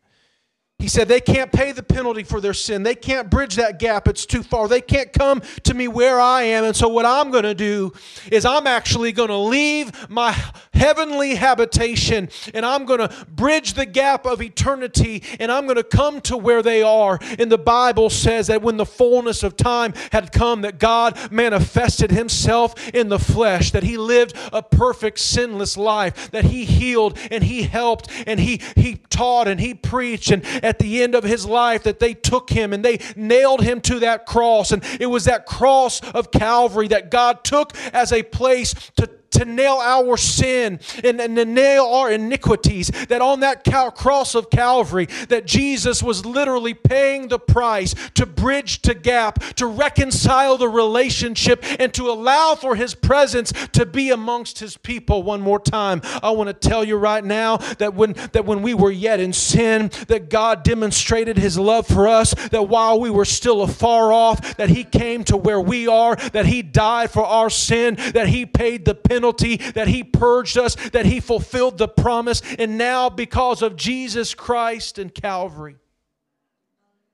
He 0.77 0.89
said 0.89 1.07
they 1.07 1.21
can't 1.21 1.51
pay 1.53 1.71
the 1.71 1.81
penalty 1.81 2.23
for 2.23 2.41
their 2.41 2.53
sin. 2.53 2.83
They 2.83 2.95
can't 2.95 3.29
bridge 3.29 3.55
that 3.55 3.79
gap. 3.79 4.09
It's 4.09 4.25
too 4.25 4.43
far. 4.43 4.67
They 4.67 4.81
can't 4.81 5.11
come 5.13 5.41
to 5.63 5.73
me 5.73 5.88
where 5.88 6.19
I 6.19 6.43
am. 6.43 6.65
And 6.65 6.75
so, 6.75 6.89
what 6.89 7.05
I'm 7.05 7.31
going 7.31 7.45
to 7.45 7.55
do 7.55 7.93
is 8.29 8.45
I'm 8.45 8.67
actually 8.67 9.13
going 9.13 9.29
to 9.29 9.38
leave 9.38 10.09
my 10.09 10.35
heavenly 10.73 11.35
habitation 11.35 12.27
and 12.53 12.65
I'm 12.65 12.85
going 12.85 12.99
to 12.99 13.25
bridge 13.29 13.73
the 13.73 13.85
gap 13.85 14.25
of 14.25 14.41
eternity 14.41 15.23
and 15.39 15.49
I'm 15.51 15.63
going 15.63 15.77
to 15.77 15.83
come 15.83 16.19
to 16.21 16.35
where 16.35 16.61
they 16.61 16.83
are. 16.83 17.19
And 17.39 17.49
the 17.49 17.57
Bible 17.57 18.09
says 18.09 18.47
that 18.47 18.61
when 18.61 18.75
the 18.75 18.85
fullness 18.85 19.43
of 19.43 19.55
time 19.55 19.93
had 20.11 20.33
come, 20.33 20.61
that 20.61 20.77
God 20.77 21.31
manifested 21.31 22.11
himself 22.11 22.89
in 22.89 23.07
the 23.07 23.19
flesh, 23.19 23.71
that 23.71 23.83
he 23.83 23.97
lived 23.97 24.35
a 24.51 24.61
perfect, 24.61 25.19
sinless 25.19 25.77
life, 25.77 26.31
that 26.31 26.45
he 26.45 26.65
healed 26.65 27.17
and 27.31 27.45
he 27.45 27.63
helped 27.63 28.09
and 28.27 28.41
he, 28.41 28.61
he 28.75 28.97
taught 29.09 29.47
and 29.47 29.59
he 29.59 29.73
preached. 29.73 30.31
And 30.31 30.45
at 30.65 30.80
the 30.80 31.04
end 31.04 31.13
of 31.13 31.23
his 31.23 31.45
life 31.45 31.84
that 31.84 31.99
they 31.99 32.15
took 32.15 32.49
him 32.49 32.73
and 32.73 32.84
they 32.84 32.99
nailed 33.15 33.62
him 33.62 33.80
to 33.82 33.99
that 33.99 34.25
cross. 34.25 34.71
And 34.71 34.84
it 34.99 35.06
was 35.06 35.25
that 35.25 35.45
cross 35.45 36.01
of 36.13 36.32
Calvary 36.32 36.88
that 36.88 37.12
God 37.12 37.43
took 37.43 37.78
as 37.93 38.12
a 38.12 38.23
place 38.23 38.73
to 38.97 39.08
to 39.36 39.45
nail 39.45 39.76
our 39.82 40.17
sin 40.17 40.80
and, 41.04 41.19
and 41.19 41.36
to 41.36 41.45
nail 41.45 41.86
our 41.86 42.12
iniquities. 42.12 42.89
That 43.08 43.21
on 43.21 43.41
that 43.41 43.63
cal- 43.63 43.91
cross 43.91 44.36
of 44.36 44.50
Calvary, 44.50 45.08
that 45.30 45.45
Jesus 45.45 46.02
was 46.02 46.26
literally 46.26 46.74
paying 46.74 47.28
the 47.28 47.39
price 47.39 47.93
to 48.15 48.26
bridge 48.26 48.82
the 48.82 48.95
gap, 48.95 49.39
to 49.56 49.65
reconcile 49.65 50.58
the 50.58 50.69
relationship, 50.69 51.63
and 51.80 51.93
to 51.93 52.10
allow 52.10 52.56
for 52.56 52.76
His 52.76 52.95
presence 52.95 53.52
to 53.74 53.86
be 53.86 54.10
amongst 54.10 54.60
His 54.60 54.78
people. 54.78 55.24
One 55.24 55.41
more 55.41 55.60
time, 55.60 56.02
I 56.24 56.32
want 56.32 56.48
to 56.48 56.54
tell 56.69 56.84
you 56.84 56.98
right 56.98 57.24
now 57.24 57.58
that 57.58 57.93
when 57.93 58.13
that 58.34 58.45
when 58.45 58.62
we 58.62 58.74
were 58.74 58.91
yet 58.91 59.19
in 59.19 59.34
sin, 59.34 59.91
that 60.08 60.30
God 60.30 60.63
demonstrated 60.63 61.38
His 61.38 61.58
love 61.58 61.88
for 61.88 62.08
us. 62.08 62.34
That 62.52 62.69
while 62.69 63.00
we 63.00 63.10
were 63.10 63.26
still 63.26 63.62
afar 63.62 64.12
off, 64.13 64.58
that 64.58 64.69
He 64.69 64.84
came 64.84 65.24
to 65.26 65.38
where 65.38 65.62
we 65.62 65.88
are. 65.88 66.15
That 66.15 66.45
He 66.45 66.62
died 66.62 67.12
for 67.12 67.26
our 67.26 67.50
sin. 67.50 67.95
That 68.13 68.28
He 68.28 68.45
paid 68.45 68.86
the 68.86 68.95
penalty 68.95 69.24
penalty, 69.25 69.57
that 69.71 69.88
He 69.88 70.03
purged 70.03 70.57
us, 70.57 70.75
that 70.91 71.05
He 71.05 71.19
fulfilled 71.19 71.77
the 71.77 71.88
promise. 71.88 72.41
And 72.59 72.77
now, 72.77 73.09
because 73.09 73.61
of 73.61 73.75
Jesus 73.75 74.33
Christ 74.33 74.99
and 74.99 75.13
Calvary, 75.13 75.77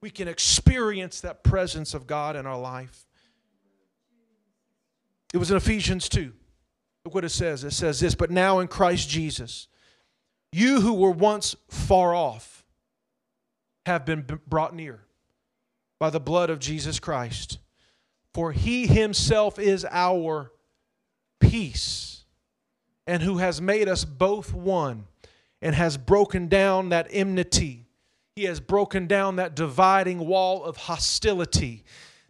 we 0.01 0.09
can 0.09 0.27
experience 0.27 1.21
that 1.21 1.43
presence 1.43 1.93
of 1.93 2.07
God 2.07 2.35
in 2.35 2.45
our 2.45 2.59
life. 2.59 3.05
It 5.33 5.37
was 5.37 5.51
in 5.51 5.57
Ephesians 5.57 6.09
2. 6.09 6.33
Look 7.05 7.15
what 7.15 7.25
it 7.25 7.29
says. 7.29 7.63
It 7.63 7.71
says 7.71 7.99
this, 7.99 8.15
but 8.15 8.29
now 8.29 8.59
in 8.59 8.67
Christ 8.67 9.09
Jesus, 9.09 9.67
you 10.51 10.81
who 10.81 10.93
were 10.93 11.11
once 11.11 11.55
far 11.69 12.13
off 12.13 12.65
have 13.85 14.05
been 14.05 14.25
brought 14.47 14.75
near 14.75 14.99
by 15.99 16.09
the 16.09 16.19
blood 16.19 16.49
of 16.49 16.59
Jesus 16.59 16.99
Christ. 16.99 17.59
For 18.33 18.51
he 18.51 18.87
himself 18.87 19.57
is 19.57 19.85
our 19.89 20.51
peace, 21.41 22.23
and 23.05 23.21
who 23.21 23.39
has 23.39 23.59
made 23.59 23.89
us 23.89 24.05
both 24.05 24.53
one, 24.53 25.07
and 25.61 25.75
has 25.75 25.97
broken 25.97 26.47
down 26.47 26.89
that 26.89 27.07
enmity. 27.11 27.87
He 28.35 28.45
has 28.45 28.59
broken 28.61 29.07
down 29.07 29.35
that 29.35 29.55
dividing 29.55 30.19
wall 30.19 30.63
of 30.63 30.77
hostility 30.77 31.83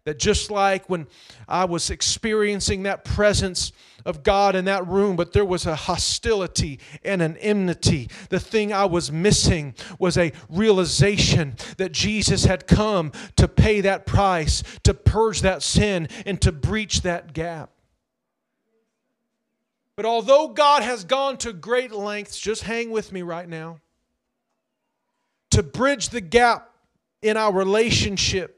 that 0.04 0.18
just 0.18 0.50
like 0.50 0.90
when 0.90 1.08
I 1.48 1.66
was 1.66 1.90
experiencing 1.90 2.84
that 2.84 3.06
presence 3.06 3.72
of 4.04 4.24
God 4.24 4.56
in 4.56 4.66
that 4.66 4.88
room, 4.88 5.16
but 5.16 5.32
there 5.32 5.46
was 5.46 5.68
a 5.68 5.76
hostility 5.76 6.80
and 7.04 7.22
an 7.22 7.38
enmity. 7.38 8.10
The 8.30 8.40
thing 8.40 8.74
I 8.74 8.86
was 8.86 9.12
missing 9.12 9.76
was 10.00 10.18
a 10.18 10.32
realization 10.50 11.56
that 11.78 11.92
Jesus 11.92 12.46
had 12.46 12.66
come 12.66 13.12
to 13.36 13.48
pay 13.48 13.82
that 13.82 14.08
price, 14.08 14.64
to 14.84 14.96
purge 14.96 15.42
that 15.42 15.62
sin, 15.62 16.08
and 16.26 16.42
to 16.42 16.52
breach 16.52 17.04
that 17.04 17.34
gap. 17.34 17.70
But 19.96 20.06
although 20.06 20.48
God 20.48 20.84
has 20.84 21.04
gone 21.04 21.38
to 21.38 21.54
great 21.54 21.92
lengths, 21.92 22.40
just 22.40 22.64
hang 22.64 22.92
with 22.92 23.12
me 23.12 23.22
right 23.22 23.48
now, 23.48 23.80
to 25.52 25.62
bridge 25.62 26.10
the 26.10 26.22
gap 26.22 26.70
in 27.22 27.38
our 27.38 27.54
relationship 27.54 28.58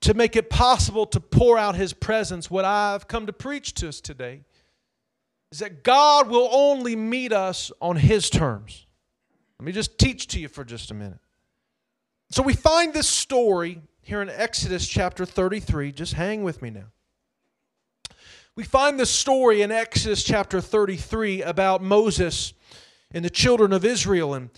to 0.00 0.14
make 0.14 0.36
it 0.36 0.50
possible 0.50 1.06
to 1.06 1.20
pour 1.20 1.58
out 1.58 1.74
His 1.74 1.92
presence, 1.92 2.50
what 2.50 2.64
I've 2.64 3.06
come 3.08 3.26
to 3.26 3.32
preach 3.32 3.74
to 3.74 3.88
us 3.88 4.00
today 4.00 4.42
is 5.52 5.58
that 5.60 5.82
God 5.82 6.28
will 6.28 6.48
only 6.52 6.96
meet 6.96 7.32
us 7.32 7.70
on 7.80 7.96
His 7.96 8.30
terms. 8.30 8.86
Let 9.58 9.66
me 9.66 9.72
just 9.72 9.98
teach 9.98 10.26
to 10.28 10.40
you 10.40 10.48
for 10.48 10.64
just 10.64 10.90
a 10.90 10.94
minute. 10.94 11.18
So 12.30 12.42
we 12.42 12.54
find 12.54 12.92
this 12.92 13.08
story 13.08 13.80
here 14.02 14.20
in 14.20 14.28
Exodus 14.28 14.86
chapter 14.86 15.24
33. 15.24 15.92
Just 15.92 16.14
hang 16.14 16.42
with 16.42 16.60
me 16.60 16.70
now. 16.70 16.86
We 18.56 18.64
find 18.64 18.98
this 18.98 19.10
story 19.10 19.60
in 19.60 19.70
Exodus 19.70 20.24
chapter 20.24 20.62
33 20.62 21.42
about 21.42 21.82
Moses 21.82 22.54
and 23.10 23.22
the 23.22 23.28
children 23.28 23.70
of 23.70 23.84
Israel. 23.84 24.32
And 24.32 24.48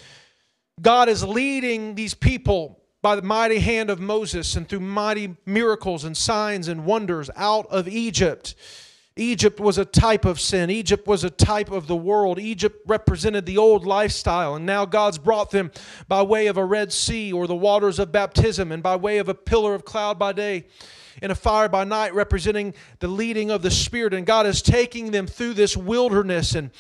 God 0.81 1.09
is 1.09 1.25
leading 1.25 1.97
these 1.97 2.15
people 2.15 2.81
by 3.03 3.17
the 3.17 3.23
mighty 3.23 3.59
hand 3.59 3.91
of 3.91 3.99
Moses 3.99 4.55
and 4.55 4.69
through 4.69 4.81
mighty 4.81 5.37
miracles 5.45 6.05
and 6.05 6.17
signs 6.17 6.69
and 6.69 6.85
wonders 6.85 7.29
out 7.35 7.67
of 7.73 7.89
Egypt. 7.89 8.55
Egypt 9.17 9.59
was 9.59 9.79
a 9.79 9.85
type 9.85 10.25
of 10.25 10.39
sin. 10.39 10.71
Egypt 10.71 11.09
was 11.09 11.25
a 11.25 11.31
type 11.31 11.73
of 11.73 11.89
the 11.89 11.97
world. 11.97 12.39
Egypt 12.39 12.77
represented 12.87 13.47
the 13.47 13.59
old 13.59 13.85
lifestyle. 13.85 14.55
And 14.55 14.65
now 14.65 14.85
God's 14.85 15.19
brought 15.19 15.51
them 15.51 15.73
by 16.07 16.23
way 16.23 16.47
of 16.47 16.57
a 16.57 16.65
Red 16.65 16.93
Sea 16.93 17.33
or 17.33 17.49
the 17.49 17.57
waters 17.57 17.99
of 17.99 18.13
baptism 18.13 18.71
and 18.71 18.81
by 18.81 18.95
way 18.95 19.19
of 19.19 19.29
a 19.29 19.35
pillar 19.35 19.75
of 19.75 19.85
cloud 19.85 20.21
by 20.21 20.33
day 20.33 20.67
and 21.23 21.33
a 21.33 21.35
fire 21.35 21.69
by 21.69 21.85
night, 21.85 22.15
representing 22.15 22.75
the 23.01 23.09
leading 23.09 23.51
of 23.51 23.63
the 23.63 23.71
Spirit. 23.71 24.15
And 24.15 24.27
God 24.27 24.47
is 24.47 24.63
taking 24.63 25.11
them 25.11 25.27
through 25.27 25.55
this 25.55 25.77
wilderness. 25.77 26.55
And, 26.55 26.71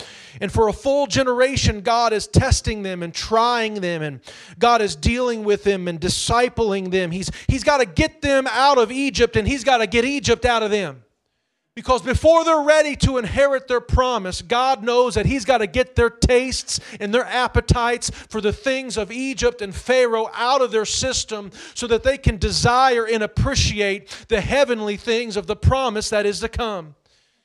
and 0.41 0.53
for 0.53 0.69
a 0.69 0.73
full 0.73 1.07
generation, 1.07 1.81
God 1.81 2.13
is 2.13 2.27
testing 2.27 2.83
them 2.83 3.03
and 3.03 3.15
trying 3.15 3.75
them. 3.81 4.03
And 4.03 4.21
God 4.59 4.83
is 4.83 4.97
dealing 4.97 5.45
with 5.45 5.65
them 5.65 5.89
and 5.89 6.01
discipling 6.01 6.91
them. 6.91 7.11
He's, 7.11 7.31
he's 7.49 7.65
got 7.65 7.79
to 7.79 7.87
get 7.87 8.23
them 8.23 8.47
out 8.51 8.79
of 8.79 8.93
Egypt, 8.93 9.37
and 9.37 9.47
He's 9.47 9.65
got 9.65 9.79
to 9.79 9.87
get 9.87 10.05
Egypt 10.05 10.45
out 10.45 10.63
of 10.63 10.71
them. 10.71 11.03
Because 11.79 12.03
before 12.03 12.45
they're 12.45 12.63
ready 12.63 12.97
to 12.97 13.19
inherit 13.19 13.69
their 13.69 13.81
promise, 13.81 14.43
God 14.43 14.83
knows 14.83 15.15
that 15.15 15.27
He's 15.27 15.45
got 15.45 15.59
to 15.59 15.69
get 15.69 15.95
their 15.95 16.11
tastes 16.11 16.81
and 16.99 17.15
their 17.15 17.25
appetites 17.25 18.11
for 18.11 18.41
the 18.41 18.53
things 18.53 18.97
of 18.97 19.13
Egypt 19.13 19.63
and 19.63 19.73
Pharaoh 19.73 20.29
out 20.35 20.61
of 20.61 20.73
their 20.73 20.85
system 20.85 21.53
so 21.75 21.87
that 21.87 22.03
they 22.03 22.19
can 22.19 22.37
desire 22.37 23.07
and 23.07 23.23
appreciate 23.23 24.09
the 24.27 24.41
heavenly 24.41 24.97
things 24.97 25.37
of 25.37 25.47
the 25.47 25.55
promise 25.55 26.11
that 26.11 26.27
is 26.27 26.41
to 26.41 26.49
come. 26.49 26.97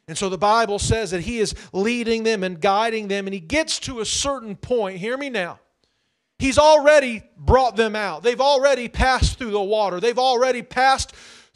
And 0.08 0.18
so 0.18 0.30
the 0.30 0.38
Bible 0.40 0.80
says 0.80 1.12
that 1.12 1.22
He 1.22 1.38
is 1.38 1.54
leading 1.72 2.24
them 2.24 2.44
and 2.44 2.60
guiding 2.60 3.10
them, 3.10 3.28
and 3.28 3.36
He 3.36 3.40
gets 3.40 3.78
to 3.82 4.00
a 4.00 4.06
certain 4.06 4.56
point. 4.56 4.98
Hear 4.98 5.16
me 5.16 5.30
now. 5.30 5.60
He's 6.40 6.58
already 6.58 7.22
brought 7.38 7.76
them 7.76 7.96
out. 7.96 8.24
They've 8.24 8.42
already 8.42 8.90
passed 8.90 9.38
through 9.38 9.52
the 9.52 9.62
water. 9.62 10.00
They've 10.00 10.18
already 10.18 10.64
passed 10.64 11.14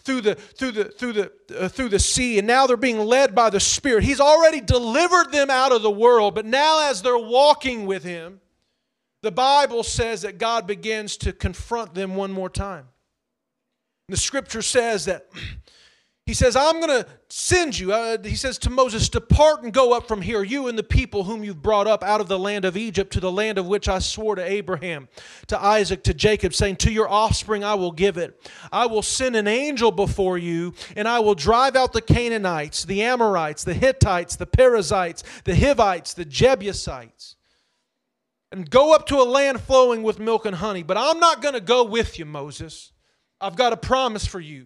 through 0.08 0.22
the 0.22 0.36
through 0.36 0.72
the 0.72 0.86
through 0.86 1.12
the 1.12 1.32
uh, 1.60 1.68
through 1.68 1.90
the 1.90 2.00
sea 2.00 2.38
and 2.40 2.48
now 2.48 2.66
they're 2.66 2.78
being 2.78 2.98
led 3.00 3.36
by 3.36 3.50
the 3.50 3.60
spirit. 3.60 4.06
He's 4.06 4.22
already 4.22 4.62
delivered 4.62 5.34
them 5.34 5.50
out 5.50 5.74
of 5.74 5.82
the 5.82 5.92
world 5.92 6.34
but 6.34 6.46
now 6.46 6.90
as 6.90 7.02
they're 7.02 7.18
walking 7.18 7.86
with 7.86 8.04
him 8.04 8.40
the 9.22 9.32
bible 9.32 9.84
says 9.84 10.22
that 10.22 10.38
god 10.38 10.66
begins 10.66 11.18
to 11.18 11.34
confront 11.34 11.94
them 11.94 12.16
one 12.16 12.32
more 12.32 12.50
time. 12.50 12.88
The 14.08 14.16
scripture 14.16 14.62
says 14.62 15.06
that 15.06 15.28
He 16.28 16.34
says, 16.34 16.58
I'm 16.58 16.82
going 16.82 16.90
to 16.90 17.08
send 17.30 17.80
you. 17.80 17.94
Uh, 17.94 18.22
he 18.22 18.36
says 18.36 18.58
to 18.60 18.70
Moses, 18.70 19.08
Depart 19.08 19.64
and 19.64 19.72
go 19.72 19.94
up 19.94 20.10
from 20.10 20.22
here, 20.22 20.44
you 20.44 20.68
and 20.68 20.78
the 20.78 20.84
people 20.84 21.24
whom 21.24 21.42
you've 21.42 21.62
brought 21.62 21.88
up 21.88 22.04
out 22.04 22.20
of 22.20 22.28
the 22.28 22.38
land 22.38 22.66
of 22.66 22.76
Egypt 22.76 23.14
to 23.14 23.22
the 23.22 23.32
land 23.32 23.58
of 23.58 23.66
which 23.66 23.88
I 23.88 24.00
swore 24.00 24.36
to 24.36 24.44
Abraham, 24.44 25.08
to 25.48 25.58
Isaac, 25.58 26.04
to 26.04 26.14
Jacob, 26.14 26.54
saying, 26.54 26.76
To 26.78 26.92
your 26.92 27.10
offspring 27.10 27.64
I 27.64 27.76
will 27.76 27.94
give 27.94 28.18
it. 28.18 28.38
I 28.74 28.88
will 28.88 29.02
send 29.02 29.38
an 29.38 29.48
angel 29.48 29.90
before 29.90 30.38
you, 30.38 30.74
and 30.98 31.08
I 31.08 31.20
will 31.20 31.34
drive 31.34 31.78
out 31.78 31.94
the 31.94 32.02
Canaanites, 32.02 32.84
the 32.84 33.04
Amorites, 33.04 33.64
the 33.64 33.74
Hittites, 33.74 34.36
the 34.36 34.46
Perizzites, 34.46 35.24
the 35.46 35.56
Hivites, 35.56 36.14
the 36.14 36.26
Jebusites. 36.26 37.38
And 38.52 38.70
go 38.70 38.94
up 38.94 39.08
to 39.08 39.22
a 39.22 39.24
land 39.24 39.62
flowing 39.62 40.04
with 40.04 40.20
milk 40.20 40.46
and 40.46 40.58
honey. 40.58 40.84
But 40.84 40.98
I'm 40.98 41.22
not 41.22 41.42
going 41.42 41.54
to 41.54 41.62
go 41.62 41.86
with 41.86 42.20
you, 42.20 42.26
Moses. 42.26 42.92
I've 43.40 43.56
got 43.56 43.72
a 43.72 43.78
promise 43.78 44.28
for 44.28 44.42
you. 44.42 44.66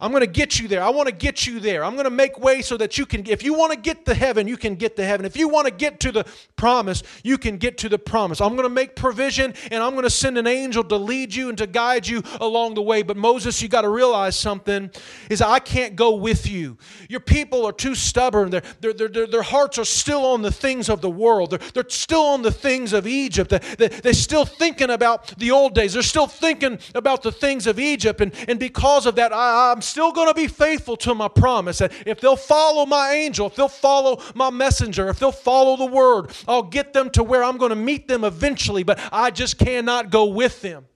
I'm 0.00 0.10
going 0.10 0.20
to 0.22 0.26
get 0.26 0.60
you 0.60 0.68
there. 0.68 0.82
I 0.82 0.90
want 0.90 1.08
to 1.08 1.14
get 1.14 1.46
you 1.46 1.60
there. 1.60 1.84
I'm 1.84 1.94
going 1.94 2.04
to 2.04 2.10
make 2.10 2.38
way 2.38 2.62
so 2.62 2.76
that 2.76 2.98
you 2.98 3.06
can, 3.06 3.26
if 3.26 3.42
you 3.42 3.54
want 3.54 3.72
to 3.72 3.78
get 3.78 4.04
to 4.06 4.14
heaven, 4.14 4.46
you 4.46 4.56
can 4.56 4.76
get 4.76 4.96
to 4.96 5.04
heaven. 5.04 5.26
If 5.26 5.36
you 5.36 5.48
want 5.48 5.66
to 5.66 5.72
get 5.72 6.00
to 6.00 6.12
the 6.12 6.24
promise, 6.56 7.02
you 7.22 7.38
can 7.38 7.56
get 7.56 7.78
to 7.78 7.88
the 7.88 7.98
promise. 7.98 8.40
I'm 8.40 8.54
going 8.54 8.68
to 8.68 8.74
make 8.74 8.94
provision 8.94 9.54
and 9.70 9.82
I'm 9.82 9.92
going 9.92 10.04
to 10.04 10.10
send 10.10 10.38
an 10.38 10.46
angel 10.46 10.84
to 10.84 10.96
lead 10.96 11.34
you 11.34 11.48
and 11.48 11.58
to 11.58 11.66
guide 11.66 12.06
you 12.06 12.22
along 12.40 12.74
the 12.74 12.82
way. 12.82 13.02
But 13.02 13.16
Moses, 13.16 13.60
you 13.60 13.68
got 13.68 13.82
to 13.82 13.88
realize 13.88 14.36
something 14.36 14.90
is 15.30 15.42
I 15.42 15.58
can't 15.58 15.96
go 15.96 16.14
with 16.14 16.48
you. 16.48 16.78
Your 17.08 17.20
people 17.20 17.66
are 17.66 17.72
too 17.72 17.94
stubborn. 17.94 18.50
Their, 18.50 18.62
their, 18.80 18.92
their, 18.92 19.26
their 19.26 19.42
hearts 19.42 19.78
are 19.78 19.84
still 19.84 20.24
on 20.26 20.42
the 20.42 20.52
things 20.52 20.88
of 20.88 21.00
the 21.00 21.10
world. 21.10 21.50
They're, 21.50 21.70
they're 21.74 21.88
still 21.88 22.22
on 22.22 22.42
the 22.42 22.52
things 22.52 22.92
of 22.92 23.06
Egypt. 23.06 23.50
They, 23.50 23.58
they, 23.58 23.88
they're 23.88 24.12
still 24.12 24.44
thinking 24.44 24.90
about 24.90 25.26
the 25.38 25.50
old 25.50 25.74
days. 25.74 25.94
They're 25.94 26.02
still 26.02 26.26
thinking 26.26 26.78
about 26.94 27.22
the 27.22 27.32
things 27.32 27.66
of 27.66 27.78
Egypt. 27.78 28.20
And, 28.20 28.32
and 28.46 28.58
because 28.58 29.06
of 29.06 29.16
that, 29.16 29.32
I, 29.32 29.72
I'm 29.72 29.82
still 29.88 30.12
going 30.12 30.28
to 30.28 30.34
be 30.34 30.46
faithful 30.46 30.96
to 30.98 31.14
my 31.14 31.28
promise. 31.28 31.78
That 31.78 31.92
if 32.06 32.20
they'll 32.20 32.36
follow 32.36 32.86
my 32.86 33.12
angel, 33.12 33.46
if 33.46 33.56
they'll 33.56 33.68
follow 33.68 34.22
my 34.34 34.50
messenger, 34.50 35.08
if 35.08 35.18
they'll 35.18 35.32
follow 35.32 35.76
the 35.76 35.86
word, 35.86 36.30
I'll 36.46 36.62
get 36.62 36.92
them 36.92 37.10
to 37.10 37.22
where 37.22 37.42
I'm 37.42 37.56
going 37.56 37.70
to 37.70 37.76
meet 37.76 38.08
them 38.08 38.24
eventually, 38.24 38.82
but 38.82 39.00
I 39.12 39.30
just 39.30 39.58
cannot 39.58 40.10
go 40.10 40.26
with 40.26 40.60
them. 40.62 40.86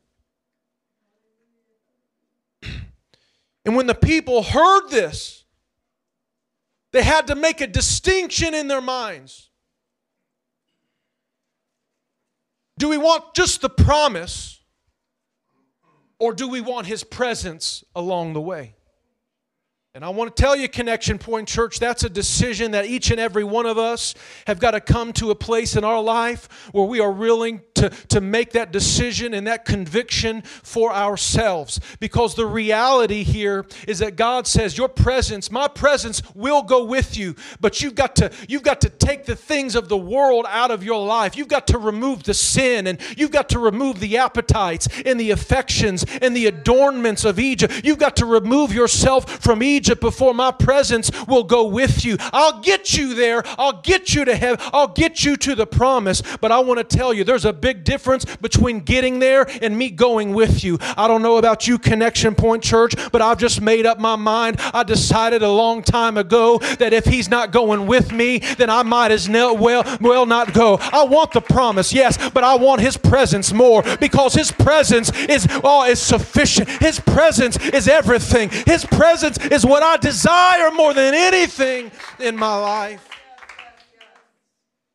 And 3.64 3.76
when 3.76 3.86
the 3.86 3.94
people 3.94 4.42
heard 4.42 4.88
this, 4.88 5.44
they 6.92 7.02
had 7.02 7.28
to 7.28 7.34
make 7.34 7.60
a 7.60 7.66
distinction 7.66 8.54
in 8.54 8.66
their 8.68 8.80
minds. 8.80 9.50
Do 12.78 12.88
we 12.88 12.98
want 12.98 13.34
just 13.34 13.60
the 13.60 13.68
promise, 13.68 14.60
or 16.18 16.34
do 16.34 16.48
we 16.48 16.60
want 16.60 16.86
his 16.86 17.04
presence 17.04 17.84
along 17.94 18.32
the 18.32 18.40
way? 18.40 18.74
And 19.94 20.06
I 20.06 20.08
want 20.08 20.34
to 20.34 20.42
tell 20.42 20.56
you, 20.56 20.70
Connection 20.70 21.18
Point 21.18 21.46
Church, 21.46 21.78
that's 21.78 22.02
a 22.02 22.08
decision 22.08 22.70
that 22.70 22.86
each 22.86 23.10
and 23.10 23.20
every 23.20 23.44
one 23.44 23.66
of 23.66 23.76
us 23.76 24.14
have 24.46 24.58
got 24.58 24.70
to 24.70 24.80
come 24.80 25.12
to 25.12 25.30
a 25.30 25.34
place 25.34 25.76
in 25.76 25.84
our 25.84 26.00
life 26.00 26.70
where 26.72 26.86
we 26.86 26.98
are 26.98 27.12
willing 27.12 27.60
to, 27.74 27.90
to 28.08 28.22
make 28.22 28.52
that 28.52 28.72
decision 28.72 29.34
and 29.34 29.46
that 29.46 29.66
conviction 29.66 30.40
for 30.40 30.94
ourselves. 30.94 31.78
Because 32.00 32.34
the 32.34 32.46
reality 32.46 33.22
here 33.22 33.66
is 33.86 33.98
that 33.98 34.16
God 34.16 34.46
says, 34.46 34.78
Your 34.78 34.88
presence, 34.88 35.50
my 35.50 35.68
presence 35.68 36.22
will 36.34 36.62
go 36.62 36.86
with 36.86 37.14
you, 37.18 37.36
but 37.60 37.82
you've 37.82 37.94
got 37.94 38.16
to, 38.16 38.32
you've 38.48 38.62
got 38.62 38.80
to 38.80 38.88
take 38.88 39.26
the 39.26 39.36
things 39.36 39.74
of 39.74 39.90
the 39.90 39.98
world 39.98 40.46
out 40.48 40.70
of 40.70 40.82
your 40.82 41.04
life. 41.04 41.36
You've 41.36 41.48
got 41.48 41.66
to 41.66 41.76
remove 41.76 42.22
the 42.22 42.32
sin 42.32 42.86
and 42.86 42.98
you've 43.18 43.30
got 43.30 43.50
to 43.50 43.58
remove 43.58 44.00
the 44.00 44.16
appetites 44.16 44.88
and 45.04 45.20
the 45.20 45.32
affections 45.32 46.06
and 46.22 46.34
the 46.34 46.46
adornments 46.46 47.26
of 47.26 47.38
Egypt. 47.38 47.82
You've 47.84 47.98
got 47.98 48.16
to 48.16 48.24
remove 48.24 48.72
yourself 48.72 49.28
from 49.42 49.62
Egypt 49.62 49.81
Egypt 49.82 50.00
before 50.00 50.32
my 50.32 50.52
presence 50.52 51.10
will 51.26 51.42
go 51.42 51.66
with 51.66 52.04
you. 52.04 52.16
I'll 52.32 52.60
get 52.60 52.96
you 52.96 53.14
there. 53.14 53.42
I'll 53.58 53.80
get 53.82 54.14
you 54.14 54.24
to 54.24 54.36
heaven. 54.36 54.64
I'll 54.72 54.86
get 54.86 55.24
you 55.24 55.36
to 55.38 55.56
the 55.56 55.66
promise. 55.66 56.22
But 56.40 56.52
I 56.52 56.60
want 56.60 56.78
to 56.78 56.96
tell 56.96 57.12
you, 57.12 57.24
there's 57.24 57.44
a 57.44 57.52
big 57.52 57.82
difference 57.82 58.24
between 58.36 58.78
getting 58.78 59.18
there 59.18 59.44
and 59.60 59.76
me 59.76 59.90
going 59.90 60.34
with 60.34 60.62
you. 60.62 60.78
I 60.96 61.08
don't 61.08 61.20
know 61.20 61.36
about 61.36 61.66
you, 61.66 61.80
Connection 61.80 62.36
Point 62.36 62.62
Church, 62.62 62.94
but 63.10 63.20
I've 63.20 63.38
just 63.38 63.60
made 63.60 63.84
up 63.84 63.98
my 63.98 64.14
mind. 64.14 64.60
I 64.72 64.84
decided 64.84 65.42
a 65.42 65.50
long 65.50 65.82
time 65.82 66.16
ago 66.16 66.58
that 66.78 66.92
if 66.92 67.04
He's 67.04 67.28
not 67.28 67.50
going 67.50 67.88
with 67.88 68.12
me, 68.12 68.38
then 68.38 68.70
I 68.70 68.84
might 68.84 69.10
as 69.10 69.28
well, 69.28 69.98
well 70.00 70.26
not 70.26 70.54
go. 70.54 70.76
I 70.80 71.02
want 71.02 71.32
the 71.32 71.40
promise, 71.40 71.92
yes, 71.92 72.30
but 72.30 72.44
I 72.44 72.54
want 72.54 72.82
His 72.82 72.96
presence 72.96 73.52
more 73.52 73.82
because 73.98 74.34
His 74.34 74.52
presence 74.52 75.10
is, 75.28 75.48
oh, 75.64 75.84
is 75.90 76.00
sufficient. 76.00 76.68
His 76.68 77.00
presence 77.00 77.56
is 77.70 77.88
everything. 77.88 78.48
His 78.64 78.84
presence 78.84 79.38
is 79.46 79.66
what 79.72 79.82
I 79.82 79.96
desire 79.96 80.70
more 80.70 80.92
than 80.92 81.14
anything 81.14 81.90
in 82.18 82.36
my 82.36 82.54
life. 82.54 83.08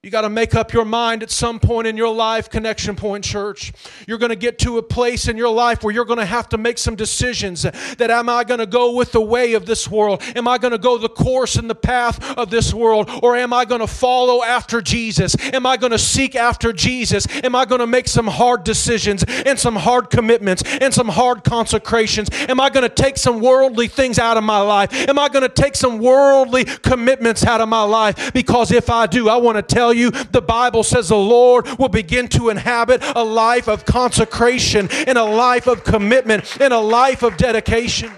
You 0.08 0.12
got 0.12 0.22
to 0.22 0.30
make 0.30 0.56
up 0.56 0.72
your 0.72 0.86
mind 0.86 1.22
at 1.22 1.30
some 1.30 1.60
point 1.60 1.86
in 1.86 1.98
your 1.98 2.16
life, 2.16 2.50
Connection 2.50 2.96
Point 2.96 3.26
Church. 3.26 3.74
You're 4.08 4.18
going 4.18 4.30
to 4.30 4.38
get 4.38 4.58
to 4.60 4.78
a 4.78 4.82
place 4.82 5.28
in 5.28 5.36
your 5.36 5.50
life 5.50 5.84
where 5.84 5.94
you're 5.94 6.06
going 6.06 6.20
to 6.20 6.26
have 6.26 6.48
to 6.48 6.58
make 6.58 6.78
some 6.78 6.96
decisions 6.96 7.64
that 7.64 8.10
am 8.10 8.30
I 8.30 8.46
going 8.46 8.62
to 8.62 8.66
go 8.66 8.96
with 8.96 9.12
the 9.12 9.20
way 9.20 9.52
of 9.52 9.66
this 9.66 9.90
world? 9.92 10.24
Am 10.34 10.48
I 10.48 10.60
going 10.60 10.72
to 10.72 10.78
go 10.78 10.98
the 10.98 11.10
course 11.10 11.58
and 11.58 11.70
the 11.70 11.76
path 11.76 12.38
of 12.38 12.50
this 12.50 12.74
world? 12.74 13.10
Or 13.22 13.36
am 13.36 13.52
I 13.52 13.66
going 13.66 13.82
to 13.82 13.88
follow 13.88 14.46
after 14.46 14.82
Jesus? 14.82 15.36
Am 15.52 15.66
I 15.66 15.76
going 15.76 15.92
to 15.92 16.00
seek 16.00 16.38
after 16.38 16.72
Jesus? 16.72 17.28
Am 17.44 17.54
I 17.54 17.66
going 17.66 17.82
to 17.82 17.86
make 17.86 18.08
some 18.08 18.28
hard 18.28 18.64
decisions 18.64 19.26
and 19.28 19.60
some 19.60 19.76
hard 19.76 20.10
commitments 20.10 20.64
and 20.80 20.94
some 20.94 21.10
hard 21.10 21.44
consecrations? 21.44 22.30
Am 22.32 22.62
I 22.62 22.70
going 22.70 22.88
to 22.88 23.04
take 23.04 23.18
some 23.18 23.42
worldly 23.42 23.90
things 23.90 24.20
out 24.20 24.38
of 24.38 24.46
my 24.46 24.62
life? 24.62 24.94
Am 24.94 25.20
I 25.20 25.28
going 25.28 25.44
to 25.44 25.50
take 25.50 25.76
some 25.76 26.00
worldly 26.00 26.64
commitments 26.64 27.46
out 27.46 27.60
of 27.60 27.68
my 27.68 27.84
life? 27.84 28.32
Because 28.32 28.72
if 28.72 28.90
I 28.90 29.06
do, 29.06 29.28
I 29.28 29.36
want 29.36 29.58
to 29.58 29.62
tell 29.62 29.94
you 29.94 29.97
you, 29.98 30.12
the 30.12 30.42
Bible 30.42 30.84
says 30.84 31.10
the 31.10 31.18
Lord 31.18 31.68
will 31.80 31.90
begin 31.90 32.28
to 32.30 32.50
inhabit 32.50 33.04
a 33.16 33.24
life 33.24 33.68
of 33.68 33.86
consecration 33.86 34.88
and 34.92 35.18
a 35.18 35.24
life 35.24 35.68
of 35.68 35.84
commitment 35.84 36.60
and 36.62 36.74
a 36.74 36.80
life 36.80 37.24
of 37.24 37.38
dedication. 37.38 38.12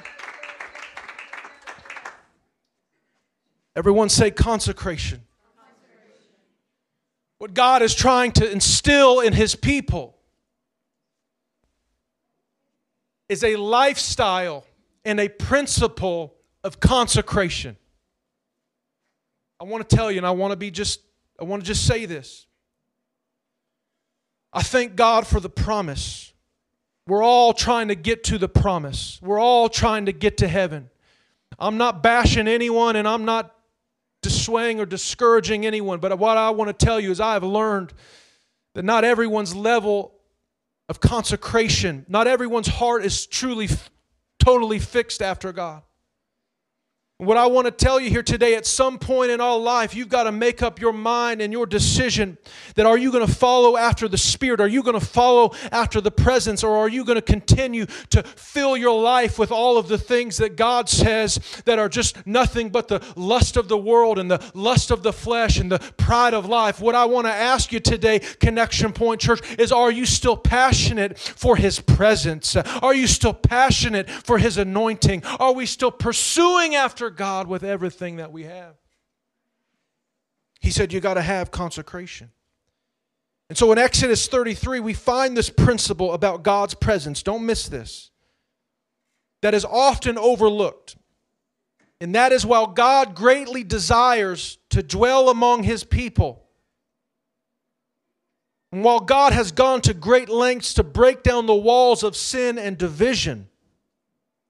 Everyone 3.76 4.10
say 4.10 4.30
consecration. 4.30 5.22
What 7.38 7.54
God 7.54 7.82
is 7.82 7.96
trying 7.96 8.34
to 8.34 8.52
instill 8.52 9.22
in 9.22 9.32
His 9.32 9.56
people 9.56 10.18
is 13.30 13.44
a 13.44 13.56
lifestyle 13.56 14.66
and 15.06 15.20
a 15.20 15.30
principle 15.30 16.36
of 16.64 16.80
consecration. 16.80 17.78
I 19.62 19.64
want 19.64 19.88
to 19.88 19.96
tell 19.96 20.12
you, 20.12 20.18
and 20.18 20.28
I 20.28 20.32
want 20.32 20.52
to 20.52 20.58
be 20.58 20.72
just 20.72 21.02
I 21.40 21.44
want 21.46 21.64
to 21.64 21.68
just 21.68 21.86
say 21.86 22.06
this. 22.06 22.48
I 24.52 24.62
thank 24.62 24.96
God 24.96 25.28
for 25.28 25.40
the 25.40 25.50
promise. 25.50 26.34
We're 27.08 27.24
all 27.24 27.54
trying 27.54 27.88
to 27.90 27.96
get 27.96 28.24
to 28.26 28.38
the 28.38 28.50
promise. 28.50 29.20
We're 29.22 29.40
all 29.40 29.70
trying 29.70 30.08
to 30.08 30.12
get 30.12 30.38
to 30.38 30.48
heaven. 30.48 30.90
I'm 31.58 31.78
not 31.78 32.04
bashing 32.04 32.48
anyone 32.48 32.96
and 32.96 33.08
I'm 33.08 33.26
not 33.26 33.56
dissuading 34.22 34.80
or 34.80 34.86
discouraging 34.86 35.66
anyone, 35.66 36.00
but 36.00 36.18
what 36.20 36.38
I 36.38 36.50
want 36.52 36.68
to 36.78 36.86
tell 36.86 37.00
you 37.00 37.12
is 37.12 37.20
I 37.20 37.34
have 37.34 37.44
learned 37.44 37.94
that 38.76 38.84
not 38.84 39.04
everyone's 39.04 39.56
level 39.56 40.14
of 40.88 41.00
consecration, 41.00 42.06
not 42.08 42.28
everyone's 42.28 42.68
heart 42.68 43.06
is 43.06 43.26
truly, 43.26 43.70
totally 44.40 44.80
fixed 44.80 45.22
after 45.22 45.52
God. 45.52 45.84
What 47.20 47.36
I 47.36 47.48
want 47.48 47.66
to 47.66 47.72
tell 47.72 48.00
you 48.00 48.10
here 48.10 48.24
today, 48.24 48.56
at 48.56 48.66
some 48.66 48.98
point 48.98 49.30
in 49.30 49.42
our 49.42 49.58
life, 49.58 49.94
you've 49.94 50.08
got 50.08 50.24
to 50.24 50.32
make 50.32 50.64
up 50.64 50.80
your 50.80 50.94
mind 50.94 51.42
and 51.42 51.52
your 51.52 51.66
decision 51.66 52.38
that 52.76 52.86
are 52.86 52.98
you 52.98 53.12
going 53.12 53.28
to 53.28 53.34
follow 53.34 53.76
after 53.76 54.08
the 54.08 54.18
Spirit? 54.18 54.62
Are 54.62 54.70
you 54.70 54.82
going 54.82 54.98
to 54.98 55.06
follow 55.06 55.52
after 55.70 56.00
the 56.00 56.12
presence? 56.12 56.64
Or 56.64 56.78
are 56.78 56.88
you 56.88 57.04
going 57.04 57.18
to 57.18 57.22
continue 57.22 57.88
to 58.12 58.24
fill 58.24 58.78
your 58.78 58.98
life 58.98 59.38
with 59.38 59.52
all 59.52 59.78
of 59.78 59.90
the 59.90 59.98
things 59.98 60.38
that 60.38 60.56
God 60.56 60.88
says 60.88 61.42
that 61.66 61.78
are 61.78 61.90
just 61.90 62.26
nothing 62.26 62.70
but 62.70 62.88
the 62.88 63.06
lust 63.18 63.58
of 63.58 63.68
the 63.68 63.78
world 63.78 64.18
and 64.18 64.32
the 64.32 64.42
lust 64.54 64.90
of 64.90 65.04
the 65.04 65.12
flesh 65.12 65.60
and 65.60 65.70
the 65.70 65.80
pride 65.98 66.34
of 66.34 66.46
life? 66.46 66.80
What 66.80 66.96
I 66.96 67.04
want 67.04 67.28
to 67.28 67.34
ask 67.34 67.74
you 67.74 67.82
today, 67.82 68.20
Connection 68.20 68.94
Point 68.94 69.20
Church, 69.20 69.42
is 69.60 69.74
are 69.74 69.92
you 69.92 70.06
still 70.06 70.38
passionate 70.38 71.20
for 71.20 71.58
His 71.58 71.82
presence? 71.82 72.56
Are 72.56 72.96
you 72.96 73.08
still 73.08 73.34
passionate 73.34 74.10
for 74.10 74.38
His 74.38 74.58
anointing? 74.58 75.26
Are 75.38 75.52
we 75.52 75.66
still 75.66 75.92
pursuing 75.92 76.76
after 76.76 77.09
God 77.10 77.48
with 77.48 77.64
everything 77.64 78.18
that 78.18 78.32
we 78.32 78.44
have. 78.44 78.76
He 80.60 80.72
said, 80.72 80.94
You 80.94 81.00
got 81.00 81.16
to 81.16 81.22
have 81.22 81.52
consecration. 81.52 82.32
And 83.50 83.58
so 83.58 83.72
in 83.72 83.78
Exodus 83.78 84.28
33, 84.28 84.80
we 84.80 84.94
find 84.94 85.36
this 85.36 85.50
principle 85.50 86.14
about 86.14 86.44
God's 86.44 86.76
presence. 86.76 87.24
Don't 87.24 87.46
miss 87.46 87.68
this. 87.68 88.12
That 89.42 89.54
is 89.54 89.66
often 89.66 90.18
overlooked. 90.18 90.98
And 92.02 92.16
that 92.16 92.32
is 92.32 92.46
while 92.46 92.68
God 92.68 93.16
greatly 93.16 93.64
desires 93.64 94.58
to 94.70 94.84
dwell 94.84 95.30
among 95.30 95.64
his 95.64 95.84
people, 95.84 96.46
and 98.72 98.84
while 98.84 99.00
God 99.00 99.34
has 99.34 99.52
gone 99.52 99.82
to 99.82 99.94
great 99.94 100.30
lengths 100.30 100.76
to 100.76 100.84
break 100.84 101.24
down 101.24 101.48
the 101.48 101.56
walls 101.56 102.04
of 102.04 102.16
sin 102.16 102.58
and 102.60 102.78
division, 102.78 103.49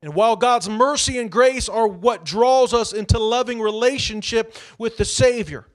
and 0.02 0.14
while 0.14 0.36
God's 0.36 0.70
mercy 0.70 1.18
and 1.18 1.30
grace 1.30 1.68
are 1.68 1.88
what 1.88 2.24
draws 2.24 2.74
us 2.74 2.94
into 2.94 3.20
loving 3.20 3.60
relationship 3.60 4.56
with 4.78 4.98
the 4.98 5.06
Savior, 5.06 5.68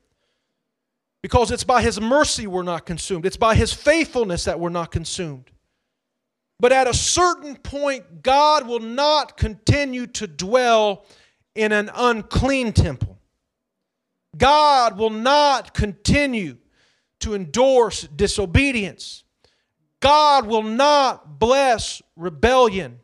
because 1.22 1.50
it's 1.50 1.64
by 1.64 1.82
His 1.82 2.00
mercy 2.00 2.46
we're 2.46 2.62
not 2.62 2.86
consumed, 2.86 3.26
it's 3.26 3.36
by 3.36 3.54
His 3.54 3.72
faithfulness 3.72 4.44
that 4.44 4.58
we're 4.58 4.70
not 4.70 4.90
consumed. 4.90 5.50
But 6.60 6.72
at 6.72 6.86
a 6.86 6.94
certain 6.94 7.56
point, 7.56 8.22
God 8.22 8.66
will 8.66 8.80
not 8.80 9.36
continue 9.36 10.06
to 10.08 10.26
dwell 10.26 11.04
in 11.54 11.72
an 11.72 11.90
unclean 11.94 12.72
temple. 12.72 13.18
God 14.36 14.96
will 14.96 15.10
not 15.10 15.74
continue 15.74 16.56
to 17.20 17.34
endorse 17.34 18.02
disobedience. 18.02 19.24
God 20.00 20.46
will 20.46 20.62
not 20.62 21.38
bless 21.38 22.02
rebellion. 22.16 23.00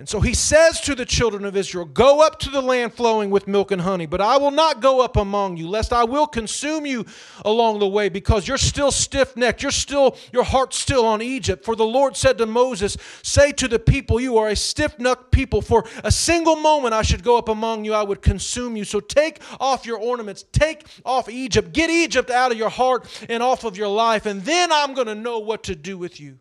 And 0.00 0.08
so 0.08 0.20
he 0.20 0.32
says 0.32 0.80
to 0.82 0.94
the 0.94 1.04
children 1.04 1.44
of 1.44 1.56
Israel, 1.56 1.84
Go 1.84 2.24
up 2.24 2.38
to 2.40 2.50
the 2.50 2.62
land 2.62 2.94
flowing 2.94 3.30
with 3.30 3.48
milk 3.48 3.72
and 3.72 3.82
honey, 3.82 4.06
but 4.06 4.20
I 4.20 4.36
will 4.36 4.52
not 4.52 4.80
go 4.80 5.00
up 5.00 5.16
among 5.16 5.56
you, 5.56 5.68
lest 5.68 5.92
I 5.92 6.04
will 6.04 6.28
consume 6.28 6.86
you 6.86 7.04
along 7.44 7.80
the 7.80 7.88
way, 7.88 8.08
because 8.08 8.46
you're 8.46 8.58
still 8.58 8.92
stiff 8.92 9.36
necked. 9.36 9.60
You're 9.60 9.72
still, 9.72 10.16
your 10.32 10.44
heart's 10.44 10.78
still 10.78 11.04
on 11.04 11.20
Egypt. 11.20 11.64
For 11.64 11.74
the 11.74 11.84
Lord 11.84 12.16
said 12.16 12.38
to 12.38 12.46
Moses, 12.46 12.96
Say 13.24 13.50
to 13.50 13.66
the 13.66 13.80
people, 13.80 14.20
You 14.20 14.38
are 14.38 14.50
a 14.50 14.54
stiff 14.54 14.96
necked 15.00 15.32
people. 15.32 15.62
For 15.62 15.84
a 16.04 16.12
single 16.12 16.54
moment 16.54 16.94
I 16.94 17.02
should 17.02 17.24
go 17.24 17.36
up 17.36 17.48
among 17.48 17.84
you, 17.84 17.92
I 17.92 18.04
would 18.04 18.22
consume 18.22 18.76
you. 18.76 18.84
So 18.84 19.00
take 19.00 19.40
off 19.58 19.84
your 19.84 19.98
ornaments, 19.98 20.44
take 20.52 20.86
off 21.04 21.28
Egypt, 21.28 21.72
get 21.72 21.90
Egypt 21.90 22.30
out 22.30 22.52
of 22.52 22.58
your 22.58 22.70
heart 22.70 23.08
and 23.28 23.42
off 23.42 23.64
of 23.64 23.76
your 23.76 23.88
life, 23.88 24.26
and 24.26 24.44
then 24.44 24.70
I'm 24.70 24.94
going 24.94 25.08
to 25.08 25.16
know 25.16 25.40
what 25.40 25.64
to 25.64 25.74
do 25.74 25.98
with 25.98 26.20
you. 26.20 26.38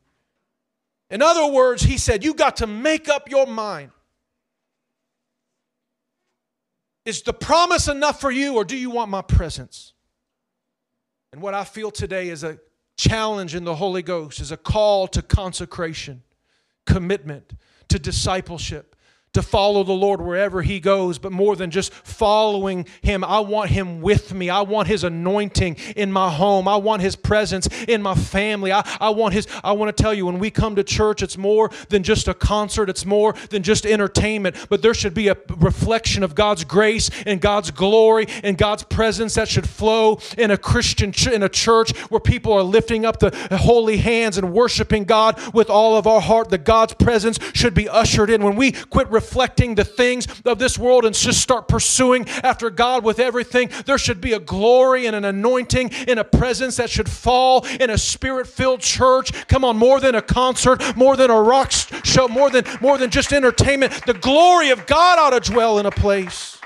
In 1.10 1.22
other 1.22 1.52
words, 1.52 1.84
he 1.84 1.98
said, 1.98 2.24
You 2.24 2.34
got 2.34 2.58
to 2.58 2.68
make 2.68 3.08
up 3.08 3.30
your 3.30 3.48
mind. 3.48 3.92
Is 7.06 7.22
the 7.22 7.34
promise 7.34 7.88
enough 7.88 8.20
for 8.20 8.32
you, 8.32 8.56
or 8.56 8.66
do 8.66 8.76
you 8.76 8.90
want 8.90 9.10
my 9.10 9.22
presence? 9.22 9.94
And 11.32 11.42
what 11.42 11.54
I 11.54 11.64
feel 11.64 11.90
today 11.90 12.28
is 12.28 12.44
a 12.44 12.60
challenge 12.98 13.56
in 13.56 13.64
the 13.64 13.76
Holy 13.76 14.02
Ghost, 14.02 14.42
is 14.42 14.52
a 14.52 14.58
call 14.58 15.08
to 15.10 15.22
consecration, 15.22 16.24
commitment, 16.86 17.54
to 17.88 17.98
discipleship 17.98 18.97
to 19.34 19.42
follow 19.42 19.84
the 19.84 19.94
Lord 19.94 20.20
wherever 20.20 20.62
He 20.62 20.80
goes, 20.80 21.20
but 21.20 21.32
more 21.32 21.56
than 21.56 21.70
just 21.70 21.94
following 21.94 22.88
Him, 23.02 23.24
I 23.24 23.40
want 23.40 23.70
Him 23.70 24.02
with 24.02 24.34
me. 24.34 24.50
I 24.50 24.62
want 24.62 24.88
His 24.88 25.04
anointing 25.04 25.78
in 25.96 26.12
my 26.12 26.32
home. 26.32 26.68
I 26.68 26.78
want 26.78 27.02
His 27.02 27.16
presence 27.16 27.68
in 27.88 28.02
my 28.02 28.16
family. 28.16 28.72
I, 28.72 28.88
I 29.00 29.10
want 29.10 29.34
His, 29.34 29.48
I 29.64 29.74
want 29.74 29.96
to 29.96 30.04
tell 30.04 30.14
you, 30.14 30.26
when 30.26 30.40
we 30.40 30.50
come 30.50 30.76
to 30.76 30.84
church, 30.84 31.22
it's 31.22 31.38
more 31.38 31.70
than 31.90 32.04
just 32.04 32.28
a 32.28 32.34
concert, 32.34 32.90
it's 32.90 33.06
more 33.06 33.34
than 33.50 33.64
just 33.64 33.86
entertainment, 33.86 34.56
but 34.70 34.82
there 34.82 34.94
should 34.94 35.14
be 35.14 35.28
a 35.28 35.38
reflection 35.58 36.24
of 36.24 36.34
God's 36.34 36.64
grace 36.64 37.10
and 37.26 37.40
God's 37.40 37.70
glory 37.72 38.28
and 38.44 38.58
God's 38.58 38.84
presence 38.84 39.36
that 39.36 39.48
should 39.48 39.70
flow 39.70 40.20
in 40.38 40.52
a 40.52 40.58
Christian, 40.58 41.12
ch- 41.12 41.28
in 41.28 41.44
a 41.44 41.50
church 41.50 41.96
where 42.10 42.20
people 42.20 42.54
are 42.54 42.64
lifting 42.64 43.06
up 43.06 43.20
the 43.20 43.32
holy 43.52 43.98
hands 43.98 44.38
and 44.38 44.54
worshiping 44.54 45.04
God 45.04 45.40
with 45.54 45.70
all 45.70 45.96
of 45.96 46.08
our 46.08 46.22
heart. 46.22 46.50
That 46.50 46.64
God's 46.64 46.94
presence 46.94 47.40
should 47.54 47.74
be 47.74 47.88
ushered 47.88 48.30
in. 48.30 48.44
When 48.44 48.56
we 48.56 48.72
quit 48.72 49.08
reflecting 49.18 49.74
the 49.74 49.84
things 49.84 50.28
of 50.46 50.60
this 50.60 50.78
world 50.78 51.04
and 51.04 51.16
just 51.16 51.42
start 51.42 51.68
pursuing 51.68 52.30
after 52.44 52.70
God 52.70 53.04
with 53.04 53.20
everything. 53.20 53.72
There 53.88 53.98
should 53.98 54.22
be 54.22 54.34
a 54.34 54.40
glory 54.40 55.08
and 55.08 55.16
an 55.16 55.26
anointing 55.26 55.92
and 56.08 56.20
a 56.20 56.24
presence 56.24 56.78
that 56.78 56.92
should 56.92 57.10
fall 57.10 57.66
in 57.80 57.90
a 57.90 57.98
spirit 57.98 58.46
filled 58.46 58.82
church. 58.82 59.32
Come 59.48 59.66
on, 59.66 59.76
more 59.76 60.00
than 60.00 60.14
a 60.14 60.22
concert, 60.22 60.96
more 60.96 61.16
than 61.16 61.32
a 61.32 61.42
rock 61.42 61.72
show, 61.72 62.28
more 62.28 62.52
than, 62.52 62.64
more 62.80 63.00
than 63.00 63.10
just 63.10 63.34
entertainment. 63.34 64.06
The 64.06 64.14
glory 64.14 64.70
of 64.70 64.86
God 64.86 65.18
ought 65.18 65.42
to 65.42 65.52
dwell 65.52 65.80
in 65.80 65.88
a 65.88 65.92
place. 65.92 66.60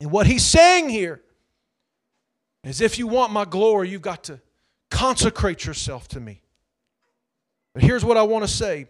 And 0.00 0.10
what 0.10 0.26
he's 0.26 0.44
saying 0.44 0.88
here 0.88 1.20
is 2.64 2.80
if 2.80 2.98
you 2.98 3.06
want 3.06 3.30
my 3.30 3.44
glory, 3.44 3.90
you've 3.90 4.00
got 4.00 4.24
to 4.24 4.40
consecrate 4.90 5.66
yourself 5.66 6.08
to 6.08 6.20
me. 6.20 6.40
But 7.74 7.82
here's 7.82 8.04
what 8.04 8.16
I 8.16 8.22
want 8.22 8.44
to 8.44 8.48
say 8.48 8.88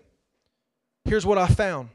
Here's 1.05 1.27
what 1.27 1.39
I 1.39 1.47
found 1.47 1.91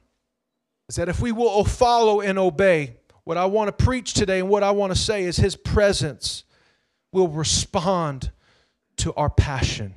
is 0.90 0.96
that 0.96 1.10
if 1.10 1.20
we 1.20 1.32
will 1.32 1.64
follow 1.64 2.22
and 2.22 2.38
obey, 2.38 2.98
what 3.24 3.38
I 3.38 3.46
want 3.46 3.76
to 3.76 3.84
preach 3.84 4.14
today 4.14 4.40
and 4.40 4.50
what 4.50 4.64
I 4.64 4.72
want 4.72 4.94
to 4.94 5.00
say 5.00 5.24
is 5.24 5.38
His 5.38 5.56
presence 5.56 6.44
will 7.12 7.28
respond 7.28 8.32
to 8.98 9.14
our 9.16 9.30
passion. 9.30 9.96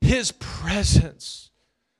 His 0.00 0.32
presence 0.32 1.50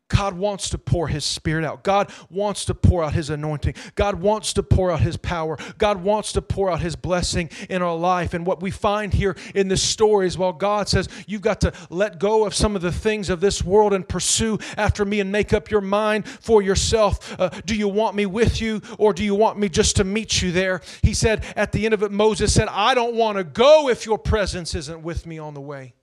God 0.09 0.35
wants 0.35 0.69
to 0.71 0.79
pour 0.79 1.09
His 1.09 1.25
Spirit 1.25 1.65
out. 1.65 1.83
God 1.83 2.13
wants 2.29 2.67
to 2.67 2.75
pour 2.75 3.03
out 3.03 3.15
His 3.15 3.31
anointing. 3.31 3.75
God 3.95 4.21
wants 4.21 4.53
to 4.53 4.63
pour 4.63 4.91
out 4.91 5.01
His 5.01 5.17
power. 5.17 5.57
God 5.79 6.03
wants 6.03 6.33
to 6.33 6.43
pour 6.43 6.71
out 6.71 6.81
His 6.81 6.95
blessing 6.95 7.49
in 7.71 7.81
our 7.81 7.97
life. 7.97 8.35
And 8.35 8.47
what 8.47 8.63
we 8.63 8.71
find 8.71 9.15
here 9.15 9.35
in 9.55 9.69
this 9.69 9.83
story 9.83 10.27
is 10.27 10.37
while 10.37 10.53
God 10.53 10.89
says, 10.89 11.09
You've 11.27 11.43
got 11.43 11.61
to 11.63 11.73
let 11.89 12.19
go 12.19 12.45
of 12.45 12.55
some 12.55 12.77
of 12.77 12.83
the 12.83 12.93
things 12.93 13.31
of 13.31 13.41
this 13.41 13.65
world 13.65 13.95
and 13.95 14.07
pursue 14.07 14.59
after 14.77 15.05
me 15.05 15.21
and 15.21 15.33
make 15.33 15.53
up 15.53 15.71
your 15.71 15.81
mind 15.81 16.29
for 16.29 16.61
yourself. 16.61 17.35
Uh, 17.41 17.49
do 17.65 17.75
you 17.75 17.89
want 17.89 18.15
me 18.15 18.27
with 18.27 18.61
you 18.61 18.83
or 18.99 19.15
do 19.15 19.25
you 19.25 19.35
want 19.35 19.59
me 19.59 19.69
just 19.71 19.97
to 19.97 20.05
meet 20.05 20.43
you 20.43 20.53
there? 20.53 20.83
He 21.03 21.15
said, 21.15 21.45
At 21.57 21.73
the 21.73 21.87
end 21.87 21.95
of 21.95 22.03
it, 22.03 22.13
Moses 22.13 22.53
said, 22.53 22.69
I 22.69 22.95
don't 22.95 23.15
want 23.15 23.39
to 23.39 23.45
go 23.45 23.89
if 23.89 24.05
your 24.05 24.19
presence 24.19 24.75
isn't 24.75 25.03
with 25.03 25.27
me 25.27 25.39
on 25.39 25.55
the 25.55 25.61
way. 25.61 25.95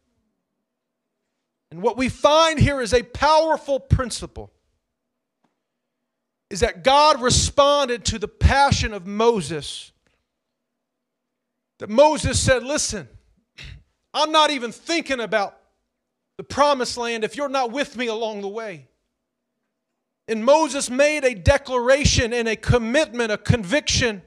And 1.72 1.82
what 1.82 1.98
we 1.98 2.10
find 2.10 2.60
here 2.60 2.82
is 2.82 2.94
a 2.94 3.02
powerful 3.02 3.80
principle 3.80 4.52
is 6.50 6.60
that 6.60 6.84
God 6.84 7.22
responded 7.22 8.04
to 8.06 8.20
the 8.20 8.28
passion 8.28 8.94
of 8.94 9.08
Moses. 9.08 9.94
That 11.80 11.90
Moses 11.90 12.38
said, 12.38 12.64
Listen, 12.64 13.08
I'm 14.14 14.34
not 14.34 14.52
even 14.52 14.74
thinking 14.74 15.22
about 15.22 15.58
the 16.38 16.44
promised 16.44 16.98
land 16.98 17.24
if 17.24 17.38
you're 17.38 17.48
not 17.48 17.72
with 17.72 17.96
me 17.96 18.08
along 18.08 18.42
the 18.42 18.50
way. 18.50 18.88
And 20.28 20.44
Moses 20.44 20.90
made 20.90 21.24
a 21.24 21.34
declaration 21.34 22.34
and 22.34 22.50
a 22.50 22.58
commitment, 22.58 23.32
a 23.32 23.38
conviction 23.38 24.22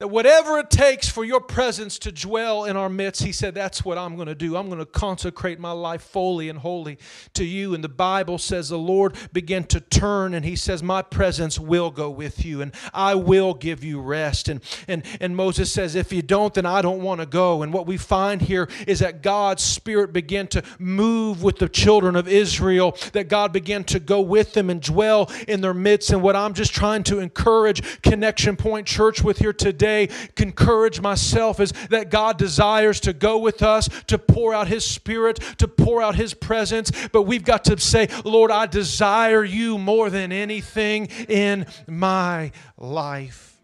that 0.00 0.08
whatever 0.08 0.58
it 0.58 0.70
takes 0.70 1.10
for 1.10 1.24
your 1.24 1.42
presence 1.42 1.98
to 1.98 2.10
dwell 2.10 2.64
in 2.64 2.74
our 2.74 2.88
midst, 2.88 3.22
he 3.22 3.32
said, 3.32 3.54
that's 3.54 3.84
what 3.84 3.98
I'm 3.98 4.16
going 4.16 4.28
to 4.28 4.34
do. 4.34 4.56
I'm 4.56 4.68
going 4.68 4.78
to 4.78 4.86
consecrate 4.86 5.60
my 5.60 5.72
life 5.72 6.00
fully 6.00 6.48
and 6.48 6.58
wholly 6.58 6.98
to 7.34 7.44
you. 7.44 7.74
And 7.74 7.84
the 7.84 7.90
Bible 7.90 8.38
says 8.38 8.70
the 8.70 8.78
Lord 8.78 9.14
began 9.34 9.64
to 9.64 9.78
turn 9.78 10.32
and 10.32 10.42
he 10.42 10.56
says, 10.56 10.82
My 10.82 11.02
presence 11.02 11.60
will 11.60 11.90
go 11.90 12.08
with 12.08 12.46
you 12.46 12.62
and 12.62 12.72
I 12.94 13.14
will 13.14 13.52
give 13.52 13.84
you 13.84 14.00
rest. 14.00 14.48
And, 14.48 14.62
and, 14.88 15.04
and 15.20 15.36
Moses 15.36 15.70
says, 15.70 15.94
If 15.94 16.14
you 16.14 16.22
don't, 16.22 16.54
then 16.54 16.64
I 16.64 16.80
don't 16.80 17.02
want 17.02 17.20
to 17.20 17.26
go. 17.26 17.62
And 17.62 17.70
what 17.70 17.86
we 17.86 17.98
find 17.98 18.40
here 18.40 18.70
is 18.86 19.00
that 19.00 19.20
God's 19.20 19.62
Spirit 19.62 20.14
began 20.14 20.46
to 20.46 20.62
move 20.78 21.42
with 21.42 21.58
the 21.58 21.68
children 21.68 22.16
of 22.16 22.26
Israel, 22.26 22.96
that 23.12 23.28
God 23.28 23.52
began 23.52 23.84
to 23.84 24.00
go 24.00 24.22
with 24.22 24.54
them 24.54 24.70
and 24.70 24.80
dwell 24.80 25.30
in 25.46 25.60
their 25.60 25.74
midst. 25.74 26.08
And 26.08 26.22
what 26.22 26.36
I'm 26.36 26.54
just 26.54 26.72
trying 26.72 27.02
to 27.02 27.18
encourage 27.18 28.00
Connection 28.00 28.56
Point 28.56 28.86
Church 28.86 29.22
with 29.22 29.36
here 29.36 29.52
today 29.52 29.89
can 30.34 30.48
encourage 30.48 31.00
myself 31.00 31.60
is 31.60 31.72
that 31.90 32.10
God 32.10 32.38
desires 32.38 33.00
to 33.00 33.12
go 33.12 33.38
with 33.38 33.62
us, 33.62 33.88
to 34.06 34.18
pour 34.18 34.54
out 34.54 34.68
His 34.68 34.84
Spirit, 34.84 35.36
to 35.58 35.68
pour 35.68 36.02
out 36.02 36.14
His 36.14 36.34
presence. 36.34 36.90
But 37.12 37.22
we've 37.22 37.44
got 37.44 37.64
to 37.64 37.78
say, 37.78 38.08
Lord, 38.24 38.50
I 38.50 38.66
desire 38.66 39.44
you 39.44 39.78
more 39.78 40.10
than 40.10 40.32
anything 40.32 41.06
in 41.28 41.66
my 41.86 42.52
life. 42.76 43.56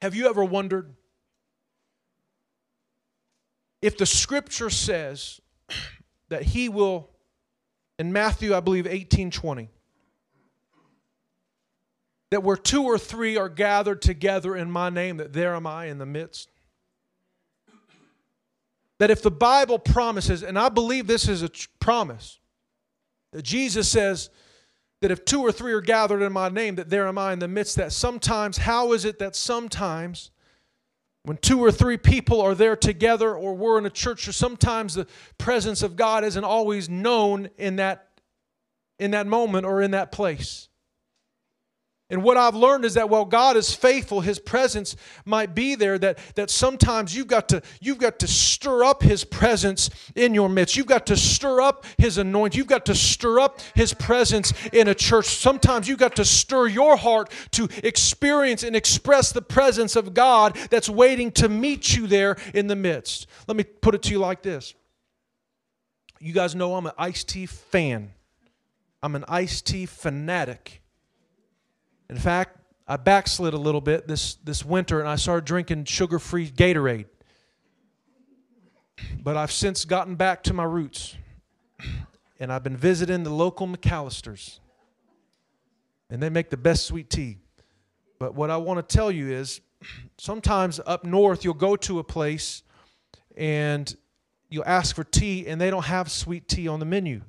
Have 0.00 0.14
you 0.14 0.28
ever 0.28 0.44
wondered 0.44 0.94
if 3.82 3.96
the 3.96 4.06
scripture 4.06 4.70
says 4.70 5.40
that 6.28 6.42
He 6.42 6.68
will, 6.68 7.10
in 7.98 8.12
Matthew, 8.12 8.54
I 8.54 8.60
believe, 8.60 8.86
18 8.86 9.30
20, 9.30 9.70
that 12.30 12.42
where 12.42 12.56
two 12.56 12.84
or 12.84 12.98
three 12.98 13.36
are 13.36 13.48
gathered 13.48 14.02
together 14.02 14.56
in 14.56 14.70
my 14.70 14.90
name, 14.90 15.16
that 15.16 15.32
there 15.32 15.54
am 15.54 15.66
I 15.66 15.86
in 15.86 15.98
the 15.98 16.06
midst. 16.06 16.50
That 18.98 19.10
if 19.10 19.22
the 19.22 19.30
Bible 19.30 19.78
promises, 19.78 20.42
and 20.42 20.58
I 20.58 20.68
believe 20.68 21.06
this 21.06 21.28
is 21.28 21.42
a 21.42 21.48
tr- 21.48 21.68
promise, 21.78 22.38
that 23.32 23.42
Jesus 23.42 23.88
says 23.88 24.30
that 25.00 25.10
if 25.10 25.24
two 25.24 25.40
or 25.40 25.52
three 25.52 25.72
are 25.72 25.80
gathered 25.80 26.22
in 26.22 26.32
my 26.32 26.48
name, 26.48 26.74
that 26.74 26.90
there 26.90 27.06
am 27.06 27.16
I 27.18 27.32
in 27.32 27.38
the 27.38 27.48
midst, 27.48 27.76
that 27.76 27.92
sometimes, 27.92 28.58
how 28.58 28.92
is 28.92 29.04
it 29.04 29.18
that 29.20 29.36
sometimes 29.36 30.30
when 31.22 31.36
two 31.36 31.60
or 31.60 31.70
three 31.70 31.96
people 31.96 32.40
are 32.40 32.54
there 32.54 32.76
together 32.76 33.34
or 33.34 33.54
we're 33.54 33.78
in 33.78 33.86
a 33.86 33.90
church, 33.90 34.26
or 34.26 34.32
sometimes 34.32 34.94
the 34.94 35.06
presence 35.36 35.82
of 35.82 35.94
God 35.94 36.24
isn't 36.24 36.44
always 36.44 36.88
known 36.88 37.48
in 37.58 37.76
that, 37.76 38.08
in 38.98 39.12
that 39.12 39.26
moment 39.26 39.64
or 39.64 39.80
in 39.80 39.92
that 39.92 40.10
place? 40.10 40.67
And 42.10 42.22
what 42.22 42.38
I've 42.38 42.54
learned 42.54 42.86
is 42.86 42.94
that 42.94 43.10
while 43.10 43.26
God 43.26 43.58
is 43.58 43.74
faithful, 43.74 44.22
his 44.22 44.38
presence 44.38 44.96
might 45.26 45.54
be 45.54 45.74
there, 45.74 45.98
that, 45.98 46.18
that 46.36 46.48
sometimes 46.48 47.14
you've 47.14 47.26
got, 47.26 47.50
to, 47.50 47.60
you've 47.82 47.98
got 47.98 48.18
to 48.20 48.26
stir 48.26 48.82
up 48.82 49.02
his 49.02 49.24
presence 49.24 49.90
in 50.14 50.32
your 50.32 50.48
midst. 50.48 50.74
You've 50.74 50.86
got 50.86 51.04
to 51.08 51.18
stir 51.18 51.60
up 51.60 51.84
his 51.98 52.16
anointing. 52.16 52.56
You've 52.56 52.66
got 52.66 52.86
to 52.86 52.94
stir 52.94 53.40
up 53.40 53.60
his 53.74 53.92
presence 53.92 54.54
in 54.72 54.88
a 54.88 54.94
church. 54.94 55.26
Sometimes 55.26 55.86
you've 55.86 55.98
got 55.98 56.16
to 56.16 56.24
stir 56.24 56.68
your 56.68 56.96
heart 56.96 57.30
to 57.52 57.68
experience 57.84 58.62
and 58.62 58.74
express 58.74 59.30
the 59.30 59.42
presence 59.42 59.94
of 59.94 60.14
God 60.14 60.56
that's 60.70 60.88
waiting 60.88 61.30
to 61.32 61.50
meet 61.50 61.94
you 61.94 62.06
there 62.06 62.38
in 62.54 62.68
the 62.68 62.76
midst. 62.76 63.26
Let 63.46 63.58
me 63.58 63.64
put 63.64 63.94
it 63.94 64.02
to 64.04 64.12
you 64.12 64.18
like 64.18 64.40
this. 64.40 64.72
You 66.20 66.32
guys 66.32 66.54
know 66.54 66.74
I'm 66.74 66.86
an 66.86 66.92
iced 66.96 67.28
tea 67.28 67.44
fan. 67.44 68.12
I'm 69.02 69.14
an 69.14 69.26
iced 69.28 69.66
tea 69.66 69.84
fanatic. 69.84 70.80
In 72.10 72.16
fact, 72.16 72.58
I 72.86 72.96
backslid 72.96 73.52
a 73.52 73.58
little 73.58 73.82
bit 73.82 74.08
this, 74.08 74.36
this 74.36 74.64
winter 74.64 75.00
and 75.00 75.08
I 75.08 75.16
started 75.16 75.44
drinking 75.44 75.84
sugar 75.84 76.18
free 76.18 76.50
Gatorade. 76.50 77.06
But 79.22 79.36
I've 79.36 79.52
since 79.52 79.84
gotten 79.84 80.14
back 80.14 80.42
to 80.44 80.54
my 80.54 80.64
roots 80.64 81.14
and 82.40 82.52
I've 82.52 82.62
been 82.62 82.76
visiting 82.76 83.24
the 83.24 83.30
local 83.30 83.66
McAlister's. 83.66 84.60
And 86.10 86.22
they 86.22 86.30
make 86.30 86.48
the 86.48 86.56
best 86.56 86.86
sweet 86.86 87.10
tea. 87.10 87.36
But 88.18 88.34
what 88.34 88.50
I 88.50 88.56
want 88.56 88.86
to 88.86 88.96
tell 88.96 89.12
you 89.12 89.30
is 89.30 89.60
sometimes 90.16 90.80
up 90.86 91.04
north 91.04 91.44
you'll 91.44 91.54
go 91.54 91.76
to 91.76 91.98
a 91.98 92.04
place 92.04 92.62
and 93.36 93.94
you'll 94.48 94.64
ask 94.64 94.96
for 94.96 95.04
tea 95.04 95.46
and 95.46 95.60
they 95.60 95.68
don't 95.70 95.84
have 95.84 96.10
sweet 96.10 96.48
tea 96.48 96.68
on 96.68 96.80
the 96.80 96.86
menu. 96.86 97.20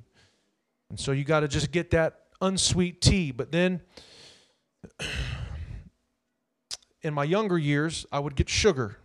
And 0.88 0.98
so 0.98 1.12
you 1.12 1.24
got 1.24 1.40
to 1.40 1.48
just 1.48 1.70
get 1.70 1.90
that 1.90 2.20
unsweet 2.40 3.02
tea. 3.02 3.30
But 3.30 3.52
then 3.52 3.82
in 7.02 7.14
my 7.14 7.24
younger 7.24 7.58
years, 7.58 8.06
I 8.12 8.18
would 8.18 8.36
get 8.36 8.48
sugar. 8.48 8.98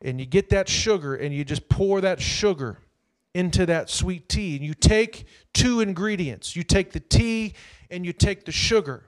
And 0.00 0.20
you 0.20 0.26
get 0.26 0.50
that 0.50 0.68
sugar 0.68 1.14
and 1.14 1.34
you 1.34 1.44
just 1.44 1.68
pour 1.68 2.00
that 2.00 2.20
sugar 2.20 2.78
into 3.34 3.66
that 3.66 3.90
sweet 3.90 4.28
tea. 4.28 4.56
And 4.56 4.64
you 4.64 4.74
take 4.74 5.26
two 5.52 5.80
ingredients 5.80 6.54
you 6.54 6.62
take 6.62 6.92
the 6.92 7.00
tea 7.00 7.54
and 7.90 8.06
you 8.06 8.12
take 8.12 8.44
the 8.44 8.52
sugar. 8.52 9.04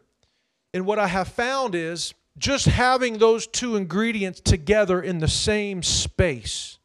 And 0.75 0.87
what 0.87 0.99
I 0.99 1.07
have 1.07 1.29
found 1.29 1.75
is 1.75 2.15
just 2.39 2.67
having 2.67 3.19
those 3.19 3.47
two 3.47 3.77
ingredients 3.77 4.41
together 4.41 5.01
in 5.03 5.19
the 5.19 5.29
same 5.29 5.83
space 5.83 6.79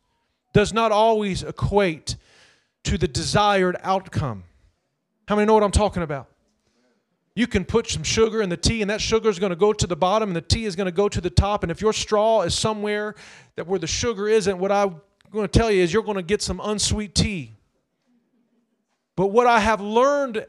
does 0.53 0.73
not 0.73 0.91
always 0.91 1.43
equate 1.43 2.15
to 2.83 2.97
the 2.97 3.07
desired 3.07 3.77
outcome. 3.81 4.43
How 5.27 5.35
many 5.35 5.47
know 5.47 5.53
what 5.53 5.63
I'm 5.63 5.71
talking 5.71 6.03
about? 6.03 6.27
you 7.35 7.47
can 7.47 7.65
put 7.65 7.89
some 7.89 8.03
sugar 8.03 8.41
in 8.41 8.47
the 8.47 8.57
tea, 8.57 8.81
and 8.81 8.89
that 8.89 9.01
sugar 9.01 9.29
is 9.29 9.39
going 9.39 9.49
to 9.49 9.57
go 9.57 9.73
to 9.73 9.85
the 9.85 9.95
bottom, 9.95 10.29
and 10.29 10.35
the 10.35 10.41
tea 10.41 10.65
is 10.65 10.75
going 10.75 10.85
to 10.85 10.91
go 10.91 11.09
to 11.09 11.19
the 11.19 11.29
top. 11.29 11.63
And 11.63 11.71
if 11.71 11.81
your 11.81 11.91
straw 11.91 12.41
is 12.41 12.55
somewhere 12.55 13.13
that 13.57 13.67
where 13.67 13.77
the 13.77 13.87
sugar 13.87 14.29
isn't, 14.29 14.57
what 14.57 14.71
I'm 14.71 15.01
going 15.31 15.47
to 15.47 15.59
tell 15.59 15.69
you 15.69 15.83
is 15.83 15.91
you're 15.91 16.01
going 16.01 16.15
to 16.15 16.23
get 16.23 16.41
some 16.41 16.61
unsweet 16.63 17.13
tea. 17.13 17.51
But 19.17 19.27
what 19.27 19.47
I 19.47 19.59
have 19.59 19.81
learned 19.81 20.45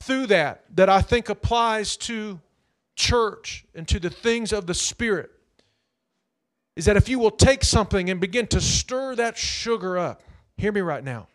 through 0.00 0.28
that, 0.28 0.64
that 0.76 0.88
I 0.88 1.00
think 1.00 1.28
applies 1.28 1.96
to 1.98 2.40
church 2.94 3.64
and 3.74 3.86
to 3.88 3.98
the 3.98 4.10
things 4.10 4.52
of 4.52 4.66
the 4.66 4.74
Spirit, 4.74 5.30
is 6.76 6.84
that 6.84 6.96
if 6.96 7.08
you 7.08 7.18
will 7.18 7.30
take 7.32 7.64
something 7.64 8.10
and 8.10 8.20
begin 8.20 8.46
to 8.48 8.60
stir 8.60 9.16
that 9.16 9.36
sugar 9.36 9.98
up, 9.98 10.22
hear 10.56 10.70
me 10.72 10.80
right 10.80 11.02
now 11.02 11.26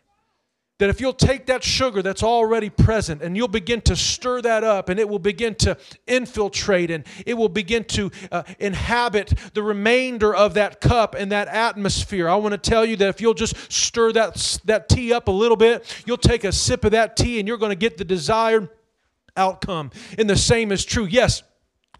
that 0.78 0.88
if 0.88 1.00
you'll 1.00 1.12
take 1.12 1.46
that 1.46 1.62
sugar 1.64 2.02
that's 2.02 2.22
already 2.22 2.70
present 2.70 3.22
and 3.22 3.36
you'll 3.36 3.48
begin 3.48 3.80
to 3.82 3.96
stir 3.96 4.40
that 4.42 4.64
up 4.64 4.88
and 4.88 4.98
it 4.98 5.08
will 5.08 5.18
begin 5.18 5.54
to 5.56 5.76
infiltrate 6.06 6.90
and 6.90 7.04
it 7.26 7.34
will 7.34 7.48
begin 7.48 7.84
to 7.84 8.10
uh, 8.30 8.42
inhabit 8.58 9.34
the 9.54 9.62
remainder 9.62 10.34
of 10.34 10.54
that 10.54 10.80
cup 10.80 11.14
and 11.14 11.32
that 11.32 11.48
atmosphere 11.48 12.28
i 12.28 12.36
want 12.36 12.52
to 12.52 12.70
tell 12.70 12.84
you 12.84 12.96
that 12.96 13.08
if 13.08 13.20
you'll 13.20 13.34
just 13.34 13.56
stir 13.70 14.12
that, 14.12 14.60
that 14.64 14.88
tea 14.88 15.12
up 15.12 15.28
a 15.28 15.32
little 15.32 15.56
bit 15.56 16.02
you'll 16.06 16.16
take 16.16 16.44
a 16.44 16.52
sip 16.52 16.84
of 16.84 16.92
that 16.92 17.16
tea 17.16 17.38
and 17.38 17.48
you're 17.48 17.58
going 17.58 17.70
to 17.70 17.76
get 17.76 17.96
the 17.96 18.04
desired 18.04 18.68
outcome. 19.38 19.90
And 20.18 20.28
the 20.28 20.36
same 20.36 20.72
is 20.72 20.84
true. 20.84 21.04
Yes 21.04 21.42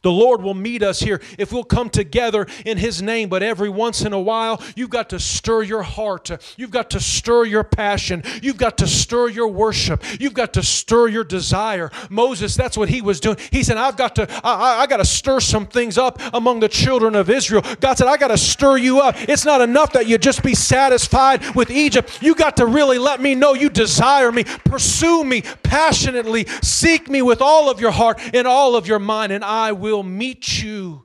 the 0.03 0.13
Lord 0.13 0.43
will 0.43 0.55
meet 0.55 0.83
us 0.83 1.01
here 1.01 1.21
if 1.39 1.53
we'll 1.53 1.65
come 1.65 1.91
together 1.91 2.47
in 2.65 2.79
His 2.79 3.03
name. 3.03 3.29
But 3.29 3.43
every 3.43 3.69
once 3.69 4.03
in 4.03 4.13
a 4.13 4.21
while, 4.21 4.63
you've 4.77 4.91
got 4.91 5.11
to 5.11 5.19
stir 5.19 5.63
your 5.63 5.83
heart. 5.83 6.31
You've 6.57 6.71
got 6.71 6.91
to 6.91 7.01
stir 7.01 7.45
your 7.45 7.65
passion. 7.65 8.23
You've 8.43 8.57
got 8.57 8.79
to 8.79 8.87
stir 8.87 9.29
your 9.29 9.49
worship. 9.49 10.03
You've 10.21 10.35
got 10.35 10.53
to 10.55 10.63
stir 10.63 11.09
your 11.09 11.25
desire. 11.25 11.91
Moses, 12.11 12.55
that's 12.55 12.77
what 12.77 12.89
he 12.89 13.03
was 13.03 13.21
doing. 13.21 13.39
He 13.51 13.63
said, 13.63 13.77
I've 13.77 13.97
got 13.97 14.15
to, 14.17 14.27
I, 14.47 14.83
I 14.83 14.87
got 14.87 14.99
to 14.99 15.05
stir 15.05 15.41
some 15.41 15.67
things 15.67 15.99
up 15.99 16.21
among 16.33 16.61
the 16.61 16.69
children 16.69 17.15
of 17.15 17.31
Israel. 17.31 17.63
God 17.81 17.99
said, 17.99 18.07
I 18.07 18.17
got 18.17 18.29
to 18.29 18.39
stir 18.39 18.77
you 18.77 19.01
up. 19.01 19.17
It's 19.29 19.45
not 19.45 19.61
enough 19.61 19.93
that 19.93 20.07
you 20.07 20.19
just 20.19 20.43
be 20.43 20.55
satisfied 20.55 21.55
with 21.55 21.71
Egypt. 21.71 22.23
You 22.23 22.35
got 22.35 22.57
to 22.59 22.67
really 22.67 22.99
let 22.99 23.21
me 23.21 23.35
know 23.35 23.55
you 23.55 23.69
desire 23.69 24.31
me. 24.31 24.45
Pursue 24.45 25.25
me 25.25 25.43
passionately. 25.63 26.47
Seek 26.63 27.09
me 27.09 27.23
with 27.23 27.41
all 27.41 27.71
of 27.71 27.81
your 27.81 27.91
heart 27.91 28.21
and 28.35 28.47
all 28.47 28.77
of 28.77 28.87
your 28.87 28.99
mind, 28.99 29.33
and 29.33 29.45
I 29.45 29.73
will 29.73 29.88
will 29.93 30.03
meet 30.03 30.63
you 30.63 31.05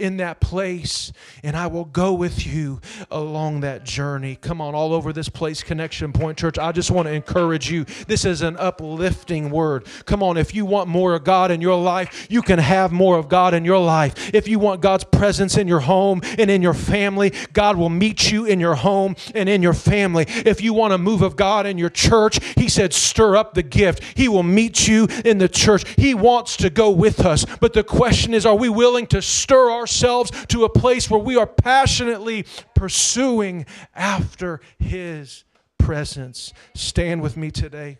in 0.00 0.16
that 0.16 0.40
place, 0.40 1.12
and 1.42 1.56
I 1.56 1.66
will 1.66 1.84
go 1.84 2.12
with 2.12 2.46
you 2.46 2.80
along 3.10 3.60
that 3.60 3.84
journey. 3.84 4.36
Come 4.36 4.60
on, 4.60 4.74
all 4.74 4.92
over 4.92 5.12
this 5.12 5.28
place, 5.28 5.62
Connection 5.62 6.12
Point 6.12 6.38
Church. 6.38 6.58
I 6.58 6.72
just 6.72 6.90
want 6.90 7.06
to 7.06 7.12
encourage 7.12 7.70
you. 7.70 7.84
This 8.06 8.24
is 8.24 8.42
an 8.42 8.56
uplifting 8.56 9.50
word. 9.50 9.86
Come 10.06 10.22
on, 10.22 10.36
if 10.36 10.54
you 10.54 10.64
want 10.64 10.88
more 10.88 11.14
of 11.14 11.24
God 11.24 11.50
in 11.50 11.60
your 11.60 11.80
life, 11.80 12.26
you 12.30 12.42
can 12.42 12.58
have 12.58 12.92
more 12.92 13.18
of 13.18 13.28
God 13.28 13.54
in 13.54 13.64
your 13.64 13.78
life. 13.78 14.34
If 14.34 14.48
you 14.48 14.58
want 14.58 14.80
God's 14.80 15.04
presence 15.04 15.56
in 15.56 15.68
your 15.68 15.80
home 15.80 16.20
and 16.38 16.50
in 16.50 16.62
your 16.62 16.74
family, 16.74 17.32
God 17.52 17.76
will 17.76 17.90
meet 17.90 18.32
you 18.32 18.46
in 18.46 18.60
your 18.60 18.74
home 18.74 19.16
and 19.34 19.48
in 19.48 19.62
your 19.62 19.74
family. 19.74 20.24
If 20.28 20.60
you 20.60 20.72
want 20.72 20.94
a 20.94 20.98
move 20.98 21.22
of 21.22 21.36
God 21.36 21.66
in 21.66 21.78
your 21.78 21.90
church, 21.90 22.40
He 22.56 22.68
said, 22.68 22.92
stir 22.92 23.36
up 23.36 23.54
the 23.54 23.62
gift. 23.62 24.02
He 24.16 24.28
will 24.28 24.42
meet 24.42 24.88
you 24.88 25.06
in 25.24 25.38
the 25.38 25.48
church. 25.48 25.84
He 25.96 26.14
wants 26.14 26.56
to 26.58 26.70
go 26.70 26.90
with 26.90 27.20
us. 27.20 27.44
But 27.60 27.72
the 27.72 27.84
question 27.84 28.34
is, 28.34 28.46
are 28.46 28.56
we 28.56 28.68
willing 28.68 29.06
to 29.08 29.20
stir 29.20 29.70
our 29.70 29.86
ourselves 29.90 30.30
to 30.46 30.64
a 30.64 30.68
place 30.68 31.10
where 31.10 31.20
we 31.20 31.36
are 31.36 31.46
passionately 31.46 32.46
pursuing 32.74 33.66
after 33.94 34.60
His 34.78 35.44
presence. 35.78 36.52
Stand 36.74 37.22
with 37.22 37.36
me 37.36 37.50
today. 37.50 37.98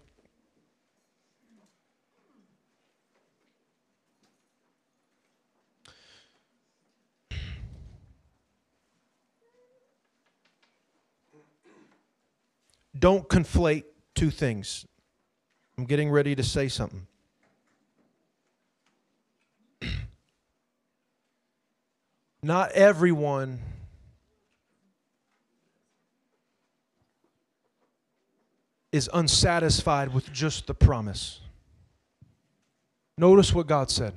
Don't 12.96 13.28
conflate 13.28 13.84
two 14.14 14.30
things. 14.30 14.86
I'm 15.78 15.86
getting 15.86 16.10
ready 16.10 16.34
to 16.34 16.42
say 16.42 16.68
something. 16.68 17.06
Not 22.42 22.72
everyone 22.72 23.60
is 28.92 29.08
unsatisfied 29.12 30.12
with 30.12 30.32
just 30.32 30.66
the 30.66 30.74
promise. 30.74 31.40
Notice 33.18 33.54
what 33.54 33.66
God 33.66 33.90
said. 33.90 34.14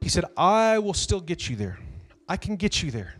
He 0.00 0.08
said, 0.08 0.24
I 0.36 0.78
will 0.78 0.94
still 0.94 1.20
get 1.20 1.48
you 1.48 1.56
there. 1.56 1.78
I 2.28 2.36
can 2.36 2.56
get 2.56 2.82
you 2.82 2.90
there. 2.90 3.14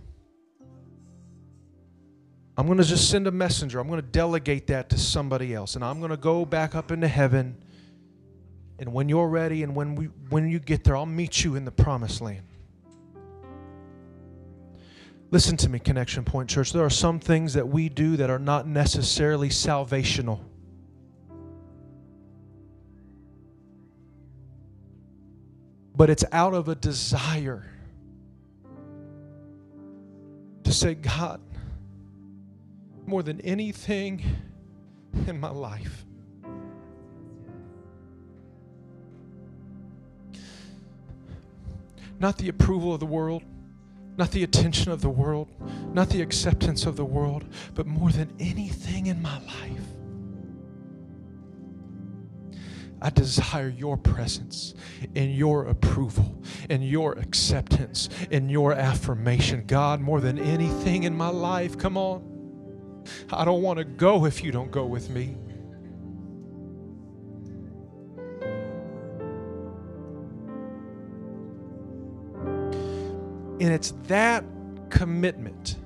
I'm 2.56 2.66
going 2.66 2.78
to 2.78 2.84
just 2.84 3.10
send 3.10 3.26
a 3.26 3.30
messenger. 3.30 3.78
I'm 3.78 3.88
going 3.88 4.00
to 4.00 4.06
delegate 4.06 4.68
that 4.68 4.88
to 4.90 4.98
somebody 4.98 5.52
else. 5.52 5.74
And 5.74 5.84
I'm 5.84 5.98
going 5.98 6.10
to 6.10 6.16
go 6.16 6.44
back 6.44 6.74
up 6.74 6.90
into 6.90 7.06
heaven. 7.06 7.56
And 8.78 8.92
when 8.92 9.08
you're 9.08 9.28
ready 9.28 9.62
and 9.62 9.76
when, 9.76 9.94
we, 9.94 10.06
when 10.30 10.48
you 10.48 10.58
get 10.58 10.82
there, 10.82 10.96
I'll 10.96 11.06
meet 11.06 11.44
you 11.44 11.54
in 11.54 11.64
the 11.64 11.70
promised 11.70 12.20
land. 12.22 12.46
Listen 15.32 15.56
to 15.56 15.68
me, 15.68 15.80
Connection 15.80 16.24
Point 16.24 16.48
Church. 16.48 16.72
There 16.72 16.84
are 16.84 16.90
some 16.90 17.18
things 17.18 17.54
that 17.54 17.66
we 17.66 17.88
do 17.88 18.16
that 18.16 18.30
are 18.30 18.38
not 18.38 18.66
necessarily 18.66 19.48
salvational. 19.48 20.38
But 25.96 26.10
it's 26.10 26.24
out 26.30 26.54
of 26.54 26.68
a 26.68 26.76
desire 26.76 27.64
to 30.62 30.72
say, 30.72 30.94
God, 30.94 31.40
more 33.04 33.22
than 33.22 33.40
anything 33.40 34.22
in 35.26 35.40
my 35.40 35.50
life, 35.50 36.04
not 42.20 42.38
the 42.38 42.48
approval 42.48 42.94
of 42.94 43.00
the 43.00 43.06
world 43.06 43.42
not 44.16 44.30
the 44.30 44.42
attention 44.42 44.92
of 44.92 45.00
the 45.00 45.10
world, 45.10 45.48
not 45.92 46.08
the 46.08 46.22
acceptance 46.22 46.86
of 46.86 46.96
the 46.96 47.04
world, 47.04 47.44
but 47.74 47.86
more 47.86 48.10
than 48.10 48.32
anything 48.38 49.06
in 49.06 49.20
my 49.20 49.38
life. 49.44 49.80
I 53.00 53.10
desire 53.10 53.68
your 53.68 53.98
presence 53.98 54.74
and 55.14 55.34
your 55.34 55.66
approval 55.66 56.42
and 56.70 56.86
your 56.88 57.12
acceptance 57.12 58.08
and 58.30 58.50
your 58.50 58.72
affirmation. 58.72 59.64
God, 59.66 60.00
more 60.00 60.20
than 60.20 60.38
anything 60.38 61.02
in 61.02 61.14
my 61.14 61.28
life, 61.28 61.76
come 61.76 61.98
on. 61.98 63.04
I 63.30 63.44
don't 63.44 63.62
want 63.62 63.78
to 63.78 63.84
go 63.84 64.24
if 64.24 64.42
you 64.42 64.50
don't 64.50 64.70
go 64.70 64.86
with 64.86 65.10
me. 65.10 65.36
And 73.58 73.72
it's 73.72 73.92
that 74.08 74.44
commitment 74.90 75.76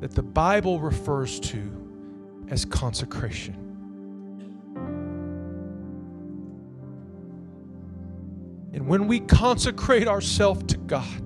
that 0.00 0.12
the 0.12 0.22
Bible 0.22 0.80
refers 0.80 1.38
to 1.40 1.88
as 2.48 2.64
consecration. 2.64 3.54
And 8.72 8.86
when 8.86 9.08
we 9.08 9.20
consecrate 9.20 10.08
ourselves 10.08 10.62
to 10.72 10.78
God, 10.78 11.20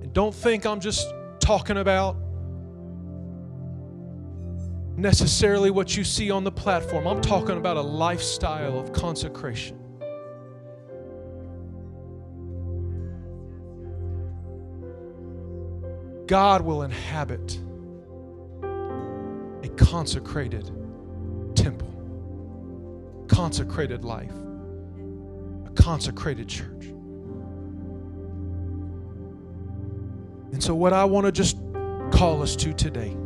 and 0.00 0.12
don't 0.12 0.34
think 0.34 0.64
I'm 0.64 0.80
just 0.80 1.12
talking 1.40 1.76
about 1.78 2.16
necessarily 4.96 5.70
what 5.70 5.96
you 5.96 6.04
see 6.04 6.30
on 6.30 6.44
the 6.44 6.52
platform, 6.52 7.06
I'm 7.06 7.20
talking 7.20 7.56
about 7.56 7.76
a 7.76 7.82
lifestyle 7.82 8.78
of 8.78 8.92
consecration. 8.92 9.81
God 16.26 16.62
will 16.62 16.82
inhabit 16.82 17.58
a 19.62 19.68
consecrated 19.76 20.70
temple, 21.54 21.92
consecrated 23.28 24.04
life, 24.04 24.32
a 25.66 25.70
consecrated 25.74 26.48
church. 26.48 26.84
And 30.52 30.62
so, 30.62 30.74
what 30.74 30.92
I 30.92 31.04
want 31.04 31.26
to 31.26 31.32
just 31.32 31.56
call 32.12 32.42
us 32.42 32.54
to 32.56 32.72
today 32.72 33.16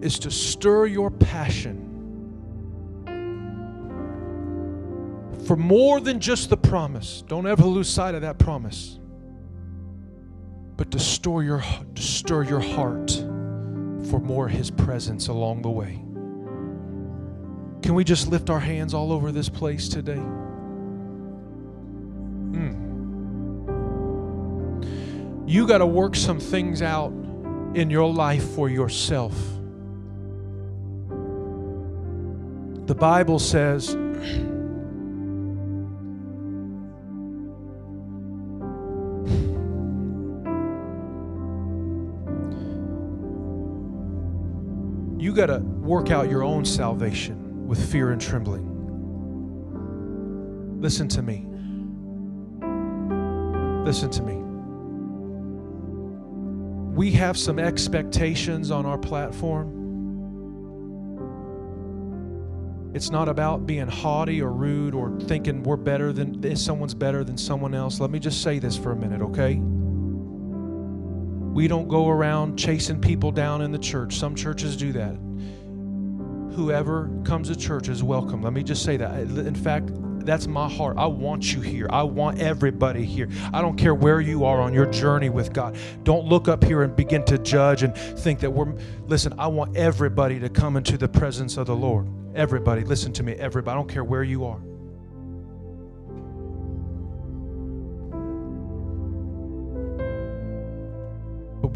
is 0.00 0.18
to 0.20 0.30
stir 0.30 0.86
your 0.86 1.10
passion 1.10 1.82
for 5.46 5.56
more 5.56 6.00
than 6.00 6.18
just 6.18 6.50
the 6.50 6.56
promise. 6.56 7.22
Don't 7.28 7.46
ever 7.46 7.64
lose 7.64 7.88
sight 7.88 8.14
of 8.14 8.22
that 8.22 8.38
promise 8.38 8.98
but 10.76 10.90
to 10.90 10.98
stir 10.98 11.42
your, 11.42 11.62
to 11.94 12.02
stir 12.02 12.42
your 12.44 12.60
heart 12.60 13.10
for 14.10 14.20
more 14.20 14.48
His 14.48 14.70
presence 14.70 15.28
along 15.28 15.62
the 15.62 15.70
way. 15.70 16.02
Can 17.82 17.94
we 17.94 18.04
just 18.04 18.28
lift 18.28 18.50
our 18.50 18.60
hands 18.60 18.94
all 18.94 19.12
over 19.12 19.32
this 19.32 19.48
place 19.48 19.88
today? 19.88 20.20
Mm. 22.52 22.84
You 25.48 25.66
got 25.66 25.78
to 25.78 25.86
work 25.86 26.16
some 26.16 26.40
things 26.40 26.82
out 26.82 27.12
in 27.74 27.88
your 27.90 28.12
life 28.12 28.44
for 28.50 28.68
yourself. 28.68 29.34
The 32.86 32.94
Bible 32.94 33.38
says, 33.38 33.96
got 45.36 45.46
to 45.46 45.58
work 45.58 46.10
out 46.10 46.28
your 46.30 46.42
own 46.42 46.64
salvation 46.64 47.68
with 47.68 47.90
fear 47.92 48.10
and 48.10 48.20
trembling. 48.20 48.72
Listen 50.80 51.08
to 51.08 51.22
me. 51.22 51.46
Listen 53.84 54.10
to 54.10 54.22
me. 54.22 54.34
We 56.96 57.12
have 57.12 57.36
some 57.36 57.58
expectations 57.58 58.70
on 58.70 58.86
our 58.86 58.98
platform. 58.98 59.74
It's 62.94 63.10
not 63.10 63.28
about 63.28 63.66
being 63.66 63.88
haughty 63.88 64.40
or 64.40 64.50
rude 64.50 64.94
or 64.94 65.20
thinking 65.20 65.62
we're 65.62 65.76
better 65.76 66.14
than 66.14 66.56
someone's 66.56 66.94
better 66.94 67.22
than 67.24 67.36
someone 67.36 67.74
else. 67.74 68.00
Let 68.00 68.10
me 68.10 68.18
just 68.18 68.42
say 68.42 68.58
this 68.58 68.76
for 68.78 68.92
a 68.92 68.96
minute, 68.96 69.20
okay? 69.20 69.60
We 71.56 71.68
don't 71.68 71.88
go 71.88 72.10
around 72.10 72.58
chasing 72.58 73.00
people 73.00 73.30
down 73.30 73.62
in 73.62 73.72
the 73.72 73.78
church. 73.78 74.16
Some 74.16 74.34
churches 74.34 74.76
do 74.76 74.92
that. 74.92 75.16
Whoever 76.54 77.08
comes 77.24 77.48
to 77.48 77.56
church 77.56 77.88
is 77.88 78.02
welcome. 78.02 78.42
Let 78.42 78.52
me 78.52 78.62
just 78.62 78.82
say 78.82 78.98
that. 78.98 79.18
In 79.20 79.54
fact, 79.54 79.88
that's 80.26 80.46
my 80.46 80.68
heart. 80.68 80.98
I 80.98 81.06
want 81.06 81.54
you 81.54 81.62
here. 81.62 81.86
I 81.88 82.02
want 82.02 82.40
everybody 82.40 83.06
here. 83.06 83.30
I 83.54 83.62
don't 83.62 83.78
care 83.78 83.94
where 83.94 84.20
you 84.20 84.44
are 84.44 84.60
on 84.60 84.74
your 84.74 84.84
journey 84.84 85.30
with 85.30 85.54
God. 85.54 85.78
Don't 86.02 86.26
look 86.26 86.46
up 86.46 86.62
here 86.62 86.82
and 86.82 86.94
begin 86.94 87.24
to 87.24 87.38
judge 87.38 87.82
and 87.82 87.96
think 87.96 88.40
that 88.40 88.50
we're. 88.50 88.74
Listen, 89.06 89.32
I 89.38 89.46
want 89.46 89.78
everybody 89.78 90.38
to 90.40 90.50
come 90.50 90.76
into 90.76 90.98
the 90.98 91.08
presence 91.08 91.56
of 91.56 91.68
the 91.68 91.74
Lord. 91.74 92.06
Everybody, 92.34 92.84
listen 92.84 93.14
to 93.14 93.22
me. 93.22 93.32
Everybody. 93.32 93.72
I 93.72 93.78
don't 93.78 93.88
care 93.88 94.04
where 94.04 94.24
you 94.24 94.44
are. 94.44 94.60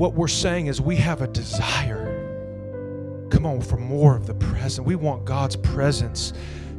What 0.00 0.14
we're 0.14 0.28
saying 0.28 0.68
is 0.68 0.80
we 0.80 0.96
have 0.96 1.20
a 1.20 1.26
desire. 1.26 2.06
Come 3.30 3.44
on, 3.44 3.60
for 3.60 3.76
more 3.76 4.16
of 4.16 4.26
the 4.26 4.32
present. 4.32 4.86
We 4.86 4.94
want 4.94 5.26
God's 5.26 5.56
presence 5.56 6.32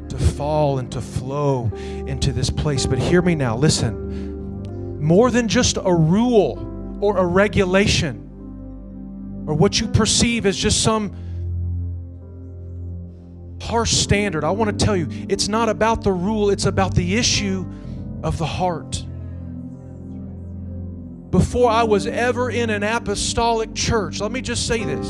to 0.10 0.18
fall 0.18 0.80
and 0.80 0.92
to 0.92 1.02
flow 1.02 1.72
into 2.08 2.34
this 2.34 2.50
place. 2.50 2.88
But 2.88 2.98
hear 2.98 3.22
me 3.22 3.36
now. 3.36 3.56
Listen. 3.56 5.00
More 5.00 5.30
than 5.30 5.48
just 5.48 5.78
a 5.78 5.94
rule 5.94 6.98
or 7.00 7.18
a 7.18 7.26
regulation 7.26 9.44
or 9.46 9.54
what 9.54 9.80
you 9.80 9.88
perceive 9.88 10.48
as 10.48 10.58
just 10.58 10.82
some 10.82 11.16
harsh 13.62 13.92
standard, 13.92 14.44
I 14.44 14.50
want 14.50 14.80
to 14.80 14.84
tell 14.84 14.98
you, 14.98 15.08
it's 15.30 15.48
not 15.48 15.70
about 15.70 16.04
the 16.04 16.12
rule, 16.12 16.50
it's 16.50 16.66
about 16.66 16.96
the 16.96 17.18
issue 17.18 17.72
of 18.24 18.40
the 18.40 18.48
heart 18.48 19.01
before 21.32 21.72
I 21.72 21.84
was 21.84 22.06
ever 22.06 22.50
in 22.50 22.70
an 22.70 22.84
apostolic 22.84 23.74
church. 23.74 24.20
Let 24.20 24.32
me 24.32 24.42
just 24.42 24.68
say 24.68 24.84
this. 24.84 25.08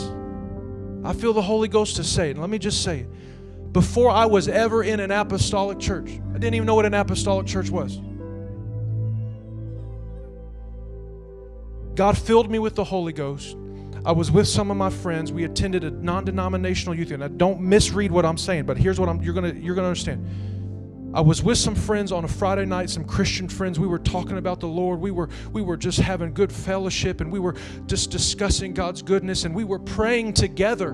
I 1.04 1.14
feel 1.14 1.34
the 1.34 1.42
Holy 1.42 1.68
Ghost 1.68 1.96
to 1.96 2.04
say 2.04 2.30
it. 2.30 2.38
Let 2.38 2.50
me 2.50 2.60
just 2.60 2.84
say 2.84 3.00
it. 3.00 3.74
Before 3.74 4.10
I 4.12 4.26
was 4.26 4.48
ever 4.48 4.84
in 4.84 5.00
an 5.00 5.12
apostolic 5.12 5.80
church, 5.80 6.10
I 6.30 6.34
didn't 6.34 6.54
even 6.54 6.68
know 6.68 6.76
what 6.76 6.86
an 6.86 6.94
apostolic 6.94 7.48
church 7.48 7.70
was. 7.70 8.00
God 11.96 12.18
filled 12.18 12.50
me 12.50 12.60
with 12.60 12.76
the 12.76 12.84
Holy 12.84 13.14
Ghost. 13.14 13.58
I 14.06 14.12
was 14.12 14.32
with 14.32 14.48
some 14.48 14.72
of 14.72 14.78
my 14.78 14.90
friends. 14.90 15.32
We 15.32 15.44
attended 15.44 15.84
a 15.84 15.92
non-denominational 15.92 16.96
youth. 16.96 17.12
And 17.12 17.24
I 17.24 17.28
don't 17.28 17.62
misread 17.62 18.12
what 18.12 18.26
I'm 18.26 18.38
saying, 18.38 18.66
but 18.66 18.78
here's 18.78 19.00
what 19.00 19.10
I'm 19.10 19.22
you're 19.22 19.34
gonna 19.34 19.54
you're 19.54 19.76
gonna 19.76 19.88
understand. 19.88 20.26
I 21.14 21.20
was 21.20 21.44
with 21.44 21.58
some 21.58 21.76
friends 21.76 22.14
on 22.14 22.24
a 22.24 22.28
Friday 22.28 22.66
night, 22.66 22.90
some 22.90 23.04
Christian 23.04 23.50
friends. 23.50 23.78
We 23.78 23.88
were 23.88 24.00
talking 24.00 24.38
about 24.38 24.62
the 24.62 24.68
Lord. 24.68 25.02
We 25.02 25.12
were 25.12 25.30
we 25.52 25.62
were 25.62 25.76
just 25.76 26.00
having 26.00 26.34
good 26.34 26.54
fellowship 26.54 27.20
and 27.20 27.30
we 27.30 27.40
were 27.40 27.56
just 27.86 28.12
discussing 28.12 28.74
God's 28.74 29.02
goodness 29.02 29.44
and 29.44 29.54
we 29.54 29.66
were 29.66 29.80
praying 29.80 30.34
together. 30.34 30.92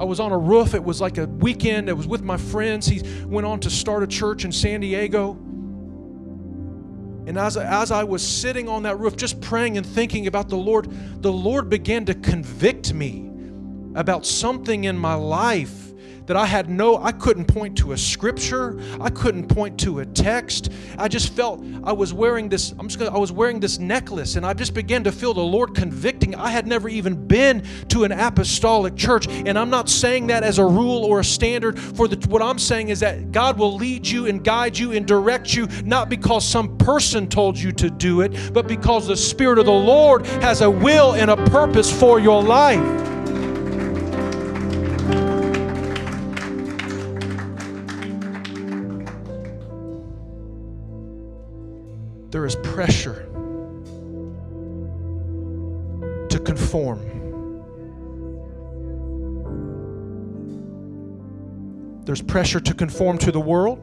I 0.00 0.04
was 0.04 0.18
on 0.18 0.32
a 0.32 0.38
roof. 0.38 0.74
It 0.74 0.82
was 0.82 1.00
like 1.00 1.18
a 1.18 1.26
weekend. 1.26 1.88
I 1.88 1.92
was 1.92 2.08
with 2.08 2.22
my 2.22 2.36
friends. 2.36 2.86
He 2.86 3.02
went 3.24 3.46
on 3.46 3.60
to 3.60 3.70
start 3.70 4.02
a 4.02 4.06
church 4.08 4.44
in 4.44 4.50
San 4.50 4.80
Diego. 4.80 5.34
And 7.24 7.38
as, 7.38 7.56
as 7.56 7.92
I 7.92 8.02
was 8.02 8.26
sitting 8.26 8.68
on 8.68 8.82
that 8.82 8.98
roof, 8.98 9.16
just 9.16 9.40
praying 9.40 9.76
and 9.76 9.86
thinking 9.86 10.26
about 10.26 10.48
the 10.48 10.56
Lord, 10.56 10.88
the 11.22 11.32
Lord 11.32 11.70
began 11.70 12.04
to 12.06 12.14
convict 12.14 12.92
me 12.92 13.30
about 13.94 14.26
something 14.26 14.84
in 14.84 14.98
my 14.98 15.14
life 15.14 15.91
that 16.26 16.36
I 16.36 16.46
had 16.46 16.68
no, 16.68 16.96
I 17.02 17.12
couldn't 17.12 17.46
point 17.46 17.76
to 17.78 17.92
a 17.92 17.98
scripture, 17.98 18.80
I 19.00 19.10
couldn't 19.10 19.48
point 19.48 19.78
to 19.80 20.00
a 20.00 20.06
text. 20.06 20.70
I 20.98 21.08
just 21.08 21.32
felt 21.32 21.64
I 21.84 21.92
was 21.92 22.12
wearing 22.12 22.48
this, 22.48 22.72
I'm 22.78 22.88
just 22.88 22.98
gonna, 22.98 23.14
I 23.14 23.18
was 23.18 23.32
wearing 23.32 23.60
this 23.60 23.78
necklace, 23.78 24.36
and 24.36 24.46
I 24.46 24.54
just 24.54 24.74
began 24.74 25.04
to 25.04 25.12
feel 25.12 25.34
the 25.34 25.40
Lord 25.40 25.74
convicting. 25.74 26.34
I 26.34 26.50
had 26.50 26.66
never 26.66 26.88
even 26.88 27.26
been 27.26 27.64
to 27.88 28.04
an 28.04 28.12
apostolic 28.12 28.96
church, 28.96 29.26
and 29.28 29.58
I'm 29.58 29.70
not 29.70 29.88
saying 29.88 30.28
that 30.28 30.42
as 30.42 30.58
a 30.58 30.64
rule 30.64 31.04
or 31.04 31.20
a 31.20 31.24
standard 31.24 31.78
for 31.78 32.08
the 32.08 32.22
what 32.28 32.42
I'm 32.42 32.58
saying 32.58 32.88
is 32.88 33.00
that 33.00 33.32
God 33.32 33.58
will 33.58 33.74
lead 33.74 34.06
you 34.06 34.26
and 34.26 34.42
guide 34.42 34.78
you 34.78 34.92
and 34.92 35.06
direct 35.06 35.54
you, 35.54 35.66
not 35.84 36.08
because 36.08 36.46
some 36.46 36.78
person 36.78 37.28
told 37.28 37.58
you 37.58 37.72
to 37.72 37.90
do 37.90 38.20
it, 38.20 38.52
but 38.52 38.66
because 38.66 39.06
the 39.06 39.16
Spirit 39.16 39.58
of 39.58 39.66
the 39.66 39.72
Lord 39.72 40.26
has 40.26 40.60
a 40.60 40.70
will 40.70 41.14
and 41.14 41.30
a 41.30 41.36
purpose 41.50 41.90
for 41.92 42.20
your 42.20 42.42
life. 42.42 42.80
Is 52.52 52.66
pressure 52.72 53.26
to 56.28 56.38
conform. 56.38 57.00
There's 62.04 62.22
pressure 62.22 62.60
to 62.60 62.74
conform 62.74 63.18
to 63.18 63.32
the 63.32 63.40
world, 63.40 63.78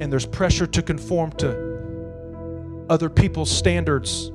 and 0.00 0.12
there's 0.12 0.26
pressure 0.26 0.66
to 0.66 0.82
conform 0.82 1.32
to 1.32 2.86
other 2.90 3.08
people's 3.08 3.50
standards 3.50 4.30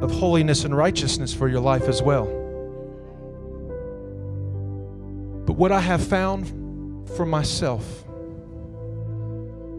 of 0.00 0.10
holiness 0.12 0.64
and 0.64 0.76
righteousness 0.76 1.34
for 1.34 1.48
your 1.48 1.60
life 1.60 1.88
as 1.88 2.02
well. 2.02 2.26
But 5.46 5.54
what 5.54 5.72
I 5.72 5.80
have 5.80 6.02
found 6.02 7.08
for 7.16 7.24
myself 7.24 8.05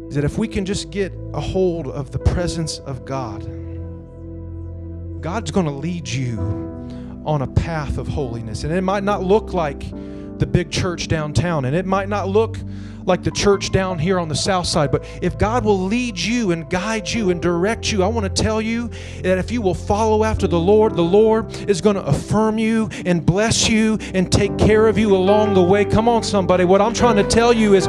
is 0.08 0.16
that 0.16 0.24
if 0.24 0.38
we 0.38 0.48
can 0.48 0.66
just 0.66 0.90
get 0.90 1.12
a 1.34 1.42
hold 1.42 1.88
of 1.88 2.12
the 2.12 2.20
presence 2.20 2.80
of 2.80 3.06
God, 3.06 3.42
God's 5.22 5.52
going 5.52 5.66
to 5.66 5.72
lead 5.72 6.08
you 6.08 6.40
on 7.26 7.42
a 7.42 7.48
path 7.48 7.98
of 7.98 8.08
holiness. 8.08 8.64
And 8.64 8.74
it 8.74 8.82
might 8.82 9.04
not 9.04 9.24
look 9.24 9.54
like 9.54 9.84
the 10.40 10.46
big 10.46 10.72
church 10.72 11.08
downtown, 11.08 11.66
and 11.66 11.76
it 11.76 11.86
might 11.86 12.08
not 12.08 12.30
look 12.30 12.58
like 13.06 13.24
the 13.24 13.32
church 13.32 13.72
down 13.72 13.98
here 13.98 14.20
on 14.20 14.28
the 14.28 14.36
south 14.36 14.68
side. 14.68 14.92
But 14.92 15.06
if 15.22 15.38
God 15.38 15.64
will 15.64 15.80
lead 15.80 16.20
you 16.20 16.52
and 16.52 16.70
guide 16.70 17.10
you 17.10 17.30
and 17.30 17.42
direct 17.42 17.92
you, 17.92 18.04
I 18.04 18.08
want 18.08 18.24
to 18.34 18.44
tell 18.44 18.62
you 18.62 18.90
that 19.22 19.38
if 19.38 19.50
you 19.50 19.62
will 19.62 19.74
follow 19.74 20.26
after 20.26 20.46
the 20.46 20.60
Lord, 20.60 20.96
the 20.96 21.02
Lord 21.02 21.52
is 21.70 21.80
going 21.80 21.96
to 21.96 22.06
affirm 22.06 22.58
you 22.58 22.90
and 23.06 23.26
bless 23.26 23.70
you 23.70 23.98
and 24.14 24.32
take 24.32 24.58
care 24.58 24.88
of 24.88 24.98
you 24.98 25.16
along 25.16 25.54
the 25.54 25.64
way. 25.64 25.86
Come 25.86 26.10
on, 26.10 26.22
somebody. 26.22 26.66
What 26.66 26.82
I'm 26.82 26.94
trying 26.94 27.16
to 27.16 27.24
tell 27.24 27.54
you 27.54 27.74
is 27.76 27.88